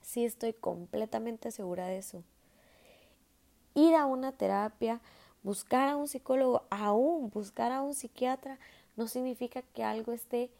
Sí 0.00 0.24
estoy 0.24 0.54
completamente 0.54 1.50
segura 1.50 1.86
de 1.86 1.98
eso. 1.98 2.22
Ir 3.74 3.94
a 3.94 4.06
una 4.06 4.32
terapia, 4.32 5.02
buscar 5.42 5.90
a 5.90 5.96
un 5.96 6.08
psicólogo, 6.08 6.62
aún 6.70 7.28
buscar 7.28 7.72
a 7.72 7.82
un 7.82 7.94
psiquiatra, 7.94 8.58
no 8.96 9.06
significa 9.06 9.60
que 9.60 9.84
algo 9.84 10.12
esté 10.12 10.50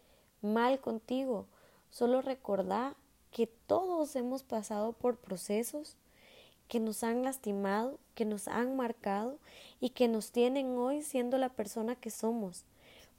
mal 0.43 0.81
contigo. 0.81 1.47
Solo 1.91 2.21
recordá 2.21 2.95
que 3.31 3.47
todos 3.47 4.15
hemos 4.17 4.43
pasado 4.43 4.93
por 4.93 5.17
procesos 5.17 5.97
que 6.69 6.81
nos 6.81 7.03
han 7.03 7.23
lastimado, 7.23 7.99
que 8.15 8.25
nos 8.25 8.47
han 8.47 8.77
marcado 8.77 9.39
y 9.81 9.91
que 9.91 10.07
nos 10.09 10.31
tienen 10.33 10.77
hoy 10.77 11.03
siendo 11.03 11.39
la 11.39 11.49
persona 11.49 11.97
que 11.97 12.11
somos, 12.11 12.65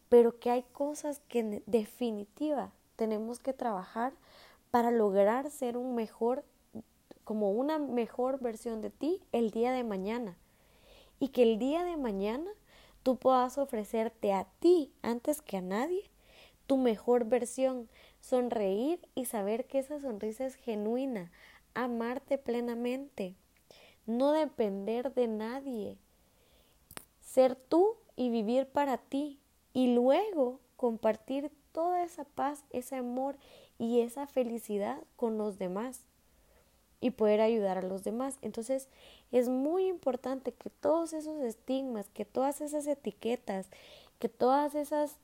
pero 0.08 0.39
que 0.39 0.52
hay 0.52 0.64
cosas 0.72 1.22
que 1.28 1.39
en 1.39 1.64
definitiva 1.66 2.72
tenemos 2.95 3.39
que 3.39 3.54
trabajar 3.54 4.14
para 4.72 4.91
lograr 4.91 5.50
ser 5.50 5.78
un 5.78 5.95
mejor, 5.95 6.43
como 7.24 7.52
una 7.52 7.80
mejor 7.80 8.39
versión 8.39 8.82
de 8.82 8.89
ti 8.89 9.22
el 9.32 9.52
día 9.52 9.72
de 9.72 9.84
mañana. 9.84 10.38
Y 11.20 11.30
que 11.30 11.43
el 11.43 11.60
día 11.60 11.84
de 11.84 11.97
mañana 11.97 12.50
tú 13.04 13.18
puedas 13.18 13.58
ofrecerte 13.58 14.32
a 14.32 14.45
ti 14.60 14.91
antes 15.02 15.41
que 15.41 15.58
a 15.58 15.62
nadie 15.62 16.10
tu 16.70 16.78
mejor 16.78 17.26
versión, 17.26 17.89
sonreír 18.22 19.00
y 19.16 19.26
saber 19.26 19.66
que 19.66 19.80
esa 19.80 20.00
sonrisa 20.00 20.45
es 20.45 20.54
genuina, 20.54 21.32
amarte 21.84 22.38
plenamente, 22.38 23.36
no 24.05 24.32
depender 24.32 25.13
de 25.13 25.27
nadie, 25.27 25.97
ser 27.21 27.55
tú 27.55 27.95
y 28.15 28.30
vivir 28.30 28.67
para 28.67 28.97
ti 28.97 29.39
y 29.73 29.93
luego 29.93 30.59
compartir 30.75 31.51
toda 31.71 32.03
esa 32.03 32.23
paz, 32.23 32.63
ese 32.71 32.95
amor 32.95 33.38
y 33.77 34.01
esa 34.01 34.27
felicidad 34.27 35.01
con 35.15 35.38
los 35.38 35.57
demás 35.57 36.01
y 37.01 37.11
poder 37.11 37.39
ayudar 37.41 37.77
a 37.77 37.82
los 37.82 38.03
demás. 38.03 38.38
Entonces 38.41 38.89
es 39.32 39.47
muy 39.47 39.88
importante 39.88 40.51
que 40.51 40.69
todos 40.69 41.13
esos 41.13 41.41
estigmas, 41.41 42.09
que 42.09 42.25
todas 42.25 42.61
esas 42.61 42.88
etiquetas, 42.88 43.67
que 44.19 44.27
todas 44.27 44.75
esas 44.75 45.17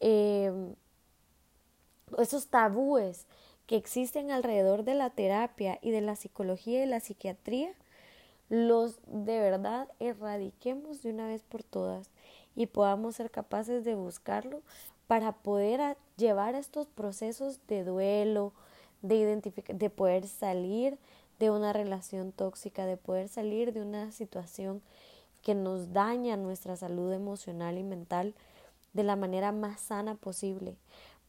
em, 0.00 0.74
esos 2.16 2.46
tabúes 2.46 3.26
que 3.68 3.76
existen 3.76 4.30
alrededor 4.30 4.82
de 4.82 4.94
la 4.94 5.10
terapia 5.10 5.78
y 5.82 5.90
de 5.90 6.00
la 6.00 6.16
psicología 6.16 6.82
y 6.82 6.86
la 6.86 7.00
psiquiatría, 7.00 7.70
los 8.48 8.98
de 9.06 9.38
verdad 9.38 9.88
erradiquemos 10.00 11.02
de 11.02 11.10
una 11.10 11.26
vez 11.26 11.42
por 11.42 11.62
todas 11.62 12.10
y 12.56 12.64
podamos 12.66 13.16
ser 13.16 13.30
capaces 13.30 13.84
de 13.84 13.94
buscarlo 13.94 14.62
para 15.06 15.32
poder 15.32 15.98
llevar 16.16 16.54
estos 16.54 16.86
procesos 16.86 17.60
de 17.68 17.84
duelo, 17.84 18.54
de, 19.02 19.36
de 19.52 19.90
poder 19.90 20.26
salir 20.26 20.98
de 21.38 21.50
una 21.50 21.74
relación 21.74 22.32
tóxica, 22.32 22.86
de 22.86 22.96
poder 22.96 23.28
salir 23.28 23.74
de 23.74 23.82
una 23.82 24.12
situación 24.12 24.80
que 25.42 25.54
nos 25.54 25.92
daña 25.92 26.38
nuestra 26.38 26.74
salud 26.74 27.12
emocional 27.12 27.76
y 27.76 27.82
mental 27.82 28.34
de 28.94 29.04
la 29.04 29.14
manera 29.14 29.52
más 29.52 29.78
sana 29.78 30.14
posible, 30.14 30.74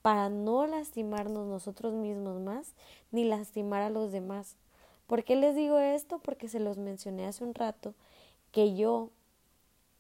para 0.01 0.29
no 0.29 0.65
lastimarnos 0.65 1.47
nosotros 1.47 1.93
mismos 1.93 2.39
más 2.39 2.73
ni 3.11 3.23
lastimar 3.23 3.81
a 3.81 3.89
los 3.89 4.11
demás. 4.11 4.55
¿Por 5.07 5.23
qué 5.23 5.35
les 5.35 5.55
digo 5.55 5.79
esto? 5.79 6.19
Porque 6.19 6.47
se 6.47 6.59
los 6.59 6.77
mencioné 6.77 7.25
hace 7.25 7.43
un 7.43 7.55
rato 7.55 7.93
que 8.51 8.75
yo, 8.75 9.09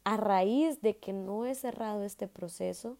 a 0.03 0.17
raíz 0.17 0.81
de 0.81 0.97
que 0.97 1.13
no 1.13 1.45
he 1.45 1.55
cerrado 1.55 2.03
este 2.03 2.27
proceso, 2.27 2.97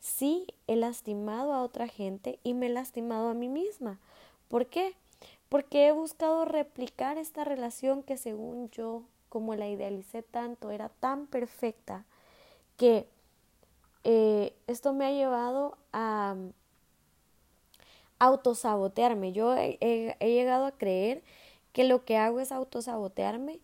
sí 0.00 0.46
he 0.66 0.76
lastimado 0.76 1.52
a 1.52 1.62
otra 1.62 1.88
gente 1.88 2.38
y 2.42 2.54
me 2.54 2.66
he 2.66 2.70
lastimado 2.70 3.28
a 3.28 3.34
mí 3.34 3.48
misma. 3.48 3.98
¿Por 4.48 4.66
qué? 4.66 4.94
Porque 5.48 5.86
he 5.86 5.92
buscado 5.92 6.44
replicar 6.44 7.18
esta 7.18 7.44
relación 7.44 8.02
que 8.02 8.16
según 8.16 8.70
yo, 8.70 9.02
como 9.28 9.54
la 9.54 9.68
idealicé 9.68 10.22
tanto, 10.22 10.70
era 10.70 10.88
tan 10.88 11.26
perfecta, 11.26 12.04
que 12.76 13.06
eh, 14.04 14.54
esto 14.66 14.92
me 14.92 15.06
ha 15.06 15.12
llevado 15.12 15.76
a 15.92 16.36
autosabotearme. 18.18 19.32
Yo 19.32 19.56
he, 19.56 20.16
llegado 20.20 20.66
a 20.66 20.72
creer 20.72 21.22
que 21.72 21.84
lo 21.84 22.04
que 22.04 22.16
hago 22.16 22.40
es 22.40 22.52
autosabotearme. 22.52 23.60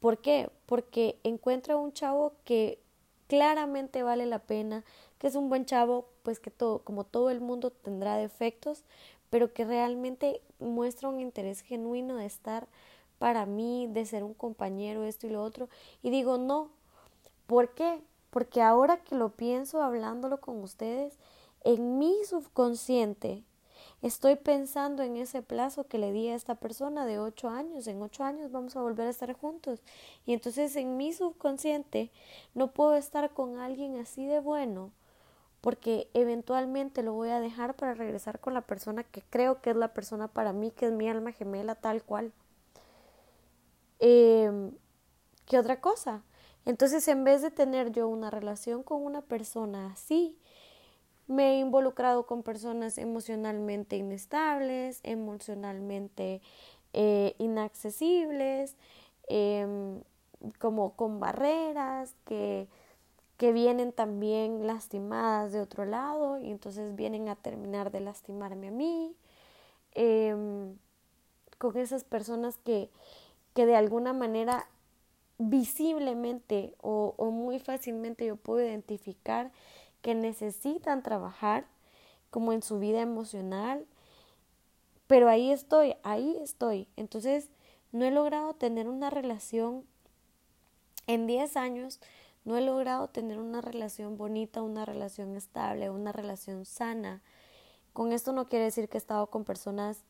¿Por 0.00 0.18
qué? 0.18 0.50
Porque 0.66 1.18
encuentro 1.24 1.74
a 1.74 1.80
un 1.80 1.92
chavo 1.92 2.34
que 2.44 2.78
claramente 3.26 4.02
vale 4.02 4.26
la 4.26 4.38
pena, 4.40 4.84
que 5.18 5.26
es 5.26 5.34
un 5.34 5.48
buen 5.48 5.64
chavo, 5.64 6.06
pues 6.22 6.38
que 6.38 6.50
todo, 6.50 6.80
como 6.80 7.04
todo 7.04 7.30
el 7.30 7.40
mundo 7.40 7.70
tendrá 7.70 8.16
defectos, 8.16 8.84
pero 9.30 9.52
que 9.52 9.64
realmente 9.64 10.40
muestra 10.60 11.08
un 11.08 11.20
interés 11.20 11.60
genuino 11.60 12.16
de 12.16 12.26
estar 12.26 12.68
para 13.18 13.46
mí, 13.46 13.88
de 13.90 14.06
ser 14.06 14.22
un 14.22 14.34
compañero, 14.34 15.04
esto 15.04 15.26
y 15.26 15.30
lo 15.30 15.42
otro. 15.42 15.68
Y 16.02 16.10
digo, 16.10 16.38
no. 16.38 16.70
¿Por 17.46 17.74
qué? 17.74 18.00
Porque 18.36 18.60
ahora 18.60 18.98
que 18.98 19.14
lo 19.14 19.30
pienso 19.30 19.82
hablándolo 19.82 20.42
con 20.42 20.62
ustedes, 20.62 21.18
en 21.64 21.98
mi 21.98 22.14
subconsciente 22.26 23.42
estoy 24.02 24.36
pensando 24.36 25.02
en 25.02 25.16
ese 25.16 25.40
plazo 25.40 25.86
que 25.86 25.96
le 25.96 26.12
di 26.12 26.28
a 26.28 26.34
esta 26.34 26.54
persona 26.54 27.06
de 27.06 27.18
ocho 27.18 27.48
años. 27.48 27.86
En 27.86 28.02
ocho 28.02 28.24
años 28.24 28.52
vamos 28.52 28.76
a 28.76 28.82
volver 28.82 29.06
a 29.06 29.10
estar 29.10 29.32
juntos. 29.32 29.80
Y 30.26 30.34
entonces 30.34 30.76
en 30.76 30.98
mi 30.98 31.14
subconsciente 31.14 32.10
no 32.52 32.72
puedo 32.72 32.94
estar 32.96 33.30
con 33.30 33.56
alguien 33.56 33.96
así 33.96 34.26
de 34.26 34.40
bueno 34.40 34.90
porque 35.62 36.10
eventualmente 36.12 37.02
lo 37.02 37.14
voy 37.14 37.30
a 37.30 37.40
dejar 37.40 37.74
para 37.74 37.94
regresar 37.94 38.38
con 38.38 38.52
la 38.52 38.66
persona 38.66 39.02
que 39.02 39.22
creo 39.22 39.62
que 39.62 39.70
es 39.70 39.76
la 39.76 39.94
persona 39.94 40.28
para 40.28 40.52
mí, 40.52 40.72
que 40.72 40.88
es 40.88 40.92
mi 40.92 41.08
alma 41.08 41.32
gemela 41.32 41.74
tal 41.74 42.02
cual. 42.02 42.34
Eh, 43.98 44.72
¿Qué 45.46 45.58
otra 45.58 45.80
cosa? 45.80 46.22
Entonces, 46.66 47.06
en 47.08 47.24
vez 47.24 47.42
de 47.42 47.50
tener 47.52 47.92
yo 47.92 48.08
una 48.08 48.28
relación 48.28 48.82
con 48.82 49.02
una 49.04 49.22
persona 49.22 49.92
así, 49.92 50.36
me 51.28 51.54
he 51.54 51.58
involucrado 51.60 52.26
con 52.26 52.42
personas 52.42 52.98
emocionalmente 52.98 53.96
inestables, 53.96 55.00
emocionalmente 55.04 56.42
eh, 56.92 57.34
inaccesibles, 57.38 58.76
em, 59.28 60.02
como 60.58 60.94
con 60.94 61.20
barreras 61.20 62.14
que, 62.24 62.68
que 63.36 63.52
vienen 63.52 63.92
también 63.92 64.66
lastimadas 64.66 65.52
de 65.52 65.60
otro 65.60 65.84
lado 65.84 66.38
y 66.38 66.50
entonces 66.50 66.94
vienen 66.96 67.28
a 67.28 67.36
terminar 67.36 67.90
de 67.92 68.00
lastimarme 68.00 68.68
a 68.68 68.70
mí, 68.72 69.14
em, 69.94 70.76
con 71.58 71.76
esas 71.76 72.04
personas 72.04 72.58
que, 72.58 72.90
que 73.54 73.66
de 73.66 73.76
alguna 73.76 74.12
manera 74.12 74.66
visiblemente 75.38 76.74
o, 76.80 77.14
muy 77.30 77.58
fácilmente 77.58 78.26
yo 78.26 78.36
puedo 78.36 78.64
identificar 78.66 79.50
que 80.02 80.14
necesitan 80.14 81.02
trabajar 81.02 81.66
como 82.30 82.52
en 82.52 82.62
su 82.62 82.78
vida 82.78 83.00
emocional, 83.00 83.86
pero 85.06 85.28
ahí 85.28 85.50
estoy, 85.50 85.96
ahí 86.02 86.36
estoy. 86.42 86.88
Entonces, 86.96 87.48
no 87.92 88.04
he 88.04 88.10
logrado 88.10 88.54
tener 88.54 88.88
una 88.88 89.10
relación 89.10 89.84
en 91.06 91.26
10 91.26 91.56
años, 91.56 92.00
no 92.44 92.56
he 92.56 92.60
logrado 92.60 93.08
tener 93.08 93.38
una 93.38 93.60
relación 93.60 94.16
bonita, 94.16 94.62
una 94.62 94.84
relación 94.84 95.36
estable, 95.36 95.90
una 95.90 96.12
relación 96.12 96.64
sana. 96.64 97.22
Con 97.92 98.12
esto 98.12 98.32
no 98.32 98.48
quiere 98.48 98.66
decir 98.66 98.88
que 98.88 98.96
he 98.96 99.00
estado 99.00 99.28
con 99.28 99.44
personas 99.44 100.04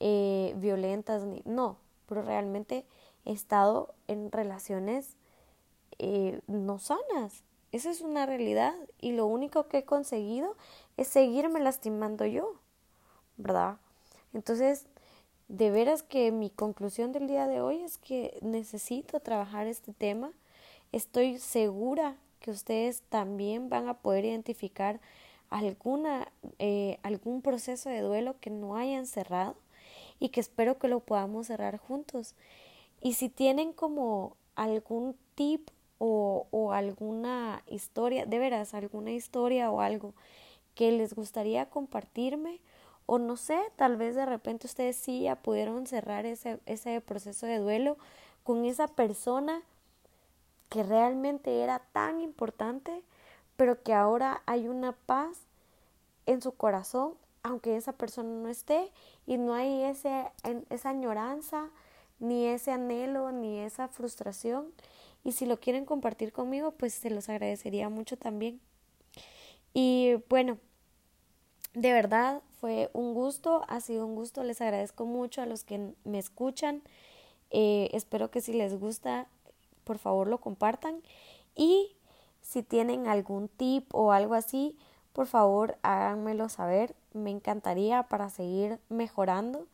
eh, 0.00 0.54
violentas, 0.56 1.24
ni, 1.24 1.42
no, 1.44 1.76
pero 2.06 2.22
realmente 2.22 2.86
he 3.24 3.32
estado 3.32 3.94
en 4.08 4.30
relaciones 4.32 5.16
eh, 5.98 6.40
no 6.46 6.78
sanas. 6.78 7.42
Esa 7.70 7.90
es 7.90 8.00
una 8.00 8.26
realidad 8.26 8.74
y 9.00 9.12
lo 9.12 9.26
único 9.26 9.68
que 9.68 9.78
he 9.78 9.84
conseguido 9.84 10.56
es 10.96 11.08
seguirme 11.08 11.60
lastimando 11.60 12.26
yo, 12.26 12.54
¿verdad? 13.36 13.78
Entonces, 14.34 14.86
de 15.48 15.70
veras 15.70 16.02
que 16.02 16.32
mi 16.32 16.50
conclusión 16.50 17.12
del 17.12 17.28
día 17.28 17.46
de 17.46 17.60
hoy 17.60 17.82
es 17.82 17.98
que 17.98 18.38
necesito 18.42 19.20
trabajar 19.20 19.66
este 19.66 19.92
tema. 19.92 20.32
Estoy 20.92 21.38
segura 21.38 22.16
que 22.40 22.50
ustedes 22.50 23.02
también 23.08 23.68
van 23.68 23.88
a 23.88 23.94
poder 23.94 24.24
identificar 24.24 25.00
alguna, 25.50 26.32
eh, 26.58 26.98
algún 27.02 27.42
proceso 27.42 27.88
de 27.90 28.00
duelo 28.00 28.36
que 28.40 28.50
no 28.50 28.76
hayan 28.76 29.06
cerrado 29.06 29.56
y 30.18 30.30
que 30.30 30.40
espero 30.40 30.78
que 30.78 30.88
lo 30.88 31.00
podamos 31.00 31.46
cerrar 31.46 31.76
juntos. 31.76 32.34
Y 33.02 33.14
si 33.14 33.28
tienen 33.28 33.72
como 33.72 34.36
algún 34.54 35.16
tip 35.34 35.68
o, 35.98 36.46
o 36.52 36.72
alguna 36.72 37.62
historia, 37.66 38.24
de 38.26 38.38
veras, 38.38 38.74
alguna 38.74 39.10
historia 39.10 39.70
o 39.70 39.80
algo 39.80 40.14
que 40.76 40.92
les 40.92 41.14
gustaría 41.14 41.68
compartirme, 41.68 42.60
o 43.06 43.18
no 43.18 43.36
sé, 43.36 43.60
tal 43.76 43.96
vez 43.96 44.14
de 44.14 44.24
repente 44.24 44.66
ustedes 44.66 44.96
sí 44.96 45.22
ya 45.22 45.36
pudieron 45.36 45.86
cerrar 45.86 46.26
ese, 46.26 46.60
ese 46.66 47.00
proceso 47.00 47.46
de 47.46 47.58
duelo 47.58 47.98
con 48.44 48.64
esa 48.64 48.86
persona 48.86 49.62
que 50.68 50.82
realmente 50.82 51.60
era 51.60 51.80
tan 51.92 52.20
importante, 52.20 53.02
pero 53.56 53.82
que 53.82 53.92
ahora 53.92 54.42
hay 54.46 54.68
una 54.68 54.92
paz 54.92 55.38
en 56.26 56.40
su 56.40 56.52
corazón, 56.52 57.14
aunque 57.42 57.76
esa 57.76 57.92
persona 57.92 58.30
no 58.30 58.48
esté, 58.48 58.90
y 59.26 59.36
no 59.36 59.54
hay 59.54 59.82
ese, 59.82 60.30
esa 60.70 60.90
añoranza 60.90 61.68
ni 62.20 62.46
ese 62.46 62.72
anhelo, 62.72 63.32
ni 63.32 63.60
esa 63.60 63.88
frustración. 63.88 64.72
Y 65.24 65.32
si 65.32 65.46
lo 65.46 65.60
quieren 65.60 65.84
compartir 65.84 66.32
conmigo, 66.32 66.72
pues 66.72 66.94
se 66.94 67.10
los 67.10 67.28
agradecería 67.28 67.88
mucho 67.88 68.16
también. 68.16 68.60
Y 69.74 70.16
bueno, 70.28 70.58
De 71.74 71.92
verdad, 71.92 72.42
fue 72.60 72.90
un 72.92 73.14
gusto, 73.14 73.62
ha 73.68 73.80
sido 73.80 74.06
un 74.06 74.14
gusto, 74.14 74.42
les 74.44 74.60
agradezco 74.60 75.06
mucho 75.06 75.40
a 75.42 75.46
los 75.46 75.64
que 75.64 75.94
me 76.04 76.18
escuchan. 76.18 76.82
Eh, 77.50 77.88
espero 77.92 78.30
que 78.30 78.40
si 78.42 78.52
les 78.52 78.78
gusta, 78.78 79.26
por 79.84 79.98
favor 79.98 80.28
lo 80.28 80.38
compartan. 80.40 81.02
Y 81.56 81.96
si 82.42 82.62
tienen 82.62 83.06
algún 83.08 83.48
tip 83.48 83.94
o 83.94 84.12
algo 84.12 84.34
así, 84.34 84.76
por 85.14 85.26
favor 85.26 85.78
háganmelo 85.82 86.48
saber. 86.50 86.94
Me 87.14 87.30
encantaría 87.30 88.02
para 88.04 88.28
seguir 88.30 88.78
mejorando 88.90 89.66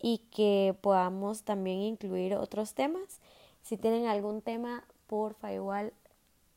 y 0.00 0.18
que 0.30 0.76
podamos 0.80 1.42
también 1.42 1.80
incluir 1.80 2.34
otros 2.36 2.74
temas. 2.74 3.20
Si 3.62 3.76
tienen 3.76 4.06
algún 4.06 4.42
tema, 4.42 4.84
porfa, 5.06 5.52
igual 5.52 5.92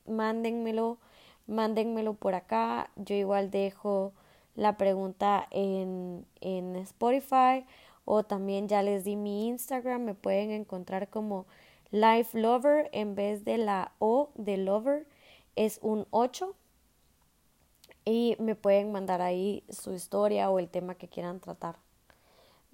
mándenmelo, 0.06 0.98
mándenmelo 1.48 2.14
por 2.14 2.36
acá. 2.36 2.90
Yo 2.96 3.16
igual 3.16 3.52
dejo 3.52 4.14
la 4.56 4.78
pregunta 4.78 5.48
en, 5.52 6.26
en 6.42 6.76
Spotify 6.78 7.66
o 8.06 8.24
también 8.24 8.68
ya 8.68 8.82
les 8.84 9.04
di 9.04 9.16
mi 9.16 9.48
Instagram, 9.48 10.02
me 10.02 10.14
pueden 10.14 10.52
encontrar 10.52 11.10
como 11.10 11.46
Life 11.92 12.40
Lover 12.40 12.90
en 12.94 13.16
vez 13.16 13.44
de 13.44 13.58
la 13.58 13.92
O 14.00 14.30
de 14.36 14.58
Lover 14.58 15.08
es 15.58 15.80
un 15.82 16.08
8 16.12 16.56
y 18.06 18.38
me 18.40 18.56
pueden 18.56 18.94
mandar 18.94 19.22
ahí 19.22 19.64
su 19.70 19.94
historia 19.94 20.50
o 20.50 20.60
el 20.60 20.70
tema 20.70 20.96
que 20.96 21.10
quieran 21.10 21.42
tratar. 21.42 21.76